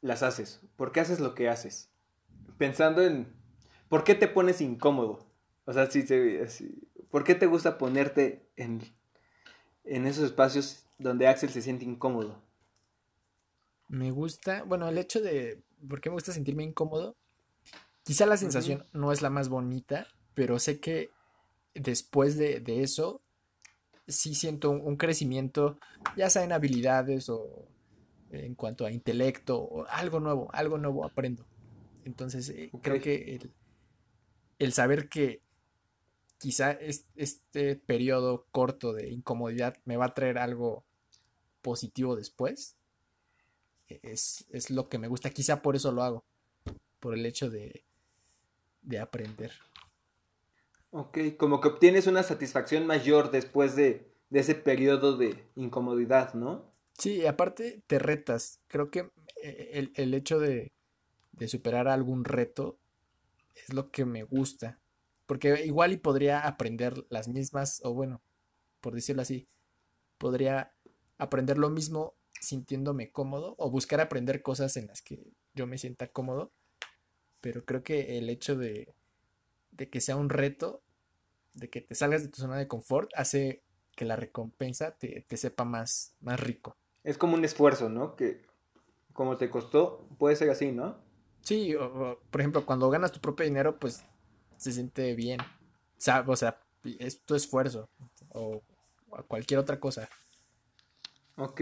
las 0.00 0.24
haces? 0.24 0.62
¿Por 0.74 0.90
qué 0.90 0.98
haces 0.98 1.20
lo 1.20 1.36
que 1.36 1.48
haces? 1.48 1.92
Pensando 2.58 3.02
en, 3.02 3.32
¿por 3.88 4.02
qué 4.02 4.16
te 4.16 4.26
pones 4.26 4.60
incómodo? 4.60 5.31
O 5.64 5.72
sea, 5.72 5.90
se, 5.90 6.48
si- 6.48 6.88
¿por 7.10 7.24
qué 7.24 7.34
te 7.34 7.46
gusta 7.46 7.78
ponerte 7.78 8.48
en, 8.56 8.80
en 9.84 10.06
esos 10.06 10.24
espacios 10.24 10.84
donde 10.98 11.26
Axel 11.26 11.50
se 11.50 11.62
siente 11.62 11.84
incómodo? 11.84 12.42
Me 13.88 14.10
gusta, 14.10 14.62
bueno, 14.64 14.88
el 14.88 14.98
hecho 14.98 15.20
de, 15.20 15.62
¿por 15.88 16.00
qué 16.00 16.08
me 16.10 16.14
gusta 16.14 16.32
sentirme 16.32 16.64
incómodo? 16.64 17.16
Quizá 18.04 18.26
la 18.26 18.36
sensación 18.36 18.84
no 18.92 19.12
es 19.12 19.22
la 19.22 19.30
más 19.30 19.48
bonita, 19.48 20.06
pero 20.34 20.58
sé 20.58 20.80
que 20.80 21.10
después 21.74 22.36
de, 22.36 22.60
de 22.60 22.82
eso, 22.82 23.20
sí 24.08 24.34
siento 24.34 24.70
un, 24.70 24.80
un 24.80 24.96
crecimiento, 24.96 25.78
ya 26.16 26.30
sea 26.30 26.44
en 26.44 26.52
habilidades 26.52 27.28
o 27.28 27.68
en 28.30 28.54
cuanto 28.54 28.86
a 28.86 28.90
intelecto, 28.92 29.60
o 29.60 29.86
algo 29.86 30.20
nuevo, 30.20 30.50
algo 30.54 30.78
nuevo 30.78 31.04
aprendo. 31.04 31.44
Entonces, 32.04 32.48
eh, 32.48 32.70
creo 32.82 33.00
que 33.00 33.36
el, 33.36 33.52
el 34.58 34.72
saber 34.72 35.08
que 35.08 35.40
quizá 36.42 36.72
es- 36.72 37.06
este 37.14 37.76
periodo 37.76 38.46
corto 38.50 38.92
de 38.92 39.10
incomodidad 39.10 39.76
me 39.84 39.96
va 39.96 40.06
a 40.06 40.14
traer 40.14 40.38
algo 40.38 40.84
positivo 41.62 42.16
después, 42.16 42.76
e- 43.88 44.00
es, 44.02 44.44
es 44.50 44.70
lo 44.70 44.88
que 44.88 44.98
me 44.98 45.08
gusta. 45.08 45.30
Quizá 45.30 45.62
por 45.62 45.76
eso 45.76 45.92
lo 45.92 46.02
hago, 46.02 46.24
por 47.00 47.14
el 47.14 47.24
hecho 47.26 47.50
de, 47.50 47.84
de 48.82 48.98
aprender. 48.98 49.52
Ok, 50.90 51.18
como 51.38 51.60
que 51.60 51.68
obtienes 51.68 52.06
una 52.06 52.22
satisfacción 52.22 52.86
mayor 52.86 53.30
después 53.32 53.74
de, 53.74 54.14
de 54.30 54.40
ese 54.40 54.54
periodo 54.54 55.16
de 55.16 55.50
incomodidad, 55.56 56.34
¿no? 56.34 56.72
Sí, 56.98 57.16
y 57.22 57.26
aparte 57.26 57.82
te 57.86 57.98
retas. 57.98 58.60
Creo 58.68 58.90
que 58.90 59.10
eh, 59.42 59.70
el, 59.74 59.92
el 59.96 60.14
hecho 60.14 60.38
de, 60.38 60.72
de 61.32 61.48
superar 61.48 61.88
algún 61.88 62.24
reto 62.24 62.78
es 63.54 63.74
lo 63.74 63.90
que 63.92 64.06
me 64.06 64.24
gusta. 64.24 64.81
Porque 65.32 65.64
igual 65.64 65.92
y 65.94 65.96
podría 65.96 66.46
aprender 66.46 67.06
las 67.08 67.26
mismas, 67.26 67.80
o 67.86 67.94
bueno, 67.94 68.20
por 68.82 68.94
decirlo 68.94 69.22
así, 69.22 69.48
podría 70.18 70.74
aprender 71.16 71.56
lo 71.56 71.70
mismo 71.70 72.16
sintiéndome 72.38 73.12
cómodo 73.12 73.54
o 73.56 73.70
buscar 73.70 74.02
aprender 74.02 74.42
cosas 74.42 74.76
en 74.76 74.88
las 74.88 75.00
que 75.00 75.32
yo 75.54 75.66
me 75.66 75.78
sienta 75.78 76.08
cómodo. 76.08 76.52
Pero 77.40 77.64
creo 77.64 77.82
que 77.82 78.18
el 78.18 78.28
hecho 78.28 78.56
de, 78.56 78.94
de 79.70 79.88
que 79.88 80.02
sea 80.02 80.16
un 80.16 80.28
reto, 80.28 80.82
de 81.54 81.70
que 81.70 81.80
te 81.80 81.94
salgas 81.94 82.22
de 82.24 82.28
tu 82.28 82.42
zona 82.42 82.58
de 82.58 82.68
confort, 82.68 83.10
hace 83.14 83.62
que 83.96 84.04
la 84.04 84.16
recompensa 84.16 84.98
te, 84.98 85.24
te 85.26 85.38
sepa 85.38 85.64
más, 85.64 86.14
más 86.20 86.40
rico. 86.40 86.76
Es 87.04 87.16
como 87.16 87.36
un 87.36 87.44
esfuerzo, 87.46 87.88
¿no? 87.88 88.16
Que 88.16 88.42
como 89.14 89.38
te 89.38 89.48
costó, 89.48 90.06
puede 90.18 90.36
ser 90.36 90.50
así, 90.50 90.72
¿no? 90.72 90.98
Sí, 91.40 91.74
o- 91.74 91.84
o, 91.86 92.18
por 92.30 92.40
ejemplo, 92.40 92.66
cuando 92.66 92.90
ganas 92.90 93.12
tu 93.12 93.20
propio 93.20 93.44
dinero, 93.46 93.78
pues 93.78 94.04
se 94.62 94.72
siente 94.72 95.14
bien. 95.14 95.40
O 96.26 96.36
sea, 96.36 96.58
es 96.98 97.20
tu 97.20 97.34
esfuerzo 97.34 97.88
o, 98.30 98.62
cualquier 99.28 99.60
otra 99.60 99.78
cosa. 99.78 100.08
Ok. 101.36 101.60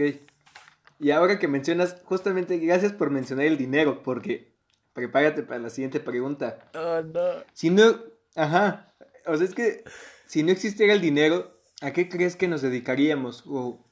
Y 0.99 1.11
ahora 1.11 1.39
que 1.39 1.47
mencionas, 1.47 1.97
justamente 2.05 2.57
gracias 2.57 2.93
por 2.93 3.09
mencionar 3.09 3.45
el 3.45 3.57
dinero, 3.57 4.03
porque 4.03 4.53
prepárate 4.93 5.43
para 5.43 5.59
la 5.59 5.69
siguiente 5.69 5.99
pregunta. 5.99 6.69
Oh, 6.75 7.01
no. 7.01 7.43
Si 7.53 7.69
no, 7.69 7.99
ajá, 8.35 8.93
o 9.25 9.35
sea, 9.35 9.45
es 9.45 9.55
que 9.55 9.83
si 10.27 10.43
no 10.43 10.51
existiera 10.51 10.93
el 10.93 11.01
dinero, 11.01 11.59
¿a 11.81 11.91
qué 11.91 12.07
crees 12.07 12.35
que 12.35 12.47
nos 12.47 12.61
dedicaríamos? 12.61 13.43
O 13.47 13.83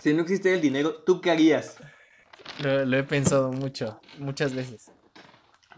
si 0.00 0.12
no 0.12 0.22
existiera 0.22 0.54
el 0.56 0.62
dinero, 0.62 1.02
¿tú 1.02 1.20
qué 1.20 1.30
harías? 1.30 1.76
Lo, 2.62 2.84
lo 2.84 2.98
he 2.98 3.04
pensado 3.04 3.50
mucho, 3.52 4.00
muchas 4.18 4.54
veces. 4.54 4.90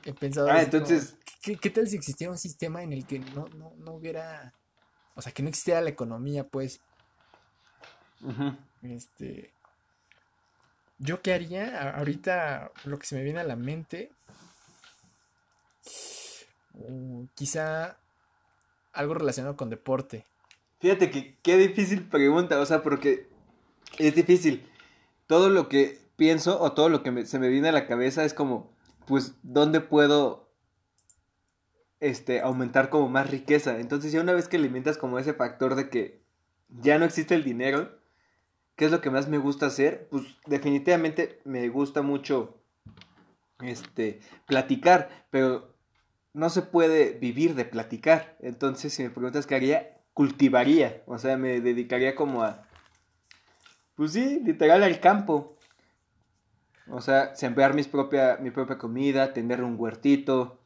He 0.05 0.13
pensado 0.13 0.49
Ah, 0.51 0.63
entonces- 0.63 1.16
¿qué, 1.47 1.57
qué 1.57 1.71
tal 1.71 1.87
si 1.87 1.95
existiera 1.95 2.33
un 2.33 2.39
sistema 2.39 2.83
en 2.83 2.93
el 2.93 3.07
que 3.07 3.21
no, 3.21 3.47
no, 3.57 3.73
no 3.77 3.93
hubiera, 3.93 4.53
o 5.15 5.23
sea, 5.23 5.31
que 5.31 5.45
no 5.45 5.49
existiera 5.49 5.81
la 5.81 5.91
economía, 5.91 6.43
pues, 6.43 6.81
este, 8.83 9.53
yo 10.99 11.23
qué 11.23 11.35
haría, 11.35 11.93
ahorita 11.93 12.73
lo 12.85 12.99
que 12.99 13.07
se 13.07 13.15
me 13.15 13.23
viene 13.23 13.39
a 13.39 13.45
la 13.45 13.55
mente, 13.55 14.11
uh, 16.75 17.27
quizá 17.37 17.97
algo 18.93 19.15
relacionado 19.15 19.57
con 19.57 19.71
deporte. 19.71 20.27
Fíjate 20.81 21.13
que 21.13 21.37
qué 21.43 21.57
difícil 21.57 22.09
pregunta, 22.09 22.59
o 22.59 22.67
sea, 22.67 22.83
porque 22.83 23.29
Es 23.99 24.15
difícil. 24.15 24.69
Todo 25.27 25.49
lo 25.49 25.69
que 25.69 25.99
pienso 26.17 26.61
o 26.61 26.73
todo 26.73 26.89
lo 26.89 27.03
que 27.03 27.27
se 27.27 27.39
me 27.39 27.49
viene 27.49 27.69
a 27.69 27.73
la 27.73 27.87
cabeza 27.87 28.25
es 28.25 28.35
como, 28.35 28.71
pues, 29.07 29.35
¿dónde 29.43 29.81
puedo 29.81 30.46
este, 32.01 32.41
aumentar 32.41 32.91
como 32.91 33.09
más 33.09 33.31
riqueza? 33.31 33.79
Entonces 33.79 34.13
ya 34.13 34.21
una 34.21 34.33
vez 34.33 34.49
que 34.49 34.59
limitas 34.59 34.99
como 34.99 35.19
ese 35.19 35.35
factor 35.35 35.75
de 35.75 35.89
que 35.89 36.21
ya 36.69 36.99
no 36.99 37.05
existe 37.05 37.35
el 37.35 37.45
dinero, 37.45 37.99
¿qué 38.77 38.87
es 38.87 38.91
lo 38.91 39.01
que 39.01 39.11
más 39.11 39.29
me 39.29 39.39
gusta 39.39 39.67
hacer? 39.67 40.09
Pues 40.11 40.25
definitivamente 40.47 41.41
me 41.45 41.69
gusta 41.69 42.03
mucho 42.03 42.61
este, 43.61 44.21
platicar, 44.47 45.27
pero 45.31 45.75
no 46.33 46.51
se 46.51 46.63
puede 46.63 47.13
vivir 47.13 47.55
de 47.55 47.65
platicar. 47.65 48.37
Entonces, 48.41 48.93
si 48.93 49.03
me 49.03 49.11
preguntas 49.11 49.47
qué 49.47 49.55
haría, 49.55 49.97
cultivaría, 50.13 51.03
o 51.07 51.19
sea, 51.19 51.37
me 51.37 51.61
dedicaría 51.61 52.15
como 52.15 52.43
a, 52.43 52.67
pues 53.95 54.13
sí, 54.13 54.41
literal 54.45 54.83
al 54.83 55.01
campo. 55.01 55.57
O 56.89 57.01
sea, 57.01 57.35
sembrar 57.35 57.75
mis 57.75 57.89
propia, 57.89 58.39
mi 58.41 58.51
propia 58.51 58.79
comida, 58.79 59.33
tener 59.33 59.65
un 59.65 59.75
huertito, 59.79 60.61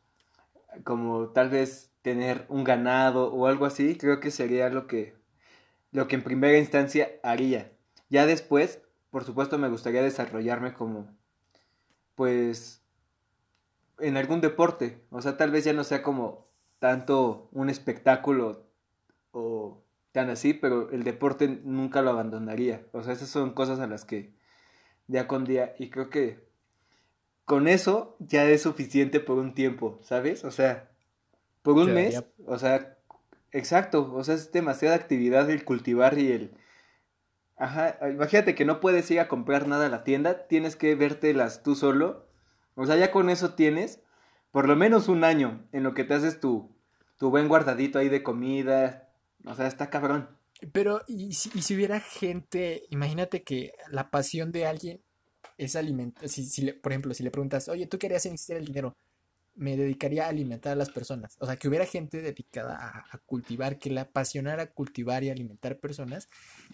como 0.84 1.28
tal 1.30 1.50
vez 1.50 1.92
tener 2.02 2.46
un 2.48 2.64
ganado 2.64 3.32
o 3.32 3.46
algo 3.46 3.66
así, 3.66 3.96
creo 3.96 4.20
que 4.20 4.30
sería 4.30 4.68
lo 4.70 4.86
que, 4.86 5.14
lo 5.92 6.08
que 6.08 6.16
en 6.16 6.24
primera 6.24 6.58
instancia 6.58 7.10
haría. 7.22 7.72
Ya 8.08 8.26
después, 8.26 8.80
por 9.10 9.24
supuesto, 9.24 9.58
me 9.58 9.68
gustaría 9.68 10.02
desarrollarme 10.02 10.72
como, 10.72 11.08
pues, 12.14 12.82
en 13.98 14.16
algún 14.16 14.40
deporte. 14.40 15.04
O 15.10 15.20
sea, 15.22 15.36
tal 15.36 15.50
vez 15.50 15.64
ya 15.64 15.72
no 15.72 15.84
sea 15.84 16.02
como 16.02 16.48
tanto 16.78 17.48
un 17.52 17.70
espectáculo 17.70 18.66
o 19.32 19.84
tan 20.12 20.30
así, 20.30 20.54
pero 20.54 20.90
el 20.90 21.04
deporte 21.04 21.60
nunca 21.64 22.02
lo 22.02 22.10
abandonaría. 22.10 22.86
O 22.92 23.02
sea, 23.02 23.12
esas 23.12 23.28
son 23.28 23.52
cosas 23.52 23.78
a 23.80 23.86
las 23.86 24.04
que 24.04 24.34
día 25.06 25.26
con 25.28 25.44
día 25.44 25.74
y 25.78 25.90
creo 25.90 26.10
que 26.10 26.49
con 27.50 27.66
eso 27.66 28.14
ya 28.20 28.48
es 28.48 28.62
suficiente 28.62 29.18
por 29.18 29.36
un 29.38 29.54
tiempo, 29.54 29.98
¿sabes? 30.04 30.44
O 30.44 30.52
sea, 30.52 30.88
por 31.62 31.74
un 31.74 31.92
mes, 31.92 32.22
o 32.46 32.58
sea, 32.58 32.96
exacto, 33.50 34.14
o 34.14 34.22
sea, 34.22 34.36
es 34.36 34.52
demasiada 34.52 34.94
actividad 34.94 35.50
el 35.50 35.64
cultivar 35.64 36.16
y 36.16 36.30
el 36.30 36.54
Ajá, 37.56 37.98
imagínate 38.08 38.54
que 38.54 38.64
no 38.64 38.78
puedes 38.78 39.10
ir 39.10 39.18
a 39.18 39.26
comprar 39.26 39.66
nada 39.66 39.86
a 39.86 39.88
la 39.88 40.04
tienda, 40.04 40.46
tienes 40.46 40.76
que 40.76 40.94
vértelas 40.94 41.64
tú 41.64 41.74
solo. 41.74 42.28
O 42.76 42.86
sea, 42.86 42.94
ya 42.94 43.10
con 43.10 43.30
eso 43.30 43.54
tienes 43.54 44.00
por 44.52 44.68
lo 44.68 44.76
menos 44.76 45.08
un 45.08 45.24
año 45.24 45.66
en 45.72 45.82
lo 45.82 45.92
que 45.92 46.04
te 46.04 46.14
haces 46.14 46.38
tu, 46.38 46.70
tu 47.18 47.30
buen 47.30 47.48
guardadito 47.48 47.98
ahí 47.98 48.08
de 48.08 48.22
comida. 48.22 49.08
O 49.44 49.56
sea, 49.56 49.66
está 49.66 49.90
cabrón. 49.90 50.28
Pero, 50.70 51.02
¿y 51.08 51.32
si, 51.32 51.50
y 51.52 51.62
si 51.62 51.74
hubiera 51.74 51.98
gente, 51.98 52.84
imagínate 52.90 53.42
que 53.42 53.72
la 53.90 54.08
pasión 54.08 54.52
de 54.52 54.66
alguien 54.66 55.00
es 55.64 55.76
alimentar, 55.76 56.28
si, 56.28 56.44
si 56.44 56.72
por 56.72 56.92
ejemplo, 56.92 57.14
si 57.14 57.22
le 57.22 57.30
preguntas, 57.30 57.68
oye, 57.68 57.86
¿tú 57.86 57.98
querías 57.98 58.24
existir 58.26 58.56
el 58.56 58.66
dinero? 58.66 58.96
me 59.60 59.76
dedicaría 59.76 60.24
a 60.24 60.28
alimentar 60.28 60.72
a 60.72 60.76
las 60.76 60.90
personas. 60.90 61.36
O 61.38 61.46
sea, 61.46 61.56
que 61.56 61.68
hubiera 61.68 61.84
gente 61.84 62.22
dedicada 62.22 63.04
a, 63.10 63.18
cultivar, 63.18 63.78
que 63.78 63.90
le 63.90 64.00
apasionara 64.00 64.72
cultivar 64.72 65.22
y 65.22 65.30
alimentar 65.30 65.78
personas. 65.78 66.28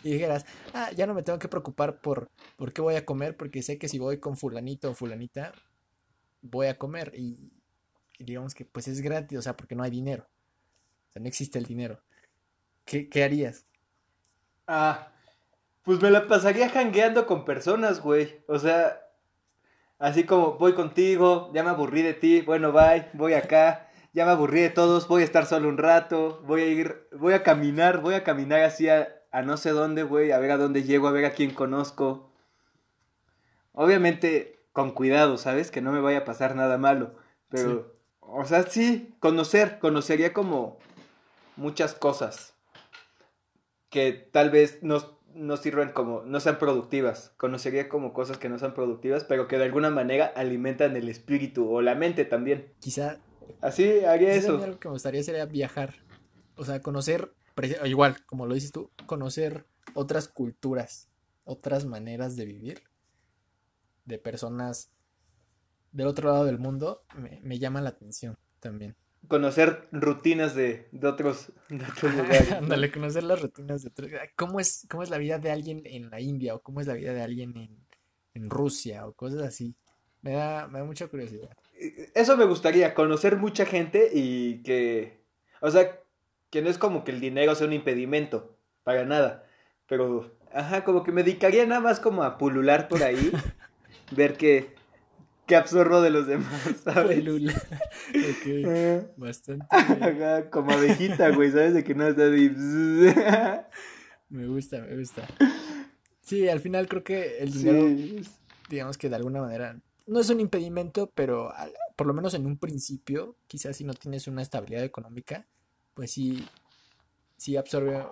Y 0.04 0.12
dijeras, 0.12 0.46
ah, 0.72 0.92
ya 0.92 1.06
no 1.06 1.12
me 1.12 1.24
tengo 1.24 1.38
que 1.38 1.48
preocupar 1.48 2.00
por, 2.00 2.30
por 2.56 2.72
qué 2.72 2.82
voy 2.82 2.94
a 2.94 3.04
comer, 3.04 3.36
porque 3.36 3.62
sé 3.62 3.76
que 3.76 3.88
si 3.88 3.98
voy 3.98 4.18
con 4.18 4.36
fulanito 4.36 4.90
o 4.90 4.94
fulanita, 4.94 5.52
voy 6.42 6.68
a 6.68 6.78
comer. 6.78 7.12
Y, 7.16 7.50
digamos 8.20 8.54
que 8.54 8.64
pues 8.64 8.86
es 8.88 9.00
gratis, 9.00 9.38
o 9.38 9.42
sea, 9.42 9.56
porque 9.56 9.74
no 9.74 9.82
hay 9.82 9.90
dinero. 9.90 10.28
O 11.08 11.12
sea, 11.12 11.20
no 11.20 11.28
existe 11.28 11.58
el 11.58 11.64
dinero. 11.64 12.00
¿Qué, 12.84 13.08
qué 13.08 13.24
harías? 13.24 13.66
Ah, 14.68 15.12
pues 15.86 16.02
me 16.02 16.10
la 16.10 16.26
pasaría 16.28 16.68
jangueando 16.68 17.26
con 17.26 17.46
personas, 17.46 18.02
güey. 18.02 18.44
O 18.46 18.58
sea, 18.58 19.06
Así 19.98 20.24
como 20.24 20.58
voy 20.58 20.74
contigo, 20.74 21.50
ya 21.54 21.62
me 21.62 21.70
aburrí 21.70 22.02
de 22.02 22.12
ti, 22.12 22.42
bueno, 22.42 22.70
bye, 22.70 23.08
voy 23.14 23.32
acá, 23.32 23.88
ya 24.12 24.26
me 24.26 24.32
aburrí 24.32 24.60
de 24.60 24.68
todos, 24.68 25.08
voy 25.08 25.22
a 25.22 25.24
estar 25.24 25.46
solo 25.46 25.70
un 25.70 25.78
rato, 25.78 26.42
voy 26.44 26.62
a 26.62 26.66
ir, 26.66 27.08
voy 27.18 27.32
a 27.32 27.42
caminar, 27.42 28.02
voy 28.02 28.14
a 28.14 28.22
caminar 28.22 28.62
hacia 28.62 29.22
a 29.32 29.40
no 29.40 29.56
sé 29.56 29.70
dónde, 29.70 30.02
güey, 30.02 30.32
a 30.32 30.38
ver 30.38 30.50
a 30.50 30.58
dónde 30.58 30.82
llego, 30.82 31.08
a 31.08 31.12
ver 31.12 31.24
a 31.24 31.32
quién 31.32 31.54
conozco. 31.54 32.30
Obviamente 33.72 34.58
con 34.72 34.90
cuidado, 34.90 35.38
¿sabes? 35.38 35.70
Que 35.70 35.80
no 35.80 35.92
me 35.92 36.00
vaya 36.00 36.18
a 36.18 36.24
pasar 36.26 36.56
nada 36.56 36.76
malo, 36.76 37.14
pero, 37.48 37.96
o 38.20 38.44
sea, 38.44 38.64
sí, 38.64 39.14
conocer, 39.18 39.78
conocería 39.78 40.34
como 40.34 40.78
muchas 41.56 41.94
cosas 41.94 42.54
que 43.88 44.12
tal 44.12 44.50
vez 44.50 44.82
nos 44.82 45.15
no 45.36 45.56
sirven 45.56 45.90
como, 45.90 46.22
no 46.22 46.40
sean 46.40 46.58
productivas. 46.58 47.32
Conocería 47.36 47.88
como 47.88 48.12
cosas 48.12 48.38
que 48.38 48.48
no 48.48 48.58
sean 48.58 48.74
productivas, 48.74 49.24
pero 49.24 49.46
que 49.46 49.58
de 49.58 49.64
alguna 49.64 49.90
manera 49.90 50.26
alimentan 50.26 50.96
el 50.96 51.08
espíritu 51.08 51.70
o 51.70 51.82
la 51.82 51.94
mente 51.94 52.24
también. 52.24 52.72
Quizá. 52.80 53.18
Así 53.60 54.04
haría 54.04 54.32
eso. 54.34 54.62
Algo 54.62 54.80
que 54.80 54.88
me 54.88 54.94
gustaría 54.94 55.22
sería 55.22 55.46
viajar. 55.46 55.94
O 56.56 56.64
sea, 56.64 56.80
conocer, 56.80 57.32
igual, 57.84 58.24
como 58.24 58.46
lo 58.46 58.54
dices 58.54 58.72
tú, 58.72 58.90
conocer 59.06 59.66
otras 59.94 60.28
culturas, 60.28 61.08
otras 61.44 61.84
maneras 61.84 62.36
de 62.36 62.46
vivir, 62.46 62.82
de 64.04 64.18
personas 64.18 64.90
del 65.92 66.06
otro 66.06 66.30
lado 66.30 66.44
del 66.44 66.58
mundo, 66.58 67.04
me, 67.14 67.40
me 67.42 67.58
llama 67.58 67.80
la 67.80 67.90
atención 67.90 68.36
también 68.60 68.96
conocer 69.28 69.88
rutinas 69.92 70.54
de, 70.54 70.88
de, 70.92 71.08
otros, 71.08 71.52
lugares. 71.68 72.52
Ándale, 72.52 72.90
conocer 72.90 73.24
las 73.24 73.40
rutinas 73.40 73.82
de 73.82 73.88
otros. 73.88 74.10
¿Cómo 74.36 74.60
es, 74.60 74.86
¿Cómo 74.88 75.02
es 75.02 75.10
la 75.10 75.18
vida 75.18 75.38
de 75.38 75.50
alguien 75.50 75.82
en 75.84 76.10
la 76.10 76.20
India? 76.20 76.54
¿O 76.54 76.60
cómo 76.60 76.80
es 76.80 76.86
la 76.86 76.94
vida 76.94 77.12
de 77.12 77.22
alguien 77.22 77.56
en, 77.56 77.86
en 78.34 78.50
Rusia? 78.50 79.06
O 79.06 79.12
cosas 79.12 79.42
así. 79.42 79.76
Me 80.22 80.32
da, 80.32 80.68
me 80.68 80.78
da 80.78 80.84
mucha 80.84 81.08
curiosidad. 81.08 81.50
Eso 82.14 82.36
me 82.36 82.44
gustaría, 82.44 82.94
conocer 82.94 83.36
mucha 83.36 83.66
gente 83.66 84.10
y 84.12 84.62
que. 84.62 85.20
O 85.60 85.70
sea, 85.70 86.00
que 86.50 86.62
no 86.62 86.70
es 86.70 86.78
como 86.78 87.04
que 87.04 87.12
el 87.12 87.20
dinero 87.20 87.54
sea 87.54 87.66
un 87.66 87.72
impedimento. 87.72 88.56
Para 88.82 89.04
nada. 89.04 89.44
Pero, 89.88 90.36
ajá, 90.52 90.84
como 90.84 91.02
que 91.02 91.12
me 91.12 91.22
dedicaría 91.22 91.66
nada 91.66 91.80
más 91.80 92.00
como 92.00 92.22
a 92.22 92.38
pulular 92.38 92.88
por 92.88 93.02
ahí. 93.02 93.32
ver 94.12 94.36
que 94.36 94.75
que 95.46 95.56
absorbo 95.56 96.00
de 96.00 96.10
los 96.10 96.26
demás, 96.26 96.50
¿sabes? 96.84 97.26
ok. 97.26 98.66
Ah. 98.66 99.00
Bastante. 99.16 99.66
como 100.50 100.72
abejita, 100.72 101.30
güey, 101.30 101.50
¿sabes? 101.50 101.74
De 101.74 101.84
que 101.84 101.94
no 101.94 102.06
está 102.08 102.24
ahí. 102.24 102.48
me 104.28 104.46
gusta, 104.46 104.80
me 104.80 104.96
gusta. 104.96 105.26
Sí, 106.20 106.48
al 106.48 106.60
final 106.60 106.88
creo 106.88 107.04
que 107.04 107.38
el 107.38 107.52
dinero, 107.52 107.86
digamos 108.68 108.98
que 108.98 109.08
de 109.08 109.16
alguna 109.16 109.40
manera, 109.40 109.80
no 110.06 110.20
es 110.20 110.28
un 110.28 110.40
impedimento, 110.40 111.10
pero 111.14 111.52
por 111.94 112.06
lo 112.06 112.14
menos 112.14 112.34
en 112.34 112.46
un 112.46 112.58
principio, 112.58 113.36
quizás 113.46 113.76
si 113.76 113.84
no 113.84 113.94
tienes 113.94 114.26
una 114.26 114.42
estabilidad 114.42 114.84
económica, 114.84 115.46
pues 115.94 116.10
sí, 116.10 116.46
sí 117.36 117.56
absorbe, 117.56 118.04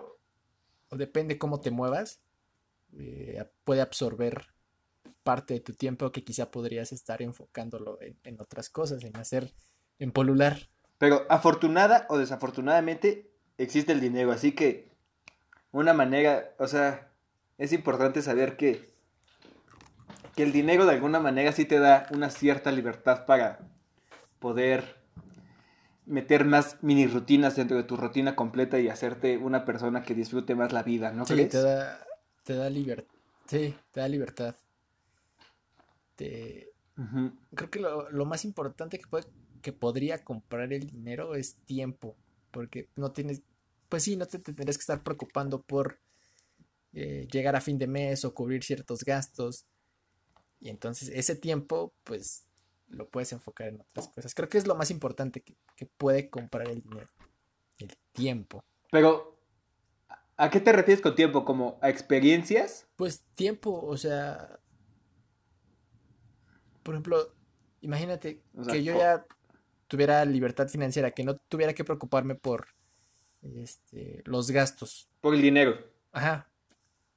o 0.88 0.96
depende 0.96 1.38
cómo 1.38 1.60
te 1.60 1.72
muevas, 1.72 2.20
eh, 2.96 3.44
puede 3.64 3.80
absorber 3.80 4.53
parte 5.24 5.54
de 5.54 5.60
tu 5.60 5.72
tiempo 5.72 6.12
que 6.12 6.22
quizá 6.22 6.50
podrías 6.50 6.92
estar 6.92 7.22
enfocándolo 7.22 7.98
en, 8.00 8.40
otras 8.40 8.70
cosas, 8.70 9.02
en 9.02 9.16
hacer, 9.16 9.52
en 9.98 10.12
polular. 10.12 10.68
Pero 10.98 11.26
afortunada 11.28 12.06
o 12.08 12.18
desafortunadamente 12.18 13.32
existe 13.58 13.92
el 13.92 14.00
dinero, 14.00 14.30
así 14.30 14.52
que 14.52 14.92
una 15.72 15.92
manera, 15.92 16.54
o 16.58 16.68
sea, 16.68 17.10
es 17.58 17.72
importante 17.72 18.22
saber 18.22 18.56
que, 18.56 18.94
que 20.36 20.44
el 20.44 20.52
dinero 20.52 20.86
de 20.86 20.92
alguna 20.92 21.18
manera 21.18 21.50
sí 21.52 21.64
te 21.64 21.80
da 21.80 22.06
una 22.12 22.30
cierta 22.30 22.70
libertad 22.70 23.26
para 23.26 23.58
poder 24.38 25.02
meter 26.06 26.44
más 26.44 26.82
mini 26.82 27.06
rutinas 27.06 27.56
dentro 27.56 27.76
de 27.76 27.84
tu 27.84 27.96
rutina 27.96 28.36
completa 28.36 28.78
y 28.78 28.88
hacerte 28.88 29.38
una 29.38 29.64
persona 29.64 30.02
que 30.02 30.14
disfrute 30.14 30.54
más 30.54 30.72
la 30.72 30.82
vida, 30.82 31.12
¿no 31.12 31.24
sí, 31.24 31.46
Te 31.46 31.62
da, 31.62 31.98
te 32.42 32.54
da 32.54 32.68
libertad. 32.68 33.14
Sí, 33.46 33.74
te 33.90 34.00
da 34.00 34.08
libertad. 34.08 34.54
Este, 36.16 36.72
creo 37.54 37.70
que 37.70 37.80
lo, 37.80 38.24
más 38.24 38.44
importante 38.44 38.98
que, 38.98 39.06
puede, 39.06 39.26
que 39.62 39.72
podría 39.72 40.22
comprar 40.22 40.72
el 40.72 40.88
dinero 40.88 41.34
es 41.34 41.56
tiempo, 41.64 42.16
porque 42.52 42.88
no 42.94 43.10
tienes, 43.12 43.42
pues 43.88 44.04
sí, 44.04 44.16
no 44.16 44.26
te 44.26 44.38
tendrías 44.38 44.76
que 44.76 44.82
estar 44.82 45.02
preocupando 45.02 45.60
por 45.62 45.98
eh, 46.92 47.26
llegar 47.32 47.56
a 47.56 47.60
fin 47.60 47.78
de 47.78 47.88
mes 47.88 48.24
o 48.24 48.32
cubrir 48.32 48.62
ciertos 48.62 49.04
gastos. 49.04 49.66
Y 50.60 50.68
entonces 50.68 51.10
ese 51.12 51.34
tiempo, 51.34 51.92
pues 52.04 52.46
lo 52.88 53.08
puedes 53.08 53.32
enfocar 53.32 53.68
en 53.68 53.80
otras 53.80 54.08
cosas. 54.08 54.34
Creo 54.34 54.48
que 54.48 54.58
es 54.58 54.66
lo 54.66 54.76
más 54.76 54.90
importante 54.92 55.40
que, 55.40 55.56
que 55.74 55.86
puede 55.86 56.30
comprar 56.30 56.68
el 56.68 56.80
dinero. 56.80 57.10
El 57.78 57.96
tiempo. 58.12 58.64
Pero, 58.92 59.36
¿a 60.36 60.48
qué 60.48 60.60
te 60.60 60.72
refieres 60.72 61.02
con 61.02 61.16
tiempo? 61.16 61.44
¿Como 61.44 61.76
a 61.82 61.90
experiencias? 61.90 62.86
Pues 62.94 63.24
tiempo, 63.34 63.84
o 63.84 63.96
sea, 63.96 64.60
por 66.84 66.94
ejemplo, 66.94 67.34
imagínate 67.80 68.40
que 68.70 68.84
yo 68.84 68.96
ya 68.96 69.26
tuviera 69.88 70.24
libertad 70.24 70.68
financiera, 70.68 71.10
que 71.10 71.24
no 71.24 71.36
tuviera 71.36 71.74
que 71.74 71.82
preocuparme 71.82 72.36
por 72.36 72.68
este, 73.42 74.22
los 74.24 74.52
gastos. 74.52 75.08
Por 75.20 75.34
el 75.34 75.42
dinero. 75.42 75.76
Ajá. 76.12 76.48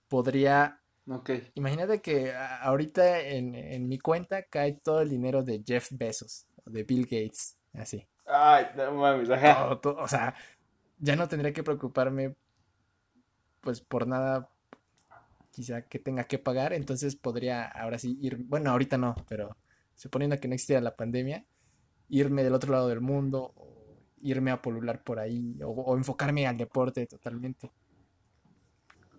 Podría 0.08 0.82
Ok. 1.10 1.30
Imagínate 1.54 2.02
que 2.02 2.34
ahorita 2.36 3.22
en, 3.22 3.56
en 3.56 3.88
mi 3.88 3.98
cuenta 3.98 4.44
cae 4.44 4.74
todo 4.74 5.02
el 5.02 5.10
dinero 5.10 5.42
de 5.42 5.64
Jeff 5.66 5.90
Bezos, 5.92 6.48
o 6.66 6.70
de 6.70 6.84
Bill 6.84 7.04
Gates, 7.04 7.58
así. 7.74 8.06
Ay, 8.26 8.68
no 8.76 8.94
mames, 8.94 9.30
ajá. 9.30 9.56
Todo, 9.56 9.80
todo, 9.80 9.98
o 10.04 10.08
sea, 10.08 10.36
ya 11.00 11.16
no 11.16 11.30
tendría 11.30 11.54
que 11.54 11.64
preocuparme, 11.64 12.36
pues, 13.62 13.80
por 13.80 14.06
nada, 14.06 14.50
quizá 15.58 15.82
que 15.82 15.98
tenga 15.98 16.26
que 16.26 16.38
pagar, 16.38 16.72
entonces 16.72 17.16
podría 17.16 17.66
ahora 17.66 17.98
sí 17.98 18.16
ir, 18.22 18.38
bueno, 18.38 18.70
ahorita 18.70 18.96
no, 19.00 19.16
pero 19.28 19.58
suponiendo 19.96 20.38
que 20.40 20.48
no 20.48 20.54
existiera 20.54 20.82
la 20.82 20.96
pandemia, 20.96 21.48
irme 22.10 22.44
del 22.44 22.54
otro 22.54 22.72
lado 22.72 22.88
del 22.90 23.02
mundo, 23.02 23.54
o 23.56 23.98
irme 24.22 24.52
a 24.52 24.62
polular 24.62 25.04
por 25.04 25.18
ahí, 25.18 25.58
o, 25.64 25.70
o 25.70 25.98
enfocarme 25.98 26.46
al 26.46 26.58
deporte 26.58 27.08
totalmente. 27.08 27.72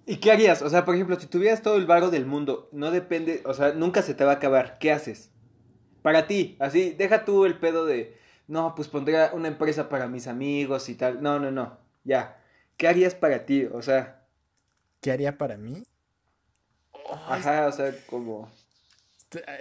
¿Y 0.06 0.18
qué 0.18 0.30
harías? 0.30 0.62
O 0.62 0.70
sea, 0.70 0.84
por 0.84 0.94
ejemplo, 0.94 1.18
si 1.18 1.26
tuvieras 1.26 1.60
todo 1.60 1.74
el 1.74 1.86
varo 1.86 2.08
del 2.08 2.24
mundo, 2.24 2.68
no 2.70 2.92
depende, 2.92 3.42
o 3.44 3.52
sea, 3.52 3.72
nunca 3.72 4.02
se 4.02 4.14
te 4.14 4.24
va 4.24 4.30
a 4.30 4.34
acabar. 4.36 4.78
¿Qué 4.78 4.92
haces? 4.92 5.32
Para 6.02 6.28
ti, 6.28 6.56
así, 6.60 6.90
deja 6.96 7.24
tú 7.24 7.46
el 7.46 7.58
pedo 7.58 7.84
de, 7.84 8.16
no, 8.46 8.76
pues 8.76 8.86
pondría 8.86 9.32
una 9.34 9.48
empresa 9.48 9.88
para 9.88 10.06
mis 10.06 10.28
amigos 10.28 10.88
y 10.88 10.94
tal. 10.94 11.20
No, 11.20 11.40
no, 11.40 11.50
no, 11.50 11.80
ya. 12.04 12.40
¿Qué 12.76 12.86
harías 12.86 13.16
para 13.16 13.44
ti? 13.44 13.64
O 13.64 13.82
sea, 13.82 14.24
¿Qué 15.00 15.10
haría 15.10 15.36
para 15.36 15.56
mí? 15.56 15.82
Es- 17.12 17.46
ajá, 17.46 17.66
o 17.66 17.72
sea, 17.72 17.94
como... 18.06 18.50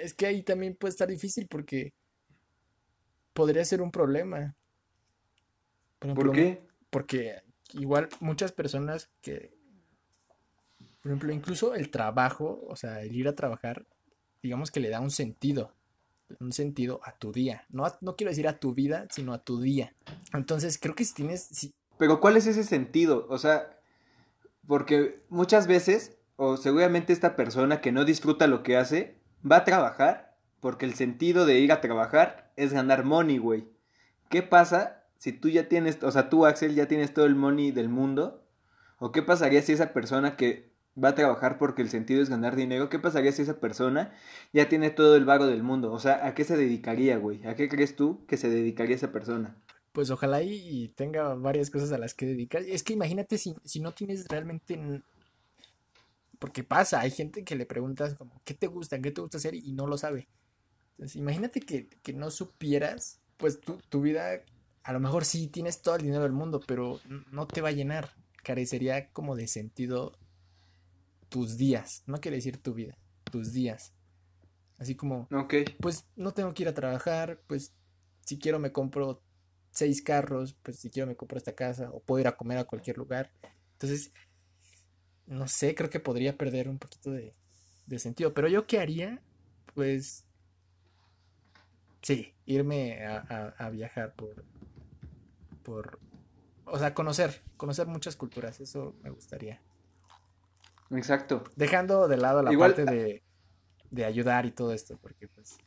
Es 0.02 0.14
que 0.14 0.26
ahí 0.28 0.44
también 0.44 0.76
puede 0.76 0.92
estar 0.92 1.08
difícil 1.10 1.48
porque 1.48 1.94
podría 3.34 3.66
ser 3.66 3.82
un 3.82 3.92
problema. 3.92 4.56
Por 6.00 6.14
¿Por 6.16 6.28
ejemplo, 6.28 6.32
qué? 6.34 6.62
Porque 6.90 7.42
igual 7.74 8.08
muchas 8.20 8.52
personas 8.52 9.10
que, 9.22 9.54
por 11.02 11.12
ejemplo, 11.12 11.34
incluso 11.34 11.76
el 11.76 11.92
trabajo, 11.92 12.64
o 12.68 12.76
sea, 12.76 13.02
el 13.02 13.16
ir 13.16 13.28
a 13.28 13.36
trabajar, 13.36 13.86
digamos 14.42 14.72
que 14.72 14.80
le 14.80 14.90
da 14.90 15.02
un 15.02 15.12
sentido, 15.12 15.74
un 16.40 16.52
sentido 16.54 17.02
a 17.04 17.18
tu 17.18 17.32
día. 17.32 17.66
No, 17.70 17.86
a- 17.86 17.98
no 18.02 18.16
quiero 18.16 18.30
decir 18.32 18.48
a 18.48 18.60
tu 18.60 18.74
vida, 18.74 19.08
sino 19.12 19.34
a 19.34 19.44
tu 19.44 19.60
día. 19.60 19.94
Entonces, 20.34 20.78
creo 20.78 20.96
que 20.96 21.04
si 21.06 21.14
tienes, 21.14 21.44
si, 21.44 21.74
Pero 21.98 22.20
¿cuál 22.22 22.38
es 22.38 22.48
ese 22.48 22.64
sentido? 22.64 23.26
O 23.30 23.38
sea, 23.38 23.80
porque 24.68 25.22
muchas 25.30 25.68
veces, 25.68 26.17
o 26.38 26.56
seguramente 26.56 27.12
esta 27.12 27.36
persona 27.36 27.82
que 27.82 27.92
no 27.92 28.06
disfruta 28.06 28.48
lo 28.48 28.64
que 28.64 28.78
hace, 28.78 29.18
va 29.50 29.58
a 29.58 29.64
trabajar 29.66 30.38
porque 30.62 30.86
el 30.86 30.94
sentido 30.94 31.46
de 31.46 31.60
ir 31.60 31.72
a 31.72 31.82
trabajar 31.82 32.52
es 32.56 32.74
ganar 32.74 33.04
money, 33.04 33.38
güey. 33.38 33.68
¿Qué 34.30 34.42
pasa 34.42 35.04
si 35.18 35.34
tú 35.34 35.50
ya 35.50 35.68
tienes, 35.68 36.02
o 36.04 36.12
sea, 36.12 36.30
tú, 36.30 36.46
Axel, 36.46 36.76
ya 36.76 36.88
tienes 36.88 37.14
todo 37.14 37.26
el 37.26 37.36
money 37.36 37.72
del 37.72 37.90
mundo? 37.90 38.44
¿O 39.00 39.12
qué 39.12 39.22
pasaría 39.22 39.62
si 39.62 39.74
esa 39.74 39.94
persona 39.94 40.36
que 40.38 40.72
va 41.02 41.10
a 41.10 41.16
trabajar 41.16 41.58
porque 41.58 41.82
el 41.82 41.90
sentido 41.90 42.22
es 42.22 42.30
ganar 42.30 42.56
dinero, 42.56 42.90
qué 42.90 42.98
pasaría 42.98 43.32
si 43.32 43.44
esa 43.44 43.60
persona 43.60 44.14
ya 44.54 44.70
tiene 44.70 44.90
todo 44.90 45.16
el 45.16 45.26
vago 45.26 45.46
del 45.46 45.64
mundo? 45.64 45.92
O 45.92 46.00
sea, 46.00 46.26
¿a 46.26 46.34
qué 46.34 46.44
se 46.44 46.58
dedicaría, 46.58 47.18
güey? 47.18 47.46
¿A 47.46 47.56
qué 47.56 47.70
crees 47.70 47.96
tú 47.96 48.26
que 48.28 48.38
se 48.38 48.50
dedicaría 48.50 48.96
esa 48.96 49.12
persona? 49.12 49.56
pues 49.98 50.12
ojalá 50.12 50.44
y, 50.44 50.90
tenga 50.90 51.34
varias 51.34 51.72
cosas 51.72 51.92
a 51.92 51.98
las 51.98 52.14
que 52.14 52.28
dedicar. 52.28 52.62
Es 52.62 52.84
que 52.84 52.94
imagínate 52.94 53.40
si, 53.40 53.56
si 53.64 53.80
no 53.80 53.96
tienes 53.96 54.28
realmente... 54.28 55.02
Porque 56.40 56.64
pasa, 56.64 57.00
hay 57.00 57.12
gente 57.12 57.44
que 57.44 57.56
le 57.56 57.66
preguntas 57.66 58.16
como, 58.16 58.42
¿qué 58.44 58.54
te 58.54 58.68
gusta? 58.68 59.00
¿Qué 59.02 59.12
te 59.12 59.22
gusta 59.22 59.38
hacer? 59.38 59.56
Y 59.56 59.72
no 59.74 59.88
lo 59.88 59.98
sabe. 59.98 60.28
Entonces, 60.92 61.16
imagínate 61.16 61.60
que, 61.62 61.88
que 61.88 62.14
no 62.14 62.32
supieras, 62.32 63.22
pues 63.38 63.60
tu, 63.60 63.78
tu 63.90 64.02
vida, 64.02 64.42
a 64.84 64.94
lo 64.94 65.00
mejor 65.00 65.26
sí 65.26 65.48
tienes 65.48 65.82
todo 65.82 65.96
el 65.96 66.04
dinero 66.04 66.24
del 66.24 66.32
mundo, 66.32 66.60
pero 66.66 67.00
no 67.32 67.48
te 67.48 67.62
va 67.62 67.70
a 67.70 67.74
llenar. 67.74 68.12
Carecería 68.44 69.10
como 69.12 69.36
de 69.36 69.48
sentido 69.48 70.18
tus 71.30 71.58
días. 71.58 72.04
No 72.06 72.20
quiere 72.20 72.38
decir 72.38 72.58
tu 72.62 72.74
vida, 72.74 72.98
tus 73.32 73.54
días. 73.54 73.94
Así 74.78 74.96
como, 74.96 75.28
Ok. 75.32 75.56
pues 75.80 76.08
no 76.16 76.34
tengo 76.34 76.54
que 76.54 76.64
ir 76.64 76.70
a 76.70 76.74
trabajar, 76.74 77.42
pues 77.48 77.74
si 78.26 78.38
quiero 78.38 78.60
me 78.60 78.72
compro 78.72 79.22
seis 79.72 80.02
carros, 80.02 80.56
pues 80.64 80.80
si 80.80 80.90
quiero 80.90 81.08
me 81.08 81.16
compro 81.16 81.38
esta 81.38 81.56
casa, 81.56 81.90
o 81.92 82.00
puedo 82.00 82.22
ir 82.22 82.28
a 82.28 82.38
comer 82.38 82.58
a 82.58 82.66
cualquier 82.66 82.98
lugar. 82.98 83.32
Entonces, 83.74 84.12
no 85.28 85.48
sé, 85.48 85.76
creo 85.76 85.90
que 85.90 86.00
podría 86.00 86.38
perder 86.38 86.68
un 86.70 86.80
poquito 86.80 87.12
de, 87.12 87.34
de 87.86 88.00
sentido. 88.00 88.34
Pero 88.34 88.48
yo 88.48 88.66
qué 88.68 88.80
haría, 88.80 89.22
pues, 89.76 90.26
sí, 92.02 92.34
irme 92.46 93.06
a, 93.06 93.18
a- 93.58 93.66
a 93.66 93.70
viajar 93.70 94.14
por, 94.16 94.44
por, 95.64 96.00
o 96.66 96.78
sea, 96.80 96.94
conocer, 96.94 97.42
conocer 97.58 97.88
muchas 97.88 98.16
culturas, 98.16 98.60
eso 98.60 98.96
me 99.04 99.10
gustaría. 99.10 99.62
Exacto. 100.92 101.44
Dejando 101.56 102.08
de 102.08 102.18
lado 102.18 102.42
la 102.42 102.52
Igual- 102.52 102.74
parte 102.76 102.86
de, 102.90 103.24
de 103.92 104.06
ayudar 104.06 104.46
y 104.46 104.52
todo 104.52 104.74
esto, 104.74 104.98
porque 105.02 105.28
pues, 105.28 105.58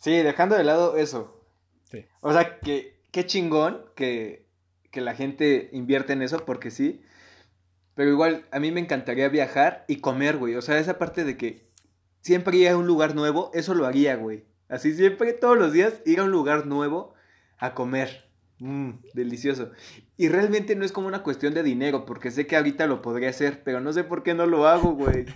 Sí, 0.00 0.12
dejando 0.22 0.56
de 0.56 0.62
lado 0.62 0.96
eso. 0.96 1.44
sí. 1.90 2.06
O 2.20 2.32
sea, 2.32 2.60
que 2.60 3.00
qué 3.10 3.26
chingón 3.26 3.84
que, 3.96 4.46
que 4.92 5.00
la 5.00 5.14
gente 5.16 5.70
invierte 5.72 6.12
en 6.12 6.22
eso, 6.22 6.44
porque 6.44 6.70
sí. 6.70 7.02
Pero 7.98 8.10
igual, 8.10 8.44
a 8.52 8.60
mí 8.60 8.70
me 8.70 8.78
encantaría 8.78 9.28
viajar 9.28 9.84
y 9.88 9.96
comer, 9.96 10.36
güey. 10.36 10.54
O 10.54 10.62
sea, 10.62 10.78
esa 10.78 11.00
parte 11.00 11.24
de 11.24 11.36
que 11.36 11.64
siempre 12.20 12.56
ir 12.56 12.68
a 12.68 12.76
un 12.76 12.86
lugar 12.86 13.16
nuevo, 13.16 13.50
eso 13.54 13.74
lo 13.74 13.86
haría, 13.86 14.14
güey. 14.14 14.44
Así 14.68 14.94
siempre, 14.94 15.32
todos 15.32 15.58
los 15.58 15.72
días, 15.72 15.94
ir 16.06 16.20
a 16.20 16.22
un 16.22 16.30
lugar 16.30 16.64
nuevo 16.68 17.14
a 17.58 17.74
comer. 17.74 18.30
Mmm, 18.60 18.90
delicioso. 19.14 19.72
Y 20.16 20.28
realmente 20.28 20.76
no 20.76 20.84
es 20.84 20.92
como 20.92 21.08
una 21.08 21.24
cuestión 21.24 21.54
de 21.54 21.64
dinero, 21.64 22.04
porque 22.04 22.30
sé 22.30 22.46
que 22.46 22.56
ahorita 22.56 22.86
lo 22.86 23.02
podría 23.02 23.30
hacer, 23.30 23.64
pero 23.64 23.80
no 23.80 23.92
sé 23.92 24.04
por 24.04 24.22
qué 24.22 24.32
no 24.32 24.46
lo 24.46 24.68
hago, 24.68 24.92
güey. 24.92 25.26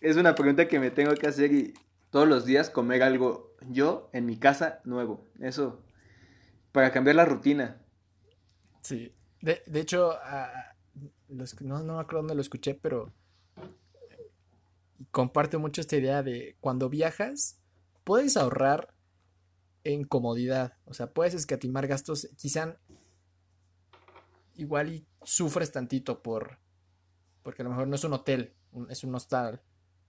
Es 0.00 0.16
una 0.16 0.34
pregunta 0.34 0.68
que 0.68 0.80
me 0.80 0.90
tengo 0.90 1.12
que 1.16 1.26
hacer 1.26 1.52
y 1.52 1.74
todos 2.08 2.26
los 2.26 2.46
días 2.46 2.70
comer 2.70 3.02
algo 3.02 3.54
yo 3.68 4.08
en 4.14 4.24
mi 4.24 4.38
casa 4.38 4.80
nuevo. 4.84 5.26
Eso, 5.38 5.82
para 6.72 6.92
cambiar 6.92 7.16
la 7.16 7.26
rutina. 7.26 7.76
Sí, 8.80 9.12
de, 9.42 9.60
de 9.66 9.80
hecho, 9.80 10.12
a- 10.12 10.69
los- 11.30 11.60
no, 11.62 11.82
no 11.82 11.94
me 11.94 12.00
acuerdo 12.00 12.18
dónde 12.20 12.34
lo 12.34 12.40
escuché, 12.40 12.74
pero 12.74 13.12
comparto 15.10 15.58
mucho 15.58 15.80
esta 15.80 15.96
idea 15.96 16.22
de 16.22 16.56
cuando 16.60 16.88
viajas, 16.88 17.58
puedes 18.04 18.36
ahorrar 18.36 18.94
en 19.84 20.04
comodidad, 20.04 20.76
o 20.84 20.92
sea, 20.94 21.12
puedes 21.12 21.34
escatimar 21.34 21.86
gastos, 21.86 22.28
quizá 22.36 22.78
igual 24.56 24.90
y 24.92 25.06
sufres 25.22 25.72
tantito 25.72 26.22
por, 26.22 26.58
porque 27.42 27.62
a 27.62 27.64
lo 27.64 27.70
mejor 27.70 27.88
no 27.88 27.94
es 27.94 28.04
un 28.04 28.12
hotel, 28.12 28.54
es 28.90 29.04
un 29.04 29.14
hostal, 29.14 29.62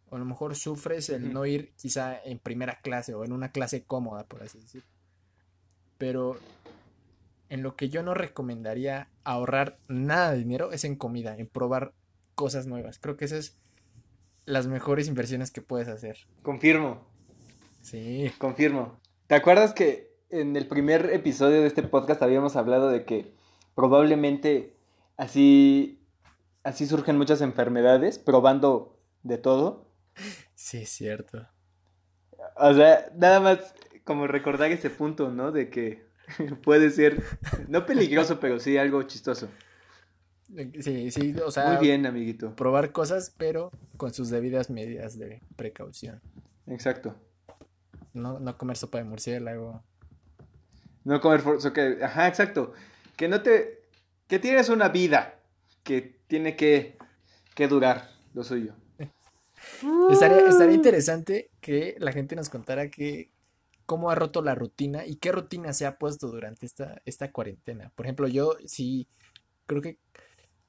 o 0.10 0.16
a 0.18 0.20
lo 0.20 0.26
mejor 0.26 0.56
sufres 0.56 1.10
el 1.10 1.32
no 1.32 1.46
ir 1.46 1.74
quizá 1.78 2.22
en 2.22 2.38
primera 2.40 2.82
clase 2.82 3.14
o 3.14 3.24
en 3.24 3.32
una 3.32 3.52
clase 3.54 3.86
cómoda, 3.86 4.26
por 4.28 4.44
así 4.44 4.60
decirlo. 4.60 4.90
Pero 5.98 6.38
en 7.52 7.64
lo 7.64 7.76
que 7.76 7.90
yo 7.90 8.02
no 8.02 8.14
recomendaría 8.14 9.10
ahorrar 9.26 9.78
nada 9.90 10.32
de 10.32 10.38
dinero 10.38 10.72
es 10.72 10.86
en 10.86 10.96
comida, 10.96 11.36
en 11.38 11.48
probar 11.48 11.94
cosas 12.34 12.66
nuevas. 12.66 12.98
Creo 12.98 13.18
que 13.18 13.26
esas 13.26 13.40
es 13.40 13.58
las 14.46 14.68
mejores 14.68 15.10
inversiones 15.10 15.52
que 15.52 15.62
puedes 15.62 15.90
hacer. 15.90 16.18
Confirmo, 16.44 17.06
Sí, 17.82 18.32
confirmo. 18.38 19.00
¿Te 19.28 19.36
acuerdas 19.36 19.74
que 19.74 20.14
en 20.30 20.56
el 20.56 20.68
primer 20.68 21.10
episodio 21.12 21.60
de 21.62 21.68
este 21.68 21.84
podcast 21.84 22.22
habíamos 22.22 22.56
hablado 22.56 22.90
de 22.90 23.04
que 23.04 23.34
probablemente 23.76 24.78
así, 25.18 26.00
así 26.64 26.86
surgen 26.86 27.18
muchas 27.18 27.42
enfermedades, 27.42 28.18
probando 28.18 28.98
de 29.24 29.38
todo? 29.38 29.90
sí, 30.56 30.84
es 30.84 30.90
cierto. 30.90 31.48
O 32.56 32.74
sea, 32.74 33.12
nada 33.18 33.42
más 33.42 33.76
como 34.06 34.28
recordar 34.28 34.72
ese 34.72 34.90
punto, 34.90 35.32
¿no? 35.32 35.52
De 35.52 35.70
que 35.70 36.11
puede 36.64 36.90
ser, 36.90 37.24
no 37.68 37.86
peligroso, 37.86 38.40
pero 38.40 38.60
sí 38.60 38.78
algo 38.78 39.04
chistoso. 39.04 39.50
Sí, 40.80 41.12
sí, 41.12 41.34
o 41.46 41.50
sea, 41.50 41.74
Muy 41.74 41.78
bien, 41.78 42.06
amiguito. 42.06 42.56
probar 42.56 42.92
cosas, 42.92 43.34
pero 43.38 43.72
con 43.96 44.14
sus 44.14 44.30
debidas 44.30 44.70
medidas 44.70 45.18
de 45.18 45.42
precaución. 45.56 46.22
Exacto. 46.68 47.16
No, 48.14 48.40
no 48.40 48.58
comer 48.58 48.76
sopa 48.76 48.98
de 48.98 49.06
murciélago. 49.06 49.82
No 51.06 51.22
comer 51.22 51.42
ajá, 52.04 52.28
exacto. 52.28 52.74
Que 53.16 53.30
no 53.30 53.42
te, 53.42 53.82
que 54.28 54.40
tienes 54.40 54.68
una 54.68 54.90
vida 54.90 55.40
que 55.84 56.20
tiene 56.28 56.56
que, 56.56 56.98
que 57.56 57.68
durar 57.68 58.10
lo 58.34 58.44
suyo. 58.44 58.74
Estaría, 60.12 60.48
estaría 60.48 60.76
interesante 60.76 61.52
que 61.62 61.96
la 62.00 62.12
gente 62.12 62.36
nos 62.36 62.50
contara 62.50 62.90
que 62.90 63.32
cómo 63.92 64.10
ha 64.10 64.16
roto 64.16 64.42
la 64.42 64.56
rutina 64.56 65.06
y 65.06 65.18
qué 65.18 65.34
rutina 65.34 65.74
se 65.74 65.86
ha 65.86 65.98
puesto 65.98 66.30
durante 66.30 66.66
esta, 66.66 67.02
esta 67.04 67.30
cuarentena. 67.34 67.92
Por 67.94 68.06
ejemplo, 68.06 68.30
yo 68.30 68.56
sí 68.66 69.10
creo 69.66 69.82
que 69.82 70.00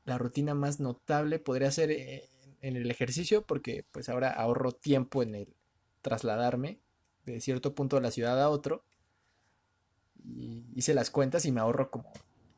la 0.05 0.19
rutina 0.19 0.57
más 0.57 0.81
notable 0.81 1.39
podría 1.39 1.71
ser 1.71 1.93
eh, 1.93 2.29
en 2.63 2.75
el 2.75 2.91
ejercicio, 2.91 3.47
porque 3.47 3.87
pues 3.93 4.09
ahora 4.09 4.33
ahorro 4.33 4.73
tiempo 4.73 5.23
en 5.23 5.37
el 5.37 5.55
trasladarme 6.01 6.81
de 7.25 7.41
cierto 7.41 7.77
punto 7.77 7.95
de 7.95 8.03
la 8.03 8.11
ciudad 8.11 8.43
a 8.43 8.49
otro. 8.49 8.83
Y 10.25 10.65
hice 10.75 10.93
las 10.93 11.09
cuentas 11.11 11.45
y 11.45 11.53
me 11.53 11.61
ahorro 11.61 11.93
como 11.93 12.13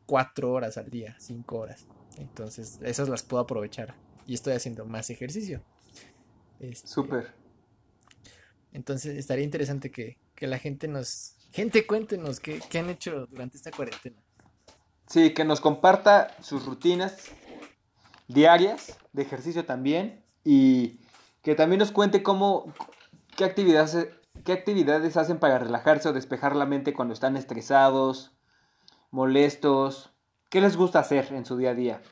cuatro 0.07 0.51
horas 0.51 0.79
al 0.79 0.89
día, 0.89 1.15
cinco 1.19 1.59
horas. 1.59 1.87
Entonces, 2.17 2.79
esas 2.81 3.11
las 3.11 3.23
puedo 3.23 3.43
aprovechar. 3.43 3.97
Y 4.27 4.33
estoy 4.33 4.55
haciendo 4.55 4.87
más 4.87 5.11
ejercicio. 5.11 5.63
Este, 6.59 6.89
Súper. 6.89 7.35
Entonces 8.73 9.19
estaría 9.19 9.45
interesante 9.45 9.91
que, 9.91 10.17
que 10.35 10.47
la 10.47 10.59
gente 10.59 10.89
nos... 10.89 11.37
Gente, 11.53 11.87
cuéntenos 11.87 12.41
qué, 12.41 12.61
qué 12.69 12.79
han 12.81 12.91
hecho 12.91 13.27
durante 13.27 13.57
esta 13.57 13.71
cuarentena. 13.71 14.21
Sí, 15.07 15.33
que 15.35 15.45
nos 15.45 15.61
comparta 15.61 16.35
sus 16.43 16.65
rutinas 16.67 17.31
diarias 18.27 18.99
de 19.13 19.23
ejercicio 19.23 19.65
también 19.65 20.25
y 20.43 20.99
que 21.43 21.55
también 21.55 21.79
nos 21.79 21.93
cuente 21.93 22.23
cómo, 22.23 22.73
qué 23.37 23.45
actividades, 23.45 24.09
qué 24.45 24.53
actividades 24.53 25.17
hacen 25.17 25.39
para 25.39 25.59
relajarse 25.59 26.09
o 26.09 26.13
despejar 26.13 26.57
la 26.57 26.67
mente 26.67 26.95
cuando 26.95 27.15
están 27.15 27.37
estresados, 27.37 28.33
molestos, 29.11 30.11
qué 30.51 30.61
les 30.61 30.77
gusta 30.77 30.99
hacer 31.01 31.33
en 31.33 31.45
su 31.45 31.57
día 31.57 31.71
a 31.71 31.75
día. 31.75 32.03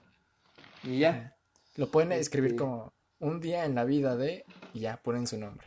Y 0.85 0.99
ya. 0.99 1.37
Lo 1.77 1.91
pueden 1.91 2.13
escribir 2.13 2.53
Este- 2.53 2.59
como 2.63 2.93
un 3.19 3.41
día 3.41 3.65
en 3.65 3.75
la 3.75 3.85
vida 3.85 4.17
de... 4.17 4.45
Y 4.75 4.81
ya 4.81 4.99
ponen 4.99 5.27
su 5.27 5.39
nombre. 5.39 5.67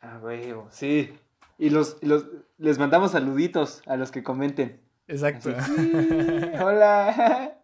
Ah, 0.00 0.20
huevo, 0.22 0.68
sí. 0.70 1.12
Y 1.58 1.70
los, 1.70 1.98
y 2.00 2.06
los, 2.06 2.26
les 2.58 2.78
mandamos 2.78 3.12
saluditos 3.12 3.82
a 3.86 3.96
los 3.96 4.10
que 4.10 4.22
comenten. 4.22 4.80
Exacto. 5.06 5.50
Hola. 6.60 7.58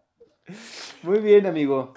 Muy 1.02 1.18
bien, 1.20 1.46
amigo. 1.46 1.94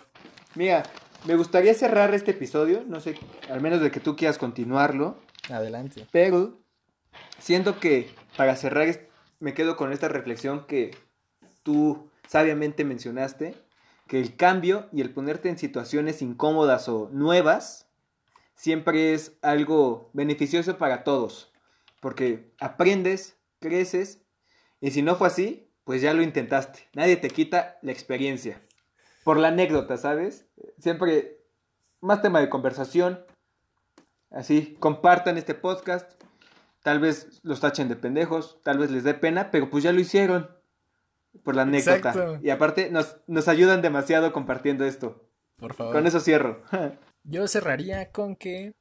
Mira, 0.55 0.83
me 1.25 1.35
gustaría 1.35 1.73
cerrar 1.73 2.13
este 2.13 2.31
episodio, 2.31 2.83
no 2.87 2.99
sé, 2.99 3.17
al 3.49 3.61
menos 3.61 3.81
de 3.81 3.91
que 3.91 3.99
tú 3.99 4.15
quieras 4.15 4.37
continuarlo, 4.37 5.17
Adelante. 5.49 6.05
pero 6.11 6.59
siento 7.39 7.79
que 7.79 8.09
para 8.35 8.55
cerrar 8.55 9.07
me 9.39 9.53
quedo 9.53 9.77
con 9.77 9.93
esta 9.93 10.09
reflexión 10.09 10.65
que 10.67 10.91
tú 11.63 12.09
sabiamente 12.27 12.83
mencionaste, 12.83 13.55
que 14.07 14.19
el 14.19 14.35
cambio 14.35 14.89
y 14.91 15.01
el 15.01 15.11
ponerte 15.11 15.49
en 15.49 15.57
situaciones 15.57 16.21
incómodas 16.21 16.89
o 16.89 17.09
nuevas 17.11 17.87
siempre 18.55 19.13
es 19.13 19.37
algo 19.41 20.09
beneficioso 20.13 20.77
para 20.77 21.03
todos, 21.03 21.52
porque 22.03 22.51
aprendes, 22.59 23.37
creces, 23.61 24.21
y 24.81 24.91
si 24.91 25.01
no 25.01 25.15
fue 25.15 25.27
así, 25.27 25.71
pues 25.85 26.01
ya 26.01 26.13
lo 26.13 26.21
intentaste. 26.21 26.89
Nadie 26.93 27.15
te 27.15 27.29
quita 27.29 27.79
la 27.81 27.93
experiencia. 27.93 28.61
Por 29.23 29.37
la 29.37 29.47
anécdota, 29.47 29.95
¿sabes? 29.95 30.45
Siempre 30.79 31.37
más 32.01 32.21
tema 32.21 32.41
de 32.41 32.49
conversación. 32.49 33.25
Así, 34.29 34.75
compartan 34.81 35.37
este 35.37 35.53
podcast. 35.53 36.11
Tal 36.81 36.99
vez 36.99 37.39
los 37.41 37.61
tachen 37.61 37.87
de 37.87 37.95
pendejos, 37.95 38.59
tal 38.63 38.79
vez 38.79 38.91
les 38.91 39.05
dé 39.05 39.13
pena, 39.13 39.49
pero 39.49 39.69
pues 39.69 39.85
ya 39.85 39.93
lo 39.93 40.01
hicieron. 40.01 40.49
Por 41.41 41.55
la 41.55 41.61
anécdota. 41.61 42.09
Exacto. 42.09 42.39
Y 42.43 42.49
aparte 42.49 42.91
nos, 42.91 43.15
nos 43.27 43.47
ayudan 43.47 43.81
demasiado 43.81 44.33
compartiendo 44.33 44.83
esto. 44.83 45.25
Por 45.55 45.73
favor. 45.73 45.93
Con 45.93 46.05
eso 46.05 46.19
cierro. 46.19 46.65
Yo 47.23 47.47
cerraría 47.47 48.11
con 48.11 48.35
que, 48.35 48.73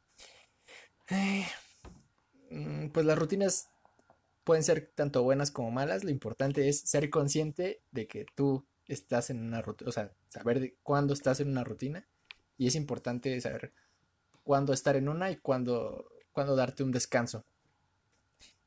eh, 1.08 1.46
pues 2.92 3.06
las 3.06 3.18
rutinas 3.18 3.68
pueden 4.44 4.62
ser 4.62 4.92
tanto 4.94 5.22
buenas 5.22 5.50
como 5.50 5.70
malas. 5.70 6.04
Lo 6.04 6.10
importante 6.10 6.68
es 6.68 6.80
ser 6.80 7.10
consciente 7.10 7.82
de 7.90 8.06
que 8.06 8.26
tú 8.34 8.66
estás 8.86 9.30
en 9.30 9.40
una 9.40 9.62
rutina, 9.62 9.88
o 9.88 9.92
sea, 9.92 10.12
saber 10.28 10.60
de 10.60 10.76
cuándo 10.82 11.14
estás 11.14 11.40
en 11.40 11.48
una 11.48 11.64
rutina. 11.64 12.06
Y 12.58 12.66
es 12.66 12.74
importante 12.74 13.40
saber 13.40 13.72
cuándo 14.42 14.72
estar 14.72 14.96
en 14.96 15.08
una 15.08 15.30
y 15.30 15.36
cuándo, 15.36 16.08
cuándo 16.32 16.56
darte 16.56 16.82
un 16.82 16.92
descanso. 16.92 17.44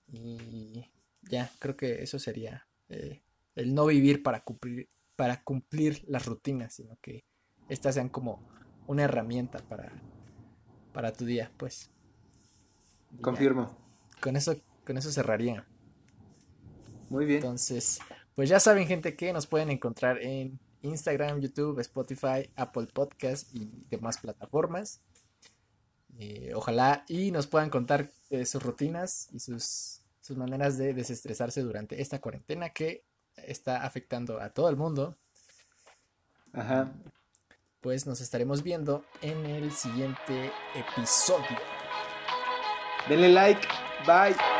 Y 0.07 0.86
ya, 1.23 1.51
creo 1.59 1.75
que 1.75 2.03
eso 2.03 2.19
sería 2.19 2.67
eh, 2.89 3.21
el 3.55 3.73
no 3.73 3.86
vivir 3.86 4.23
para 4.23 4.43
cumplir, 4.43 4.89
para 5.15 5.43
cumplir 5.43 6.03
las 6.07 6.25
rutinas, 6.25 6.73
sino 6.73 6.97
que 7.01 7.23
estas 7.69 7.95
sean 7.95 8.09
como 8.09 8.47
una 8.88 9.03
herramienta 9.03 9.59
para, 9.59 9.91
para 10.93 11.13
tu 11.13 11.25
día, 11.25 11.51
pues. 11.57 11.91
Ya, 13.16 13.22
Confirmo. 13.22 13.78
Con 14.22 14.36
eso, 14.36 14.55
con 14.86 14.97
eso 14.97 15.11
cerraría. 15.11 15.66
Muy 17.09 17.26
bien. 17.26 17.38
Entonces, 17.38 17.99
pues 18.36 18.49
ya 18.49 18.59
saben, 18.59 18.88
gente, 18.88 19.16
que 19.16 19.32
nos 19.34 19.47
pueden 19.47 19.70
encontrar 19.70 20.22
en 20.22 20.59
Instagram, 20.82 21.39
YouTube, 21.39 21.80
Spotify, 21.80 22.49
Apple 22.55 22.88
Podcast 22.88 23.53
y 23.53 23.86
demás 23.89 24.18
plataformas. 24.18 25.01
Eh, 26.18 26.53
ojalá 26.55 27.03
y 27.07 27.32
nos 27.32 27.47
puedan 27.47 27.70
contar 27.70 28.09
eh, 28.30 28.45
sus 28.45 28.63
rutinas 28.63 29.28
y 29.34 29.39
sus, 29.39 30.01
sus 30.22 30.38
maneras 30.38 30.78
de 30.78 30.93
desestresarse 30.93 31.61
durante 31.61 32.01
esta 32.01 32.20
cuarentena 32.20 32.70
que 32.70 33.03
está 33.36 33.84
afectando 33.84 34.39
a 34.39 34.49
todo 34.49 34.70
el 34.70 34.78
mundo. 34.78 35.18
Ajá. 36.53 36.93
Pues 37.82 38.07
nos 38.07 38.22
estaremos 38.22 38.63
viendo 38.63 39.05
en 39.22 39.45
el 39.45 39.72
siguiente 39.72 40.51
episodio. 40.74 41.74
Denle 43.10 43.30
like. 43.30 43.68
Bye. 44.06 44.55